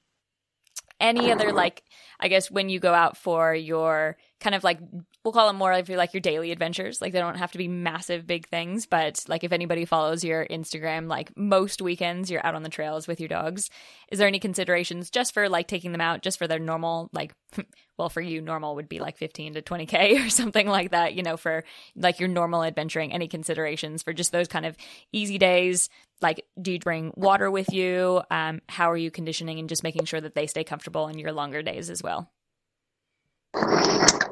any 0.99 1.31
other, 1.31 1.51
like, 1.51 1.83
I 2.19 2.27
guess 2.27 2.51
when 2.51 2.69
you 2.69 2.79
go 2.79 2.93
out 2.93 3.17
for 3.17 3.55
your 3.55 4.17
kind 4.39 4.55
of 4.55 4.63
like, 4.63 4.79
we'll 5.27 5.33
call 5.33 5.47
them 5.47 5.57
more 5.57 5.73
of 5.73 5.89
your, 5.89 5.97
like 5.97 6.13
your 6.13 6.21
daily 6.21 6.53
adventures. 6.53 7.01
Like, 7.01 7.11
they 7.11 7.19
don't 7.19 7.35
have 7.35 7.51
to 7.51 7.57
be 7.57 7.67
massive, 7.67 8.25
big 8.25 8.47
things, 8.47 8.85
but 8.85 9.25
like 9.27 9.43
if 9.43 9.51
anybody 9.51 9.83
follows 9.83 10.23
your 10.23 10.45
Instagram, 10.45 11.09
like 11.09 11.35
most 11.35 11.81
weekends 11.81 12.31
you're 12.31 12.45
out 12.45 12.55
on 12.55 12.63
the 12.63 12.69
trails 12.69 13.09
with 13.09 13.19
your 13.19 13.27
dogs. 13.27 13.69
Is 14.09 14.19
there 14.19 14.27
any 14.29 14.39
considerations 14.39 15.09
just 15.09 15.33
for 15.33 15.49
like 15.49 15.67
taking 15.67 15.91
them 15.91 15.99
out, 15.99 16.21
just 16.21 16.37
for 16.37 16.47
their 16.47 16.59
normal, 16.59 17.09
like, 17.11 17.33
well, 17.97 18.07
for 18.07 18.21
you, 18.21 18.39
normal 18.39 18.75
would 18.75 18.87
be 18.87 18.99
like 18.99 19.17
15 19.17 19.55
to 19.55 19.61
20K 19.61 20.25
or 20.25 20.29
something 20.29 20.65
like 20.65 20.91
that, 20.91 21.13
you 21.13 21.23
know, 21.23 21.35
for 21.35 21.65
like 21.97 22.21
your 22.21 22.29
normal 22.29 22.63
adventuring, 22.63 23.11
any 23.11 23.27
considerations 23.27 24.03
for 24.03 24.13
just 24.13 24.31
those 24.31 24.47
kind 24.47 24.65
of 24.65 24.77
easy 25.11 25.37
days? 25.37 25.89
Like, 26.21 26.45
do 26.61 26.71
you 26.71 26.79
bring 26.79 27.11
water 27.17 27.51
with 27.51 27.73
you? 27.73 28.21
Um, 28.31 28.61
how 28.69 28.89
are 28.91 28.97
you 28.97 29.11
conditioning 29.11 29.59
and 29.59 29.67
just 29.67 29.83
making 29.83 30.05
sure 30.05 30.21
that 30.21 30.35
they 30.35 30.47
stay 30.47 30.63
comfortable 30.63 31.09
in 31.09 31.19
your 31.19 31.33
longer 31.33 31.61
days 31.61 31.89
as 31.89 32.01
well? 32.01 32.31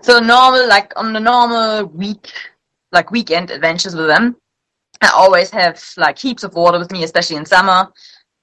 So 0.05 0.19
normal, 0.19 0.67
like 0.67 0.93
on 0.97 1.13
the 1.13 1.19
normal 1.19 1.85
week, 1.85 2.31
like 2.91 3.09
weekend 3.09 3.49
adventures 3.49 3.95
with 3.95 4.05
them, 4.05 4.35
I 5.01 5.09
always 5.15 5.49
have 5.49 5.83
like 5.97 6.19
heaps 6.19 6.43
of 6.43 6.53
water 6.53 6.77
with 6.77 6.91
me, 6.91 7.03
especially 7.03 7.37
in 7.37 7.45
summer. 7.47 7.91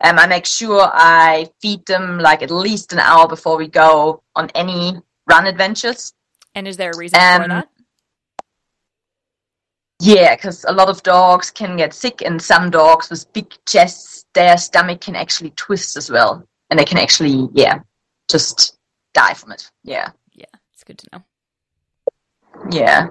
Um, 0.02 0.18
I 0.18 0.26
make 0.26 0.44
sure 0.44 0.90
I 0.92 1.46
feed 1.60 1.86
them 1.86 2.18
like 2.18 2.42
at 2.42 2.50
least 2.50 2.92
an 2.92 2.98
hour 2.98 3.28
before 3.28 3.56
we 3.56 3.68
go 3.68 4.24
on 4.34 4.50
any 4.56 4.96
run 5.28 5.46
adventures. 5.46 6.12
And 6.56 6.66
is 6.66 6.76
there 6.76 6.90
a 6.90 6.96
reason 6.98 7.20
for 7.20 7.42
Um, 7.44 7.48
that? 7.50 7.68
Yeah, 10.00 10.34
because 10.34 10.64
a 10.64 10.72
lot 10.72 10.88
of 10.88 11.00
dogs 11.04 11.52
can 11.52 11.76
get 11.76 11.94
sick, 11.94 12.22
and 12.22 12.42
some 12.42 12.70
dogs 12.70 13.08
with 13.08 13.32
big 13.32 13.54
chests, 13.68 14.24
their 14.34 14.58
stomach 14.58 15.00
can 15.00 15.14
actually 15.14 15.50
twist 15.50 15.96
as 15.96 16.10
well, 16.10 16.44
and 16.70 16.80
they 16.80 16.84
can 16.84 16.98
actually, 16.98 17.48
yeah, 17.52 17.78
just 18.28 18.76
die 19.14 19.34
from 19.34 19.52
it. 19.52 19.70
Yeah. 19.84 20.10
Yeah. 20.32 20.46
It's 20.72 20.82
good 20.82 20.98
to 20.98 21.08
know. 21.12 21.22
Yeah. 22.70 23.08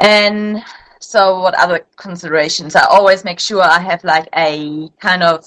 And 0.00 0.62
so 1.00 1.40
what 1.40 1.54
other 1.54 1.86
considerations? 1.96 2.74
I 2.74 2.84
always 2.86 3.24
make 3.24 3.40
sure 3.40 3.62
I 3.62 3.78
have 3.78 4.02
like 4.04 4.28
a 4.36 4.88
kind 5.00 5.22
of 5.22 5.44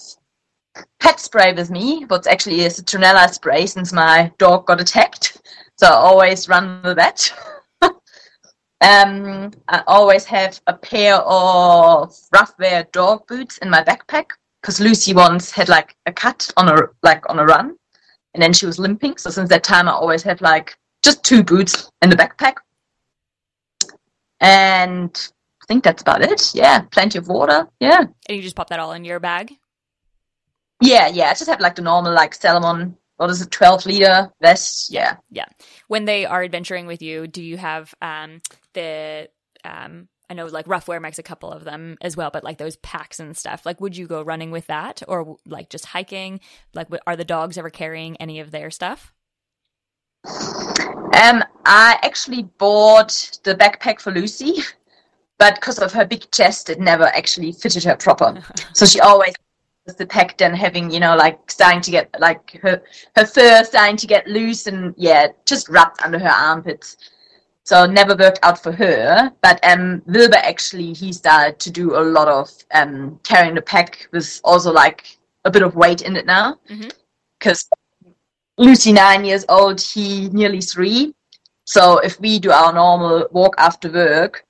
pet 0.99 1.19
spray 1.19 1.53
with 1.53 1.69
me, 1.69 2.05
what 2.07 2.27
actually 2.27 2.65
a 2.65 2.69
citronella 2.69 3.29
spray 3.33 3.65
since 3.65 3.91
my 3.91 4.31
dog 4.37 4.67
got 4.67 4.81
attacked. 4.81 5.41
So 5.77 5.87
I 5.87 5.91
always 5.91 6.47
run 6.49 6.81
with 6.83 6.97
that. 6.97 7.31
um, 7.81 9.51
I 9.67 9.83
always 9.87 10.25
have 10.25 10.59
a 10.67 10.73
pair 10.73 11.15
of 11.15 12.15
Ruffwear 12.33 12.91
dog 12.91 13.27
boots 13.27 13.57
in 13.59 13.69
my 13.69 13.83
backpack 13.83 14.27
because 14.61 14.79
Lucy 14.79 15.13
once 15.13 15.51
had 15.51 15.69
like 15.69 15.95
a 16.05 16.13
cut 16.13 16.51
on 16.57 16.69
a 16.69 16.81
like 17.03 17.29
on 17.29 17.39
a 17.39 17.45
run, 17.45 17.75
and 18.33 18.41
then 18.41 18.53
she 18.53 18.65
was 18.65 18.79
limping. 18.79 19.17
So 19.17 19.29
since 19.29 19.49
that 19.49 19.63
time, 19.63 19.87
I 19.87 19.91
always 19.91 20.23
have 20.23 20.41
like 20.41 20.77
just 21.03 21.23
two 21.23 21.43
boots 21.43 21.91
in 22.01 22.09
the 22.09 22.15
backpack. 22.15 22.55
And 24.39 25.29
I 25.61 25.65
think 25.67 25.83
that's 25.83 26.01
about 26.01 26.21
it. 26.21 26.53
Yeah, 26.53 26.81
plenty 26.91 27.17
of 27.17 27.27
water. 27.27 27.67
Yeah. 27.79 28.05
And 28.27 28.37
you 28.37 28.41
just 28.41 28.55
pop 28.55 28.69
that 28.69 28.79
all 28.79 28.91
in 28.93 29.05
your 29.05 29.19
bag? 29.19 29.53
Yeah, 30.81 31.07
yeah. 31.07 31.29
I 31.29 31.33
just 31.33 31.47
have 31.47 31.59
like 31.59 31.75
the 31.75 31.81
normal 31.81 32.13
like 32.13 32.35
Salomon, 32.35 32.95
what 33.17 33.29
is 33.29 33.41
it, 33.41 33.51
12 33.51 33.85
liter 33.85 34.31
vest. 34.41 34.91
Yeah. 34.91 35.17
Yeah. 35.31 35.45
When 35.87 36.05
they 36.05 36.25
are 36.25 36.43
adventuring 36.43 36.85
with 36.85 37.01
you, 37.01 37.27
do 37.27 37.41
you 37.41 37.57
have 37.57 37.93
um 38.01 38.41
the 38.73 39.29
um 39.65 40.07
I 40.29 40.33
know 40.33 40.45
like 40.45 40.65
Ruffwear 40.65 41.01
makes 41.01 41.19
a 41.19 41.23
couple 41.23 41.51
of 41.51 41.63
them 41.63 41.97
as 42.01 42.17
well, 42.17 42.29
but 42.31 42.43
like 42.43 42.57
those 42.57 42.75
packs 42.77 43.19
and 43.19 43.35
stuff. 43.35 43.65
Like, 43.65 43.79
would 43.79 43.95
you 43.95 44.07
go 44.07 44.21
running 44.21 44.51
with 44.51 44.67
that, 44.67 45.01
or 45.07 45.37
like 45.45 45.69
just 45.69 45.85
hiking? 45.85 46.41
Like, 46.73 46.87
are 47.05 47.15
the 47.15 47.23
dogs 47.23 47.57
ever 47.57 47.69
carrying 47.69 48.17
any 48.17 48.41
of 48.41 48.51
their 48.51 48.69
stuff? 48.69 49.13
Um, 51.13 51.43
I 51.65 51.97
actually 52.03 52.43
bought 52.57 53.39
the 53.43 53.55
backpack 53.55 53.99
for 53.99 54.11
Lucy, 54.11 54.57
but 55.37 55.55
because 55.55 55.79
of 55.79 55.91
her 55.93 56.05
big 56.05 56.29
chest, 56.31 56.69
it 56.69 56.79
never 56.79 57.05
actually 57.05 57.51
fitted 57.51 57.83
her 57.83 57.95
proper. 57.95 58.43
so 58.73 58.85
she 58.85 58.99
always 58.99 59.33
was 59.87 59.95
the 59.95 60.05
pack 60.05 60.37
then 60.37 60.53
having, 60.53 60.91
you 60.91 60.99
know, 60.99 61.15
like 61.15 61.49
starting 61.49 61.81
to 61.81 61.91
get 61.91 62.13
like 62.19 62.59
her 62.61 62.83
her 63.15 63.25
fur 63.25 63.63
starting 63.63 63.97
to 63.97 64.05
get 64.05 64.27
loose 64.27 64.67
and 64.67 64.93
yeah, 64.97 65.27
just 65.45 65.69
wrapped 65.69 66.01
under 66.03 66.19
her 66.19 66.29
armpits. 66.29 66.97
So 67.63 67.85
never 67.85 68.15
worked 68.15 68.39
out 68.43 68.61
for 68.61 68.71
her. 68.71 69.31
But 69.41 69.59
um 69.65 70.03
Wilbur 70.05 70.37
actually 70.37 70.93
he 70.93 71.11
started 71.13 71.59
to 71.59 71.71
do 71.71 71.95
a 71.95 72.03
lot 72.03 72.27
of 72.27 72.51
um 72.73 73.19
carrying 73.23 73.55
the 73.55 73.61
pack 73.61 74.07
with 74.11 74.39
also 74.43 74.71
like 74.71 75.17
a 75.45 75.51
bit 75.51 75.63
of 75.63 75.75
weight 75.75 76.01
in 76.01 76.15
it 76.15 76.25
now. 76.25 76.59
Because 77.39 77.67
Lucy 78.57 78.91
nine 78.91 79.23
years 79.23 79.45
old, 79.49 79.79
he 79.79 80.29
nearly 80.29 80.61
three. 80.61 81.13
So 81.65 81.99
if 81.99 82.19
we 82.19 82.39
do 82.39 82.51
our 82.51 82.73
normal 82.73 83.27
walk 83.31 83.55
after 83.57 83.91
work, 83.91 84.45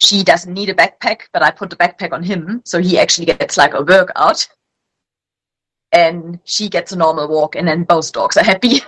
she 0.00 0.24
doesn't 0.24 0.52
need 0.52 0.70
a 0.70 0.74
backpack, 0.74 1.22
but 1.32 1.42
I 1.42 1.50
put 1.50 1.70
the 1.70 1.76
backpack 1.76 2.12
on 2.12 2.22
him, 2.22 2.62
so 2.64 2.80
he 2.80 2.98
actually 2.98 3.26
gets 3.26 3.56
like 3.56 3.74
a 3.74 3.82
workout. 3.82 4.46
And 5.92 6.40
she 6.44 6.68
gets 6.68 6.92
a 6.92 6.96
normal 6.96 7.28
walk, 7.28 7.54
and 7.54 7.68
then 7.68 7.84
both 7.84 8.12
dogs 8.12 8.36
are 8.36 8.44
happy. 8.44 8.80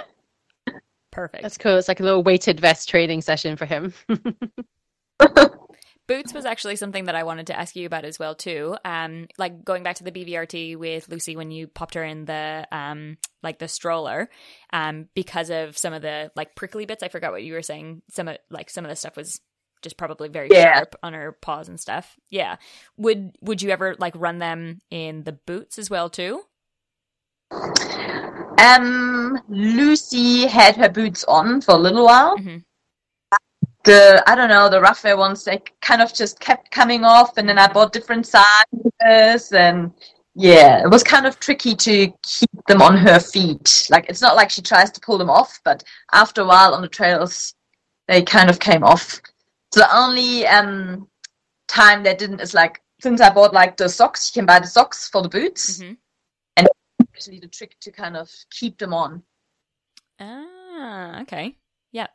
Perfect. 1.12 1.42
That's 1.42 1.56
cool. 1.56 1.76
It's 1.76 1.88
like 1.88 2.00
a 2.00 2.02
little 2.02 2.22
weighted 2.22 2.60
vest 2.60 2.88
training 2.88 3.22
session 3.22 3.56
for 3.56 3.66
him. 3.66 3.94
Boots 6.08 6.32
was 6.32 6.44
actually 6.44 6.76
something 6.76 7.06
that 7.06 7.14
I 7.16 7.24
wanted 7.24 7.48
to 7.48 7.58
ask 7.58 7.74
you 7.74 7.84
about 7.86 8.04
as 8.04 8.18
well 8.18 8.34
too. 8.34 8.76
Um, 8.84 9.26
like 9.38 9.64
going 9.64 9.82
back 9.82 9.96
to 9.96 10.04
the 10.04 10.12
BVRT 10.12 10.76
with 10.76 11.08
Lucy 11.08 11.34
when 11.36 11.50
you 11.50 11.66
popped 11.66 11.94
her 11.94 12.04
in 12.04 12.24
the 12.26 12.66
um, 12.70 13.18
like 13.42 13.58
the 13.58 13.66
stroller, 13.68 14.30
um, 14.72 15.08
because 15.14 15.50
of 15.50 15.76
some 15.76 15.92
of 15.92 16.02
the 16.02 16.30
like 16.36 16.54
prickly 16.54 16.86
bits. 16.86 17.02
I 17.02 17.08
forgot 17.08 17.32
what 17.32 17.42
you 17.42 17.54
were 17.54 17.62
saying. 17.62 18.02
Some 18.10 18.28
of 18.28 18.38
like 18.50 18.70
some 18.70 18.84
of 18.84 18.88
the 18.88 18.96
stuff 18.96 19.16
was 19.16 19.40
just 19.82 19.96
probably 19.96 20.28
very 20.28 20.48
Yeah. 20.50 20.74
sharp 20.76 20.94
on 21.02 21.12
her 21.12 21.32
paws 21.32 21.68
and 21.68 21.78
stuff. 21.80 22.16
Yeah. 22.30 22.56
Would 22.96 23.36
would 23.40 23.60
you 23.62 23.70
ever 23.70 23.94
like 23.98 24.14
run 24.16 24.38
them 24.38 24.78
in 24.90 25.24
the 25.24 25.32
boots 25.32 25.78
as 25.78 25.90
well 25.90 26.08
too? 26.08 26.42
Um, 28.58 29.38
Lucy 29.48 30.46
had 30.46 30.76
her 30.76 30.88
boots 30.88 31.24
on 31.24 31.60
for 31.60 31.72
a 31.72 31.78
little 31.78 32.04
while. 32.04 32.38
Mhm. 32.38 32.64
The 33.86 34.22
I 34.26 34.34
don't 34.34 34.48
know 34.48 34.68
the 34.68 34.80
rougher 34.80 35.16
ones 35.16 35.44
they 35.44 35.62
kind 35.80 36.02
of 36.02 36.12
just 36.12 36.40
kept 36.40 36.70
coming 36.72 37.04
off, 37.04 37.38
and 37.38 37.48
then 37.48 37.58
I 37.58 37.72
bought 37.72 37.92
different 37.92 38.26
sizes, 38.26 39.52
and 39.52 39.92
yeah, 40.34 40.82
it 40.82 40.90
was 40.90 41.02
kind 41.04 41.24
of 41.24 41.38
tricky 41.38 41.74
to 41.76 42.12
keep 42.22 42.50
them 42.66 42.82
on 42.82 42.96
her 42.96 43.20
feet. 43.20 43.86
Like 43.88 44.06
it's 44.08 44.20
not 44.20 44.36
like 44.36 44.50
she 44.50 44.60
tries 44.60 44.90
to 44.90 45.00
pull 45.00 45.18
them 45.18 45.30
off, 45.30 45.60
but 45.64 45.84
after 46.12 46.42
a 46.42 46.46
while 46.46 46.74
on 46.74 46.82
the 46.82 46.88
trails, 46.88 47.54
they 48.08 48.22
kind 48.22 48.50
of 48.50 48.58
came 48.58 48.82
off. 48.84 49.20
So 49.72 49.80
the 49.80 49.96
only 49.96 50.46
um 50.46 51.08
time 51.68 52.02
they 52.02 52.14
didn't 52.14 52.40
is 52.40 52.54
like 52.54 52.82
since 53.00 53.20
I 53.20 53.30
bought 53.32 53.54
like 53.54 53.76
the 53.76 53.88
socks, 53.88 54.30
you 54.34 54.40
can 54.40 54.46
buy 54.46 54.58
the 54.58 54.66
socks 54.66 55.08
for 55.08 55.22
the 55.22 55.28
boots. 55.28 55.80
Mhm. 55.80 55.96
Actually, 57.14 57.40
the 57.40 57.48
trick 57.48 57.76
to 57.80 57.92
kind 57.92 58.16
of 58.16 58.30
keep 58.50 58.78
them 58.78 58.92
on. 58.92 59.22
Ah, 60.18 61.22
okay. 61.22 61.56
Yeah. 61.92 62.08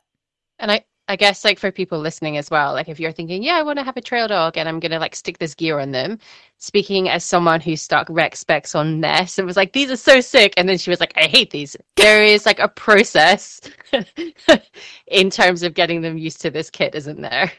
And 0.58 0.70
I, 0.70 0.84
I 1.12 1.16
guess 1.16 1.44
like 1.44 1.58
for 1.58 1.70
people 1.70 1.98
listening 1.98 2.38
as 2.38 2.48
well, 2.50 2.72
like 2.72 2.88
if 2.88 2.98
you're 2.98 3.12
thinking, 3.12 3.42
yeah, 3.42 3.56
I 3.56 3.62
want 3.62 3.78
to 3.78 3.84
have 3.84 3.98
a 3.98 4.00
trail 4.00 4.28
dog 4.28 4.56
and 4.56 4.66
I'm 4.66 4.80
gonna 4.80 4.98
like 4.98 5.14
stick 5.14 5.36
this 5.36 5.54
gear 5.54 5.78
on 5.78 5.90
them. 5.90 6.18
Speaking 6.56 7.10
as 7.10 7.22
someone 7.22 7.60
who 7.60 7.76
stuck 7.76 8.06
Rex 8.08 8.38
Specs 8.38 8.74
on 8.74 8.98
Ness 8.98 9.36
and 9.36 9.46
was 9.46 9.58
like, 9.58 9.74
these 9.74 9.90
are 9.90 9.96
so 9.96 10.22
sick, 10.22 10.54
and 10.56 10.66
then 10.66 10.78
she 10.78 10.88
was 10.88 11.00
like, 11.00 11.12
I 11.14 11.24
hate 11.24 11.50
these. 11.50 11.76
There 11.96 12.24
is 12.24 12.46
like 12.46 12.58
a 12.60 12.68
process 12.68 13.60
in 15.06 15.28
terms 15.28 15.62
of 15.62 15.74
getting 15.74 16.00
them 16.00 16.16
used 16.16 16.40
to 16.40 16.50
this 16.50 16.70
kit, 16.70 16.94
isn't 16.94 17.20
there? 17.20 17.52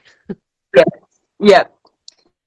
Yeah. 0.76 0.84
Yeah, 1.40 1.64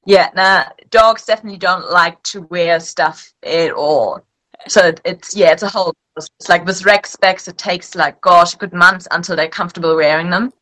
yeah. 0.07 0.30
nah, 0.34 0.64
dogs 0.90 1.24
definitely 1.24 1.59
don't 1.59 1.88
like 1.88 2.20
to 2.24 2.42
wear 2.42 2.80
stuff 2.80 3.32
at 3.44 3.70
all. 3.70 4.26
So 4.66 4.92
it's, 5.04 5.36
yeah, 5.36 5.52
it's 5.52 5.62
a 5.62 5.68
whole, 5.68 5.94
it's 6.16 6.48
like 6.48 6.66
with 6.66 6.84
Rex 6.84 7.12
Specs, 7.12 7.46
it 7.46 7.57
takes 7.57 7.94
like, 7.94 8.20
gosh, 8.20 8.57
good 8.57 8.74
months 8.74 9.07
until 9.12 9.36
they're 9.36 9.48
comfortable 9.48 9.94
wearing 9.94 10.30
them. 10.30 10.52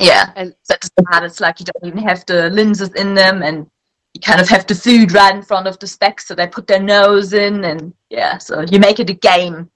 Yeah. 0.00 0.32
And- 0.36 0.54
so 0.62 0.74
it's 0.74 0.90
hard. 1.08 1.24
It's 1.24 1.40
like 1.40 1.60
you 1.60 1.66
don't 1.66 1.88
even 1.88 2.06
have 2.06 2.24
the 2.26 2.50
lenses 2.50 2.92
in 2.94 3.14
them 3.14 3.42
and 3.42 3.66
you 4.14 4.20
kind 4.20 4.40
of 4.40 4.48
have 4.48 4.66
the 4.66 4.74
food 4.74 5.12
right 5.12 5.34
in 5.34 5.42
front 5.42 5.66
of 5.66 5.78
the 5.78 5.86
specs 5.86 6.26
so 6.26 6.34
they 6.34 6.46
put 6.46 6.66
their 6.66 6.80
nose 6.82 7.32
in 7.32 7.64
and 7.64 7.92
yeah, 8.10 8.38
so 8.38 8.60
you 8.62 8.78
make 8.78 9.00
it 9.00 9.10
a 9.10 9.14
game 9.14 9.70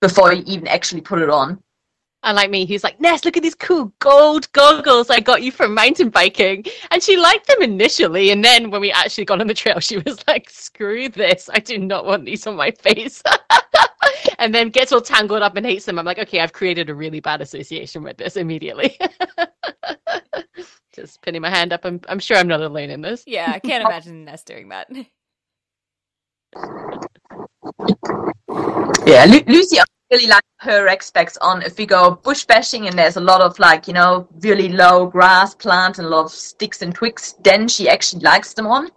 before 0.00 0.32
you 0.32 0.44
even 0.46 0.68
actually 0.68 1.00
put 1.00 1.20
it 1.20 1.30
on. 1.30 1.62
Unlike 2.24 2.50
me, 2.50 2.64
he's 2.66 2.82
like, 2.82 3.00
Ness, 3.00 3.24
look 3.24 3.36
at 3.36 3.44
these 3.44 3.54
cool 3.54 3.92
gold 4.00 4.50
goggles 4.52 5.08
I 5.08 5.20
got 5.20 5.42
you 5.42 5.52
for 5.52 5.68
mountain 5.68 6.08
biking. 6.10 6.64
And 6.90 7.00
she 7.00 7.16
liked 7.16 7.46
them 7.46 7.62
initially. 7.62 8.30
And 8.30 8.44
then 8.44 8.70
when 8.70 8.80
we 8.80 8.90
actually 8.90 9.24
got 9.24 9.40
on 9.40 9.46
the 9.46 9.54
trail, 9.54 9.78
she 9.80 9.98
was 9.98 10.18
like, 10.26 10.50
screw 10.50 11.08
this. 11.08 11.48
I 11.52 11.60
do 11.60 11.78
not 11.78 12.04
want 12.04 12.24
these 12.24 12.46
on 12.46 12.56
my 12.56 12.72
face. 12.72 13.22
and 14.38 14.54
then 14.54 14.70
gets 14.70 14.92
all 14.92 15.00
tangled 15.00 15.42
up 15.42 15.56
and 15.56 15.66
hates 15.66 15.84
them. 15.84 15.98
I'm 15.98 16.04
like, 16.04 16.18
okay, 16.18 16.40
I've 16.40 16.52
created 16.52 16.90
a 16.90 16.94
really 16.94 17.20
bad 17.20 17.40
association 17.40 18.02
with 18.02 18.16
this 18.16 18.36
immediately. 18.36 18.96
Just 20.94 21.22
pinning 21.22 21.42
my 21.42 21.50
hand 21.50 21.72
up. 21.72 21.84
I'm, 21.84 22.00
I'm 22.08 22.18
sure 22.18 22.36
I'm 22.36 22.48
not 22.48 22.60
alone 22.60 22.90
in 22.90 23.00
this. 23.00 23.24
Yeah, 23.26 23.52
I 23.54 23.58
can't 23.58 23.84
imagine 23.86 24.24
Ness 24.24 24.42
doing 24.44 24.68
that. 24.70 24.88
Yeah, 29.06 29.24
Lu- 29.26 29.44
Lucy 29.46 29.78
really 30.10 30.26
likes 30.26 30.46
her 30.60 30.84
Rex 30.84 31.06
Specs 31.06 31.36
on 31.38 31.62
if 31.62 31.76
we 31.76 31.86
go 31.86 32.10
bush 32.10 32.44
bashing 32.44 32.88
and 32.88 32.98
there's 32.98 33.16
a 33.16 33.20
lot 33.20 33.40
of 33.40 33.58
like, 33.58 33.86
you 33.86 33.94
know, 33.94 34.26
really 34.40 34.68
low 34.70 35.06
grass 35.06 35.54
plants 35.54 35.98
and 35.98 36.06
a 36.06 36.10
lot 36.10 36.24
of 36.24 36.30
sticks 36.30 36.82
and 36.82 36.94
twigs, 36.94 37.34
then 37.44 37.68
she 37.68 37.88
actually 37.88 38.22
likes 38.22 38.54
them 38.54 38.66
on. 38.66 38.88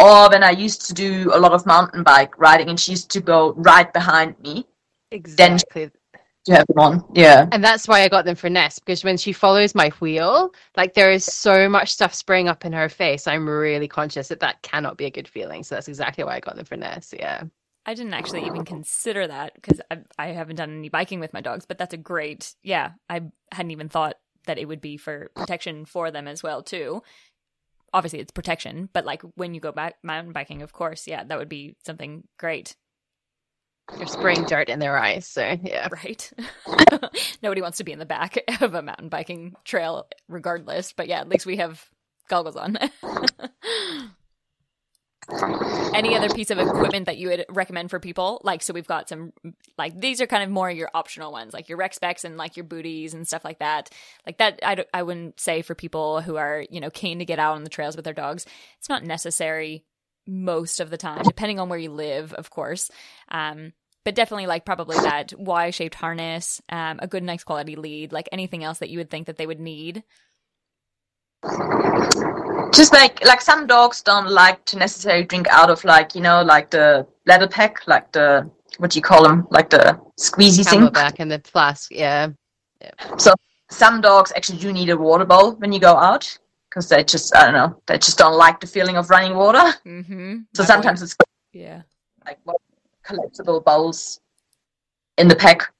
Or 0.00 0.28
when 0.30 0.44
I 0.44 0.50
used 0.50 0.86
to 0.86 0.94
do 0.94 1.30
a 1.34 1.38
lot 1.38 1.52
of 1.52 1.66
mountain 1.66 2.02
bike 2.02 2.38
riding 2.38 2.68
and 2.68 2.78
she 2.78 2.92
used 2.92 3.10
to 3.10 3.20
go 3.20 3.52
right 3.54 3.92
behind 3.92 4.38
me 4.40 4.66
Exactly. 5.10 5.90
to 6.44 6.52
have 6.54 6.66
them 6.68 6.78
on. 6.78 7.04
Yeah. 7.14 7.48
And 7.50 7.64
that's 7.64 7.88
why 7.88 8.02
I 8.02 8.08
got 8.08 8.24
them 8.24 8.36
for 8.36 8.48
Ness 8.48 8.78
because 8.78 9.02
when 9.02 9.16
she 9.16 9.32
follows 9.32 9.74
my 9.74 9.88
wheel, 10.00 10.52
like 10.76 10.94
there 10.94 11.10
is 11.10 11.24
so 11.24 11.68
much 11.68 11.92
stuff 11.92 12.14
spraying 12.14 12.48
up 12.48 12.64
in 12.64 12.72
her 12.72 12.88
face. 12.88 13.26
I'm 13.26 13.48
really 13.48 13.88
conscious 13.88 14.28
that 14.28 14.40
that 14.40 14.62
cannot 14.62 14.96
be 14.98 15.06
a 15.06 15.10
good 15.10 15.26
feeling. 15.26 15.64
So 15.64 15.74
that's 15.74 15.88
exactly 15.88 16.22
why 16.22 16.36
I 16.36 16.40
got 16.40 16.56
them 16.56 16.64
for 16.64 16.76
Ness. 16.76 17.12
Yeah. 17.16 17.42
I 17.86 17.94
didn't 17.94 18.14
actually 18.14 18.44
even 18.44 18.66
consider 18.66 19.26
that 19.26 19.54
because 19.54 19.80
I, 19.90 19.98
I 20.18 20.26
haven't 20.28 20.56
done 20.56 20.76
any 20.76 20.90
biking 20.90 21.20
with 21.20 21.32
my 21.32 21.40
dogs, 21.40 21.64
but 21.66 21.78
that's 21.78 21.94
a 21.94 21.98
great, 21.98 22.54
yeah, 22.62 22.92
I 23.08 23.22
hadn't 23.50 23.70
even 23.70 23.88
thought 23.88 24.16
that 24.44 24.58
it 24.58 24.66
would 24.66 24.80
be 24.80 24.96
for 24.96 25.30
protection 25.34 25.84
for 25.86 26.10
them 26.10 26.28
as 26.28 26.42
well 26.42 26.62
too. 26.62 27.02
Obviously, 27.98 28.20
it's 28.20 28.30
protection, 28.30 28.88
but 28.92 29.04
like 29.04 29.22
when 29.34 29.54
you 29.54 29.60
go 29.60 29.72
back 29.72 29.96
mountain 30.04 30.32
biking, 30.32 30.62
of 30.62 30.72
course, 30.72 31.08
yeah, 31.08 31.24
that 31.24 31.36
would 31.36 31.48
be 31.48 31.74
something 31.84 32.22
great, 32.38 32.76
You're 33.96 34.06
spraying 34.06 34.44
dirt 34.44 34.68
in 34.68 34.78
their 34.78 34.96
eyes. 34.96 35.26
So 35.26 35.58
yeah. 35.62 35.88
right? 35.90 36.32
Nobody 37.42 37.60
wants 37.60 37.78
to 37.78 37.84
be 37.84 37.92
in 37.92 37.98
the 37.98 38.06
back 38.06 38.38
of 38.60 38.74
a 38.74 38.82
mountain 38.82 39.08
biking 39.08 39.56
trail, 39.64 40.06
regardless. 40.28 40.92
But 40.92 41.08
yeah, 41.08 41.20
at 41.20 41.28
least 41.28 41.46
we 41.46 41.56
have 41.56 41.84
goggles 42.28 42.56
on. 42.56 42.78
Any 45.94 46.14
other 46.14 46.30
piece 46.30 46.50
of 46.50 46.58
equipment 46.58 47.06
that 47.06 47.18
you 47.18 47.28
would 47.28 47.44
recommend 47.50 47.90
for 47.90 48.00
people? 48.00 48.40
Like, 48.44 48.62
so 48.62 48.72
we've 48.72 48.86
got 48.86 49.08
some, 49.08 49.32
like, 49.76 49.98
these 49.98 50.20
are 50.20 50.26
kind 50.26 50.42
of 50.42 50.50
more 50.50 50.70
your 50.70 50.90
optional 50.94 51.32
ones, 51.32 51.52
like 51.52 51.68
your 51.68 51.76
Rex 51.76 51.96
Specs 51.96 52.24
and 52.24 52.36
like 52.36 52.56
your 52.56 52.64
booties 52.64 53.12
and 53.12 53.26
stuff 53.26 53.44
like 53.44 53.58
that. 53.58 53.90
Like 54.24 54.38
that, 54.38 54.60
I, 54.62 54.84
I 54.94 55.02
wouldn't 55.02 55.38
say 55.38 55.62
for 55.62 55.74
people 55.74 56.22
who 56.22 56.36
are, 56.36 56.64
you 56.70 56.80
know, 56.80 56.90
keen 56.90 57.18
to 57.18 57.24
get 57.24 57.38
out 57.38 57.56
on 57.56 57.64
the 57.64 57.70
trails 57.70 57.94
with 57.94 58.04
their 58.04 58.14
dogs. 58.14 58.46
It's 58.78 58.88
not 58.88 59.04
necessary 59.04 59.84
most 60.26 60.80
of 60.80 60.90
the 60.90 60.96
time, 60.96 61.22
depending 61.24 61.60
on 61.60 61.68
where 61.68 61.78
you 61.78 61.90
live, 61.90 62.32
of 62.32 62.50
course. 62.50 62.90
Um, 63.30 63.72
but 64.04 64.14
definitely 64.14 64.46
like 64.46 64.64
probably 64.64 64.96
that 64.96 65.34
Y 65.38 65.70
shaped 65.70 65.94
harness, 65.94 66.62
um, 66.70 67.00
a 67.00 67.06
good, 67.06 67.22
nice 67.22 67.44
quality 67.44 67.76
lead, 67.76 68.12
like 68.12 68.28
anything 68.32 68.64
else 68.64 68.78
that 68.78 68.88
you 68.88 68.98
would 68.98 69.10
think 69.10 69.26
that 69.26 69.36
they 69.36 69.46
would 69.46 69.60
need. 69.60 70.04
Just 72.72 72.92
like 72.92 73.24
like 73.24 73.40
some 73.40 73.66
dogs 73.66 74.02
don't 74.02 74.30
like 74.30 74.64
to 74.66 74.78
necessarily 74.78 75.24
drink 75.24 75.48
out 75.48 75.70
of 75.70 75.84
like, 75.84 76.14
you 76.14 76.20
know, 76.20 76.42
like 76.42 76.70
the 76.70 77.06
ladder 77.26 77.48
pack, 77.48 77.86
like 77.86 78.10
the 78.12 78.50
what 78.78 78.90
do 78.90 78.98
you 78.98 79.02
call 79.02 79.22
them? 79.22 79.46
Like 79.50 79.70
the 79.70 80.00
squeezy 80.18 80.68
thing. 80.68 80.80
CamelBak 80.80 81.16
and 81.18 81.30
the 81.30 81.40
flask. 81.40 81.90
Yeah. 81.90 82.28
Yeah. 82.80 82.90
So 83.16 83.34
some 83.70 84.00
dogs 84.00 84.32
actually 84.36 84.58
do 84.58 84.72
need 84.72 84.90
a 84.90 84.96
water 84.96 85.24
bowl 85.24 85.52
when 85.56 85.72
you 85.72 85.80
go 85.80 85.96
out 85.96 86.38
because 86.68 86.88
they 86.88 87.04
just 87.04 87.34
I 87.34 87.44
don't 87.44 87.54
know 87.54 87.82
they 87.86 87.98
just 87.98 88.18
don't 88.18 88.36
like 88.36 88.60
the 88.60 88.66
feeling 88.66 88.96
of 88.96 89.10
running 89.10 89.34
water. 89.34 89.74
Mm-hmm. 89.86 90.38
So 90.54 90.64
sometimes 90.64 91.02
it's 91.02 91.16
yeah. 91.52 91.82
like 92.26 92.38
what, 92.44 92.60
collapsible 93.02 93.60
bowls 93.60 94.20
in 95.16 95.28
the 95.28 95.36
pack. 95.36 95.72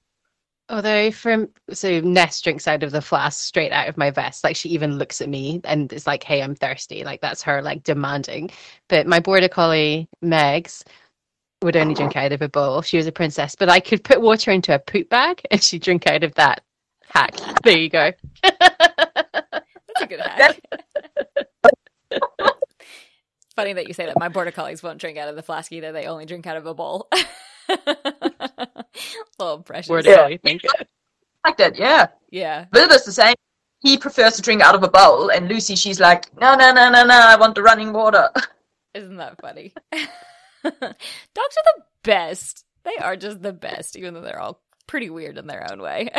Although 0.70 1.10
from 1.12 1.48
so 1.72 2.00
Ness 2.00 2.40
drinks 2.42 2.68
out 2.68 2.82
of 2.82 2.92
the 2.92 3.00
flask 3.00 3.42
straight 3.42 3.72
out 3.72 3.88
of 3.88 3.96
my 3.96 4.10
vest. 4.10 4.44
Like 4.44 4.56
she 4.56 4.68
even 4.70 4.98
looks 4.98 5.20
at 5.20 5.28
me 5.28 5.60
and 5.64 5.90
is 5.92 6.06
like, 6.06 6.22
"Hey, 6.22 6.42
I'm 6.42 6.54
thirsty." 6.54 7.04
Like 7.04 7.20
that's 7.22 7.42
her 7.42 7.62
like 7.62 7.84
demanding. 7.84 8.50
But 8.88 9.06
my 9.06 9.20
border 9.20 9.48
collie 9.48 10.08
Megs 10.22 10.84
would 11.62 11.76
only 11.76 11.94
drink 11.94 12.16
out 12.16 12.32
of 12.32 12.42
a 12.42 12.48
bowl. 12.48 12.82
She 12.82 12.96
was 12.96 13.06
a 13.06 13.12
princess, 13.12 13.54
but 13.54 13.68
I 13.68 13.80
could 13.80 14.04
put 14.04 14.20
water 14.20 14.50
into 14.50 14.74
a 14.74 14.78
poop 14.78 15.08
bag 15.08 15.42
and 15.50 15.62
she'd 15.62 15.82
drink 15.82 16.06
out 16.06 16.22
of 16.22 16.34
that. 16.34 16.62
Hack. 17.08 17.34
There 17.64 17.78
you 17.78 17.88
go. 17.88 18.12
That's 18.42 20.02
a 20.02 20.06
good 20.06 20.20
hack. 20.20 20.60
Funny 23.58 23.72
that 23.72 23.88
you 23.88 23.92
say 23.92 24.06
that. 24.06 24.16
My 24.20 24.28
border 24.28 24.52
collies 24.52 24.84
won't 24.84 25.00
drink 25.00 25.18
out 25.18 25.28
of 25.28 25.34
the 25.34 25.42
flask 25.42 25.72
either. 25.72 25.90
They 25.90 26.06
only 26.06 26.26
drink 26.26 26.46
out 26.46 26.56
of 26.56 26.64
a 26.66 26.74
bowl. 26.74 27.08
Little 29.40 29.62
precious. 29.64 29.88
Border 29.88 30.08
Yeah. 30.10 30.16
collie. 30.16 30.36
Think. 30.38 30.62
Like 31.44 31.56
that, 31.56 31.76
yeah. 31.76 32.06
Yeah. 32.30 32.66
Wilbur's 32.72 33.02
the 33.02 33.10
same. 33.10 33.34
He 33.80 33.98
prefers 33.98 34.34
to 34.36 34.42
drink 34.42 34.62
out 34.62 34.76
of 34.76 34.84
a 34.84 34.88
bowl, 34.88 35.28
and 35.30 35.48
Lucy, 35.48 35.74
she's 35.74 35.98
like, 35.98 36.32
no, 36.40 36.54
no, 36.54 36.72
no, 36.72 36.88
no, 36.88 37.04
no, 37.04 37.14
I 37.18 37.34
want 37.34 37.56
the 37.56 37.62
running 37.64 37.92
water. 37.92 38.28
Isn't 38.94 39.16
that 39.16 39.40
funny? 39.40 39.72
Dogs 39.92 40.76
are 40.76 40.86
the 41.34 41.82
best. 42.04 42.64
They 42.84 42.94
are 43.00 43.16
just 43.16 43.42
the 43.42 43.52
best, 43.52 43.96
even 43.96 44.14
though 44.14 44.20
they're 44.20 44.40
all 44.40 44.62
pretty 44.86 45.10
weird 45.10 45.36
in 45.36 45.48
their 45.48 45.66
own 45.68 45.82
way. 45.82 46.10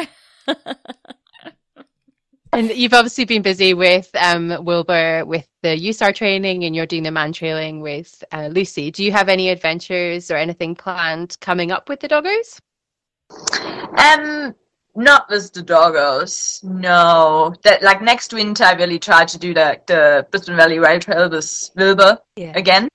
And 2.60 2.72
you've 2.72 2.94
obviously 2.94 3.24
been 3.24 3.42
busy 3.42 3.74
with 3.74 4.10
um, 4.16 4.66
Wilbur 4.66 5.24
with 5.26 5.48
the 5.64 5.70
USAR 5.70 6.14
training, 6.14 6.66
and 6.66 6.76
you're 6.76 6.86
doing 6.86 7.04
the 7.04 7.10
man 7.10 7.32
trailing 7.32 7.80
with 7.80 8.22
uh, 8.34 8.48
Lucy. 8.48 8.92
Do 8.92 9.02
you 9.02 9.14
have 9.14 9.30
any 9.30 9.48
adventures 9.48 10.30
or 10.30 10.36
anything 10.36 10.76
planned 10.76 11.38
coming 11.40 11.72
up 11.72 11.88
with 11.88 12.02
the 12.02 12.10
doggos? 12.10 12.60
Um, 13.98 14.54
not 14.94 15.30
with 15.30 15.54
the 15.54 15.64
doggos. 15.64 16.62
No, 16.66 17.56
that 17.64 17.82
like 17.82 18.02
next 18.02 18.34
winter 18.34 18.66
I 18.66 18.74
really 18.74 19.00
tried 19.00 19.30
to 19.30 19.40
do 19.40 19.54
the 19.54 19.80
the 19.88 20.28
Brisbane 20.30 20.58
Valley 20.58 20.80
Rail 20.80 21.00
Trail 21.00 21.30
with 21.30 21.72
Wilbur 21.78 22.20
Yeah. 22.36 22.52
again. 22.56 22.90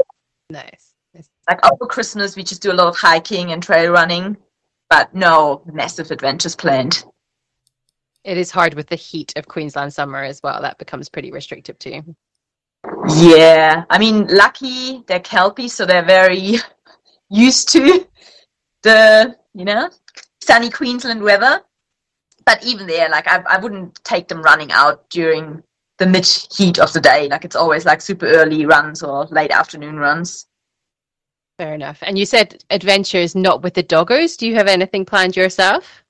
Nice. 0.50 0.92
Nice. 1.14 1.30
Like 1.48 1.64
over 1.72 1.86
Christmas, 1.86 2.36
we 2.36 2.42
just 2.42 2.60
do 2.60 2.70
a 2.70 2.74
lot 2.74 2.88
of 2.88 2.96
hiking 2.96 3.52
and 3.52 3.62
trail 3.62 3.92
running, 3.92 4.36
but 4.90 5.14
no 5.14 5.62
massive 5.72 6.10
adventures 6.10 6.54
planned. 6.54 7.02
It 8.24 8.38
is 8.38 8.50
hard 8.50 8.74
with 8.74 8.88
the 8.88 8.96
heat 8.96 9.32
of 9.36 9.48
Queensland 9.48 9.92
summer 9.92 10.22
as 10.22 10.40
well. 10.42 10.62
That 10.62 10.78
becomes 10.78 11.08
pretty 11.10 11.30
restrictive 11.30 11.78
too. 11.78 12.02
Yeah, 13.08 13.84
I 13.90 13.98
mean, 13.98 14.26
lucky 14.28 15.04
they're 15.06 15.20
kelpie, 15.20 15.68
so 15.68 15.84
they're 15.84 16.04
very 16.04 16.56
used 17.30 17.68
to 17.70 18.06
the 18.82 19.36
you 19.54 19.64
know 19.64 19.90
sunny 20.42 20.70
Queensland 20.70 21.22
weather. 21.22 21.60
But 22.46 22.64
even 22.64 22.86
there, 22.86 23.08
like 23.08 23.26
I, 23.28 23.42
I 23.48 23.58
wouldn't 23.58 24.02
take 24.04 24.28
them 24.28 24.42
running 24.42 24.72
out 24.72 25.08
during 25.10 25.62
the 25.98 26.06
mid 26.06 26.26
heat 26.26 26.78
of 26.78 26.92
the 26.92 27.00
day. 27.00 27.28
Like 27.28 27.44
it's 27.44 27.56
always 27.56 27.84
like 27.84 28.00
super 28.00 28.26
early 28.26 28.66
runs 28.66 29.02
or 29.02 29.26
late 29.26 29.50
afternoon 29.50 29.96
runs. 29.96 30.46
Fair 31.58 31.74
enough. 31.74 31.98
And 32.02 32.18
you 32.18 32.26
said 32.26 32.64
adventures 32.70 33.34
not 33.34 33.62
with 33.62 33.74
the 33.74 33.82
doggos. 33.82 34.36
Do 34.36 34.46
you 34.46 34.56
have 34.56 34.66
anything 34.66 35.04
planned 35.04 35.36
yourself? 35.36 36.03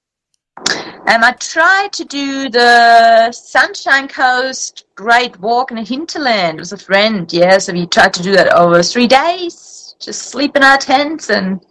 Um, 1.06 1.22
I 1.22 1.32
tried 1.32 1.92
to 1.92 2.04
do 2.04 2.48
the 2.48 3.30
Sunshine 3.32 4.08
Coast 4.08 4.86
Great 4.94 5.38
Walk 5.38 5.70
in 5.70 5.76
the 5.76 5.82
hinterland 5.82 6.60
with 6.60 6.72
a 6.72 6.78
friend. 6.78 7.30
Yeah, 7.32 7.58
so 7.58 7.72
we 7.72 7.86
tried 7.86 8.14
to 8.14 8.22
do 8.22 8.32
that 8.32 8.54
over 8.54 8.82
three 8.82 9.06
days. 9.06 9.96
Just 10.00 10.22
sleep 10.22 10.56
in 10.56 10.62
our 10.62 10.78
tents 10.78 11.30
and 11.30 11.64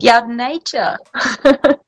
be 0.00 0.10
out 0.10 0.24
in 0.24 0.36
nature. 0.36 0.96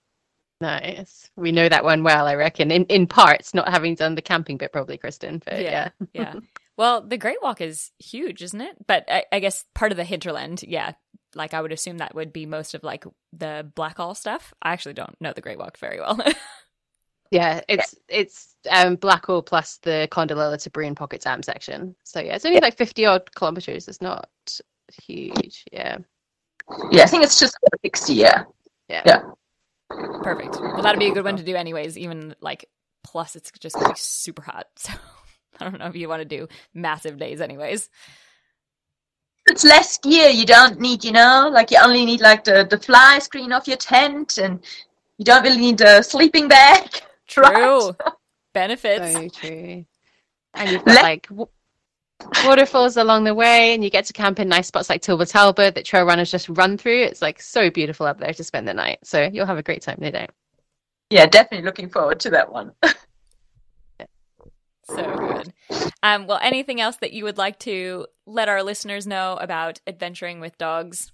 Nice. 0.63 1.29
We 1.35 1.51
know 1.51 1.69
that 1.69 1.83
one 1.83 2.05
well, 2.05 2.25
I 2.25 2.37
reckon. 2.37 2.71
In 2.71 2.85
in 2.85 3.09
parts, 3.09 3.53
not 3.53 3.69
having 3.69 3.97
done 3.97 4.15
the 4.15 4.23
camping 4.23 4.59
bit 4.59 4.73
probably, 4.73 4.97
Kristen. 4.97 5.43
But 5.45 5.61
yeah. 5.61 5.89
yeah. 6.15 6.35
Well, 6.79 7.03
the 7.03 7.19
Great 7.19 7.37
Walk 7.43 7.61
is 7.61 7.91
huge, 7.99 8.43
isn't 8.43 8.61
it? 8.61 8.75
But 8.87 9.05
I, 9.07 9.25
I 9.31 9.41
guess 9.41 9.67
part 9.75 9.93
of 9.93 9.99
the 9.99 10.05
hinterland, 10.05 10.63
yeah. 10.67 10.93
Like 11.35 11.53
I 11.53 11.61
would 11.61 11.71
assume 11.71 11.99
that 11.99 12.15
would 12.15 12.33
be 12.33 12.47
most 12.47 12.75
of 12.75 12.83
like 12.83 13.05
the 13.31 13.71
Blackall 13.77 14.17
stuff. 14.17 14.55
I 14.63 14.73
actually 14.73 14.95
don't 14.95 15.15
know 15.21 15.35
the 15.35 15.43
Great 15.43 15.59
Walk 15.59 15.77
very 15.79 16.01
well. 16.01 16.19
Yeah, 17.33 17.63
it's 17.67 17.95
it's 18.09 18.57
um 18.71 18.99
Blackall 18.99 19.45
plus 19.45 19.79
the 19.79 20.07
Kondalilla 20.13 20.63
to 20.63 20.71
Baroon 20.71 20.95
Pocket 20.95 21.23
Dam 21.23 21.43
section. 21.43 21.97
So 22.05 22.21
yeah, 22.21 22.35
it's 22.37 22.45
only 22.45 22.61
like 22.61 22.77
fifty 22.77 23.07
odd 23.07 23.35
kilometers. 23.35 23.89
It's 23.89 24.03
not 24.03 24.29
huge. 25.03 25.65
Yeah. 25.73 25.97
Yeah, 26.91 27.05
I 27.05 27.07
think 27.07 27.25
it's 27.25 27.41
just 27.41 27.57
60, 27.85 28.15
yeah. 28.15 28.45
Yeah. 28.89 29.03
Yeah. 29.07 29.23
Perfect. 30.23 30.61
Well, 30.61 30.83
that'd 30.83 30.99
be 30.99 31.09
a 31.09 31.15
good 31.15 31.25
one 31.25 31.37
to 31.37 31.43
do, 31.43 31.57
anyways. 31.57 31.99
Even 31.99 32.35
like, 32.41 32.69
plus 33.03 33.35
it's 33.35 33.51
just 33.59 33.77
gonna 33.77 33.89
be 33.89 33.95
super 33.97 34.43
hot. 34.43 34.69
So 35.59 35.67
I 35.67 35.71
don't 35.71 35.79
know 35.79 35.87
if 35.87 35.97
you 35.97 36.09
want 36.09 36.23
to 36.23 36.37
do 36.37 36.49
massive 36.73 37.19
days, 37.19 37.43
anyways. 37.43 37.91
It's 39.47 39.65
less 39.65 39.99
gear. 39.99 40.31
You 40.31 40.47
don't 40.47 40.81
need, 40.81 41.05
you 41.05 41.13
know, 41.13 41.51
like 41.53 41.71
you 41.71 41.79
only 41.79 42.07
need 42.07 42.23
like 42.23 42.45
the, 42.45 42.67
the 42.69 42.79
fly 42.79 43.19
screen 43.19 43.53
off 43.53 43.69
your 43.69 43.77
tent 43.77 44.39
and 44.39 44.65
you 45.19 45.27
don't 45.27 45.43
really 45.43 45.59
need 45.61 45.81
a 45.83 46.03
sleeping 46.03 46.49
bag. 46.49 46.89
True. 47.29 47.45
Right? 47.45 47.95
Benefits. 48.55 49.13
So 49.13 49.29
true. 49.29 49.85
And 50.55 50.71
you've 50.71 50.85
got 50.85 50.95
Let- 50.95 51.03
like 51.03 51.29
w- 51.29 51.49
waterfalls 52.45 52.97
along 52.97 53.25
the 53.25 53.35
way, 53.35 53.75
and 53.75 53.83
you 53.83 53.91
get 53.91 54.05
to 54.07 54.13
camp 54.13 54.39
in 54.39 54.49
nice 54.49 54.67
spots 54.69 54.89
like 54.91 55.03
Thilba 55.03 55.31
Thalba 55.31 55.75
that 55.75 55.85
trail 55.85 56.05
runners 56.05 56.31
just 56.31 56.49
run 56.49 56.77
through. 56.77 57.03
It's 57.03 57.23
like 57.23 57.41
so 57.41 57.71
beautiful 57.71 58.07
up 58.07 58.19
there 58.19 58.33
to 58.35 58.45
spend 58.45 58.69
the 58.69 58.75
night. 58.75 58.99
So 59.05 59.29
you'll 59.33 59.47
have 59.47 59.59
a 59.59 59.63
great 59.63 59.83
time, 59.83 59.99
no 60.01 60.11
doubt. 60.11 60.31
Yeah, 61.11 61.27
definitely 61.27 61.65
looking 61.65 61.89
forward 61.89 62.21
to 62.21 62.31
that 62.31 62.53
one. 62.53 62.73
So 64.85 64.97
good. 65.17 65.53
Um, 66.03 66.27
well, 66.27 66.41
anything 66.43 66.81
else 66.81 66.97
that 66.97 67.13
you 67.13 67.23
would 67.25 67.39
like 67.39 67.59
to 67.61 68.07
let 68.27 68.49
our 68.49 68.63
listeners 68.65 69.07
know 69.07 69.39
about 69.41 69.81
adventuring 69.87 70.41
with 70.41 70.59
dogs? 70.59 71.13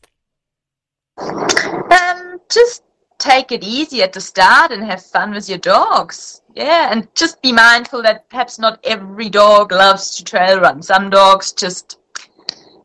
Um, 1.19 2.39
just 2.51 2.83
take 3.19 3.53
it 3.53 3.65
easy 3.65 4.03
at 4.03 4.13
the 4.13 4.21
start 4.21 4.71
and 4.71 4.85
have 4.85 5.05
fun 5.05 5.33
with 5.33 5.49
your 5.49 5.59
dogs. 5.59 6.43
Yeah, 6.55 6.91
and 6.91 7.09
just 7.15 7.43
be 7.43 7.53
mindful 7.53 8.03
that 8.03 8.29
perhaps 8.29 8.59
not 8.59 8.81
every 8.85 9.29
dog 9.29 9.73
loves 9.73 10.17
to 10.17 10.25
trail 10.25 10.61
run. 10.61 10.83
Some 10.83 11.11
dogs 11.11 11.53
just, 11.53 11.99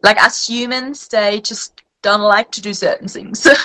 like 0.04 0.22
us 0.22 0.48
humans, 0.48 1.08
they 1.08 1.42
just 1.42 1.82
don't 2.02 2.22
like 2.22 2.52
to 2.52 2.62
do 2.62 2.74
certain 2.74 3.08
things. 3.08 3.48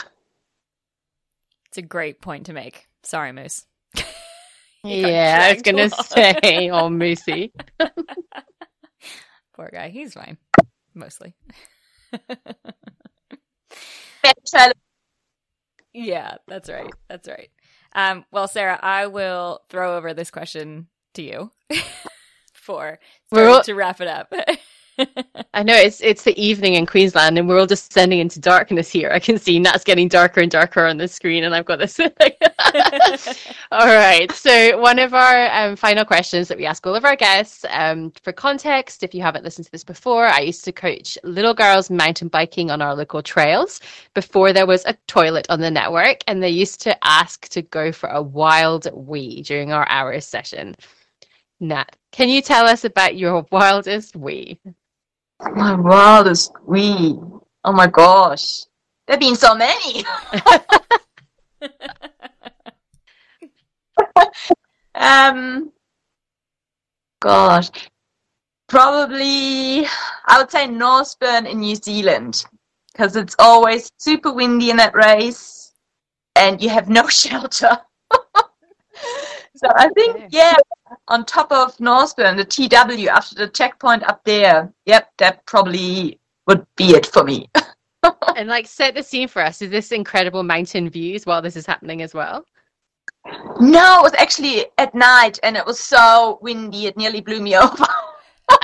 It's 1.69 1.77
a 1.77 1.83
great 1.83 2.23
point 2.23 2.47
to 2.47 2.55
make. 2.55 2.89
Sorry, 3.03 3.31
Moose. 3.33 3.67
Yeah, 4.85 5.41
I 5.43 5.53
was 5.55 5.63
gonna 5.63 5.91
say, 6.05 6.71
oh, 6.71 6.89
Moosey. 6.89 7.51
Poor 9.55 9.69
guy. 9.73 9.89
He's 9.89 10.15
fine. 10.15 10.39
Mostly. 10.95 11.35
Yeah, 15.99 16.37
that's 16.47 16.71
right. 16.71 16.93
That's 17.09 17.27
right. 17.27 17.51
Um, 17.93 18.25
well, 18.31 18.47
Sarah, 18.47 18.79
I 18.81 19.09
will 19.09 19.63
throw 19.69 19.97
over 19.97 20.15
this 20.15 20.31
question 20.31 20.87
to 21.15 21.23
you 21.23 21.51
for 22.53 23.01
to 23.65 23.75
wrap 23.75 24.01
it 24.01 24.07
up. 24.07 24.33
I 25.55 25.63
know 25.63 25.75
it's 25.75 26.01
it's 26.01 26.25
the 26.25 26.39
evening 26.41 26.75
in 26.75 26.87
Queensland, 26.87 27.39
and 27.39 27.49
we're 27.49 27.59
all 27.59 27.67
descending 27.67 28.19
into 28.19 28.41
darkness 28.41 28.91
here. 28.91 29.11
I 29.13 29.19
can 29.19 29.39
see 29.39 29.59
Nat's 29.59 29.85
getting 29.85 30.09
darker 30.09 30.41
and 30.41 30.51
darker 30.51 30.85
on 30.85 30.97
the 30.97 31.07
screen, 31.07 31.45
and 31.45 31.55
I've 31.55 31.65
got 31.65 31.79
this. 31.79 32.01
all 33.71 33.87
right. 33.87 34.31
So 34.33 34.79
one 34.81 34.99
of 34.99 35.15
our 35.15 35.51
um, 35.53 35.77
final 35.77 36.05
questions 36.05 36.49
that 36.49 36.59
we 36.59 36.67
ask 36.67 36.87
all 36.87 36.95
of 36.95 37.05
our 37.05 37.17
guests, 37.17 37.65
um, 37.71 38.13
for 38.23 38.33
context, 38.33 39.03
if 39.03 39.15
you 39.15 39.23
haven't 39.23 39.45
listened 39.45 39.67
to 39.67 39.73
this 39.73 39.85
before, 39.85 40.27
I 40.27 40.41
used 40.41 40.65
to 40.65 40.73
coach 40.73 41.17
little 41.23 41.55
girls 41.55 41.91
mountain 41.91 42.29
biking 42.29 42.71
on 42.71 42.83
our 42.83 42.95
local 42.95 43.23
trails 43.23 43.81
before 44.15 44.53
there 44.53 44.67
was 44.67 44.85
a 44.87 44.95
toilet 45.07 45.47
on 45.49 45.61
the 45.61 45.71
network, 45.71 46.19
and 46.27 46.43
they 46.43 46.51
used 46.51 46.81
to 46.83 47.07
ask 47.07 47.49
to 47.49 47.63
go 47.63 47.93
for 47.93 48.09
a 48.09 48.23
wild 48.23 48.89
wee 48.93 49.43
during 49.43 49.73
our 49.73 49.89
hours 49.89 50.27
session. 50.27 50.75
Nat, 51.61 51.97
can 52.13 52.29
you 52.29 52.41
tell 52.41 52.67
us 52.67 52.85
about 52.85 53.17
your 53.17 53.45
wildest 53.51 54.15
wee? 54.17 54.61
My 55.41 55.75
wildest 55.75 56.53
wee. 56.67 57.19
Oh 57.65 57.73
my 57.73 57.87
gosh. 57.87 58.65
There 59.07 59.15
have 59.15 59.21
been 59.21 59.37
so 59.37 59.55
many. 59.55 60.05
um, 64.95 65.73
gosh. 67.21 67.71
Probably, 68.69 69.87
I 70.27 70.39
would 70.39 70.51
say 70.51 70.67
Northburn 70.67 71.49
in 71.49 71.61
New 71.61 71.77
Zealand 71.77 72.45
because 72.93 73.17
it's 73.17 73.37
always 73.39 73.91
super 73.99 74.33
windy 74.33 74.71
in 74.71 74.77
that 74.77 74.95
race 74.95 75.73
and 76.37 76.61
you 76.61 76.69
have 76.69 76.89
no 76.89 77.07
shelter. 77.09 77.79
So 79.59 79.69
I 79.75 79.89
think, 79.91 80.27
yeah, 80.31 80.55
on 81.09 81.25
top 81.25 81.51
of 81.51 81.77
Northburn, 81.79 82.37
the 82.37 82.45
TW 82.45 83.09
after 83.09 83.35
the 83.35 83.49
checkpoint 83.49 84.05
up 84.05 84.23
there, 84.25 84.73
yep, 84.87 85.11
that 85.19 85.45
probably 85.47 86.21
would 86.47 86.65
be 86.77 86.91
it 86.91 87.07
for 87.07 87.25
me. 87.25 87.49
and 88.37 88.49
like 88.49 88.67
set 88.67 88.95
the 88.95 89.03
scene 89.03 89.27
for 89.29 89.43
us. 89.43 89.61
Is 89.61 89.71
this 89.71 89.91
incredible 89.91 90.43
mountain 90.43 90.89
views 90.89 91.27
while 91.27 91.43
this 91.43 91.57
is 91.57 91.67
happening 91.67 92.03
as 92.03 92.15
well? 92.15 92.47
No, 93.61 94.01
it 94.01 94.03
was 94.03 94.15
actually 94.17 94.67
at 94.79 94.95
night 94.95 95.39
and 95.43 95.57
it 95.57 95.67
was 95.67 95.81
so 95.81 96.39
windy 96.41 96.87
it 96.87 96.97
nearly 96.97 97.21
blew 97.21 97.41
me 97.41 97.57
over. 97.59 97.87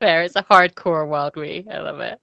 Fair, 0.00 0.22
it's 0.22 0.36
a 0.36 0.44
hardcore 0.44 1.08
wild 1.08 1.34
we. 1.34 1.66
I 1.70 1.78
love 1.80 2.00
it. 2.00 2.20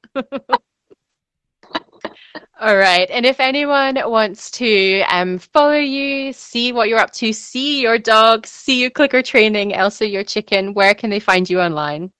All 2.59 2.77
right. 2.77 3.09
And 3.09 3.25
if 3.25 3.41
anyone 3.41 3.97
wants 4.09 4.49
to 4.51 5.01
um, 5.09 5.39
follow 5.39 5.73
you, 5.73 6.31
see 6.31 6.71
what 6.71 6.87
you're 6.87 6.99
up 6.99 7.11
to, 7.13 7.33
see 7.33 7.81
your 7.81 7.97
dog, 7.97 8.47
see 8.47 8.81
you 8.81 8.89
clicker 8.89 9.21
training, 9.21 9.73
Elsa, 9.73 10.07
your 10.07 10.23
chicken, 10.23 10.73
where 10.73 10.93
can 10.93 11.09
they 11.09 11.19
find 11.19 11.49
you 11.49 11.59
online? 11.59 12.11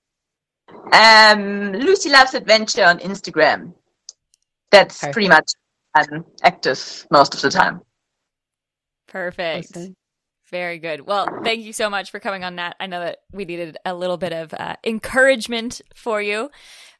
Um, 0.91 1.71
Lucy 1.71 2.09
Loves 2.09 2.33
Adventure 2.33 2.83
on 2.83 2.99
Instagram. 2.99 3.73
That's 4.71 4.99
Perfect. 4.99 5.13
pretty 5.13 5.29
much 5.29 5.51
I'm 5.95 6.25
active 6.43 7.07
most 7.09 7.33
of 7.33 7.41
the 7.41 7.49
time. 7.49 7.81
Perfect. 9.07 9.77
Awesome. 9.77 9.95
Very 10.51 10.77
good. 10.77 11.01
Well, 11.01 11.27
thank 11.43 11.63
you 11.63 11.73
so 11.73 11.89
much 11.89 12.11
for 12.11 12.19
coming 12.19 12.43
on, 12.43 12.55
Nat. 12.55 12.75
I 12.79 12.85
know 12.85 12.99
that 12.99 13.19
we 13.31 13.45
needed 13.45 13.77
a 13.83 13.95
little 13.95 14.17
bit 14.17 14.31
of 14.31 14.53
uh, 14.53 14.75
encouragement 14.83 15.81
for 15.95 16.21
you, 16.21 16.51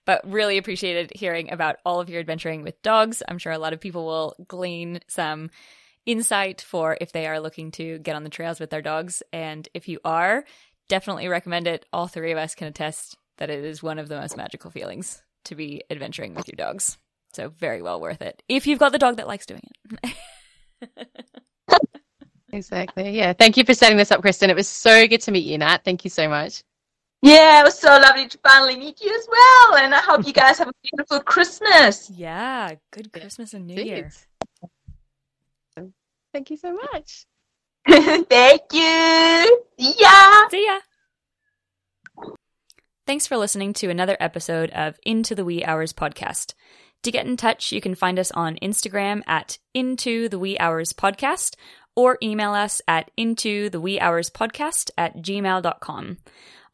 but 0.05 0.21
really 0.29 0.57
appreciated 0.57 1.11
hearing 1.15 1.51
about 1.51 1.77
all 1.85 1.99
of 1.99 2.09
your 2.09 2.19
adventuring 2.19 2.61
with 2.61 2.81
dogs. 2.81 3.21
I'm 3.27 3.37
sure 3.37 3.51
a 3.51 3.59
lot 3.59 3.73
of 3.73 3.79
people 3.79 4.05
will 4.05 4.35
glean 4.47 4.99
some 5.07 5.49
insight 6.05 6.61
for 6.61 6.97
if 7.01 7.11
they 7.11 7.27
are 7.27 7.39
looking 7.39 7.71
to 7.71 7.97
get 7.99 8.15
on 8.15 8.23
the 8.23 8.29
trails 8.29 8.59
with 8.59 8.69
their 8.69 8.81
dogs. 8.81 9.23
And 9.33 9.67
if 9.73 9.87
you 9.87 9.99
are, 10.05 10.45
definitely 10.87 11.27
recommend 11.27 11.67
it. 11.67 11.85
All 11.91 12.07
three 12.07 12.31
of 12.31 12.37
us 12.37 12.55
can 12.55 12.67
attest 12.67 13.17
that 13.37 13.49
it 13.49 13.63
is 13.65 13.83
one 13.83 13.99
of 13.99 14.07
the 14.07 14.19
most 14.19 14.37
magical 14.37 14.71
feelings 14.71 15.21
to 15.45 15.55
be 15.55 15.83
adventuring 15.89 16.35
with 16.35 16.47
your 16.47 16.57
dogs. 16.57 16.97
So, 17.33 17.49
very 17.49 17.81
well 17.81 17.99
worth 17.99 18.21
it 18.21 18.41
if 18.47 18.65
you've 18.65 18.79
got 18.79 18.93
the 18.93 18.97
dog 18.97 19.17
that 19.17 19.27
likes 19.27 19.45
doing 19.45 19.61
it. 20.03 20.15
Exactly. 22.55 23.09
Yeah. 23.09 23.33
Thank 23.33 23.57
you 23.57 23.65
for 23.65 23.73
setting 23.73 23.97
this 23.97 24.11
up, 24.11 24.21
Kristen. 24.21 24.49
It 24.49 24.55
was 24.55 24.67
so 24.67 25.07
good 25.07 25.21
to 25.21 25.31
meet 25.31 25.45
you, 25.45 25.57
Nat. 25.57 25.83
Thank 25.83 26.03
you 26.05 26.09
so 26.09 26.29
much. 26.29 26.63
Yeah, 27.21 27.61
it 27.61 27.63
was 27.63 27.77
so 27.79 27.89
lovely 27.89 28.27
to 28.27 28.37
finally 28.39 28.75
meet 28.75 29.01
you 29.01 29.13
as 29.13 29.27
well. 29.29 29.75
And 29.77 29.95
I 29.95 29.99
hope 29.99 30.27
you 30.27 30.33
guys 30.43 30.59
have 30.59 30.67
a 30.67 30.73
beautiful 30.83 31.19
Christmas. 31.21 32.09
Yeah, 32.09 32.75
good 32.91 33.11
Christmas 33.11 33.53
and 33.53 33.67
New 33.67 33.81
Year. 33.81 34.11
Thank 36.33 36.49
you 36.49 36.57
so 36.57 36.73
much. 36.73 37.25
Thank 37.87 38.61
you. 38.73 39.63
See 39.79 39.93
ya. 39.99 40.49
See 40.49 40.65
ya. 40.65 40.79
Thanks 43.07 43.27
for 43.27 43.37
listening 43.37 43.71
to 43.73 43.89
another 43.89 44.17
episode 44.19 44.71
of 44.71 44.99
Into 45.05 45.35
the 45.35 45.45
Wee 45.45 45.63
Hours 45.63 45.93
podcast. 45.93 46.55
To 47.03 47.11
get 47.11 47.27
in 47.27 47.37
touch, 47.37 47.71
you 47.71 47.79
can 47.79 47.93
find 47.93 48.17
us 48.17 48.31
on 48.31 48.57
Instagram 48.63 49.21
at 49.27 49.59
Into 49.75 50.27
the 50.27 50.39
Wee 50.39 50.57
Hours 50.57 50.91
podcast 50.91 51.55
or 51.95 52.17
email 52.21 52.53
us 52.53 52.81
at 52.87 53.11
Into 53.15 53.69
the 53.69 53.79
Wee 53.79 53.99
Hours 53.99 54.29
podcast 54.29 54.89
at 54.97 55.17
gmail.com. 55.17 56.17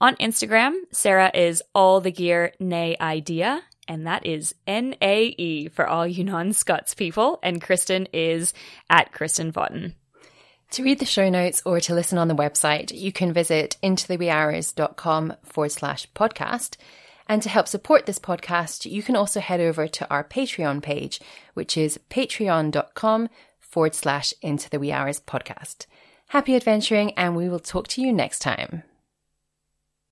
On 0.01 0.15
Instagram, 0.15 0.73
Sarah 0.91 1.29
is 1.31 1.61
all 1.75 2.01
the 2.01 2.11
gear 2.11 2.53
nae 2.59 2.97
idea, 2.99 3.61
and 3.87 4.07
that 4.07 4.25
is 4.25 4.55
N 4.65 4.95
A 4.99 5.25
E 5.25 5.67
for 5.67 5.87
all 5.87 6.07
you 6.07 6.23
non 6.23 6.53
Scots 6.53 6.95
people, 6.95 7.37
and 7.43 7.61
Kristen 7.61 8.07
is 8.11 8.51
at 8.89 9.11
Kristen 9.11 9.51
Vaughton. 9.51 9.93
To 10.71 10.83
read 10.83 10.97
the 10.97 11.05
show 11.05 11.29
notes 11.29 11.61
or 11.67 11.79
to 11.81 11.93
listen 11.93 12.17
on 12.17 12.29
the 12.29 12.33
website, 12.33 12.91
you 12.97 13.11
can 13.11 13.31
visit 13.31 13.77
intotheweehours.com 13.83 15.35
forward 15.43 15.71
slash 15.71 16.07
podcast. 16.15 16.77
And 17.27 17.43
to 17.43 17.49
help 17.49 17.67
support 17.67 18.07
this 18.07 18.17
podcast, 18.17 18.89
you 18.89 19.03
can 19.03 19.15
also 19.15 19.39
head 19.39 19.61
over 19.61 19.87
to 19.87 20.09
our 20.09 20.23
Patreon 20.23 20.81
page, 20.81 21.19
which 21.53 21.77
is 21.77 21.99
patreon.com 22.09 23.29
forward 23.59 23.93
slash 23.93 24.33
into 24.41 24.67
the 24.67 24.79
wee 24.79 24.91
hours 24.91 25.19
podcast. 25.19 25.85
Happy 26.29 26.55
adventuring, 26.55 27.11
and 27.13 27.35
we 27.35 27.47
will 27.47 27.59
talk 27.59 27.87
to 27.89 28.01
you 28.01 28.11
next 28.11 28.39
time. 28.39 28.81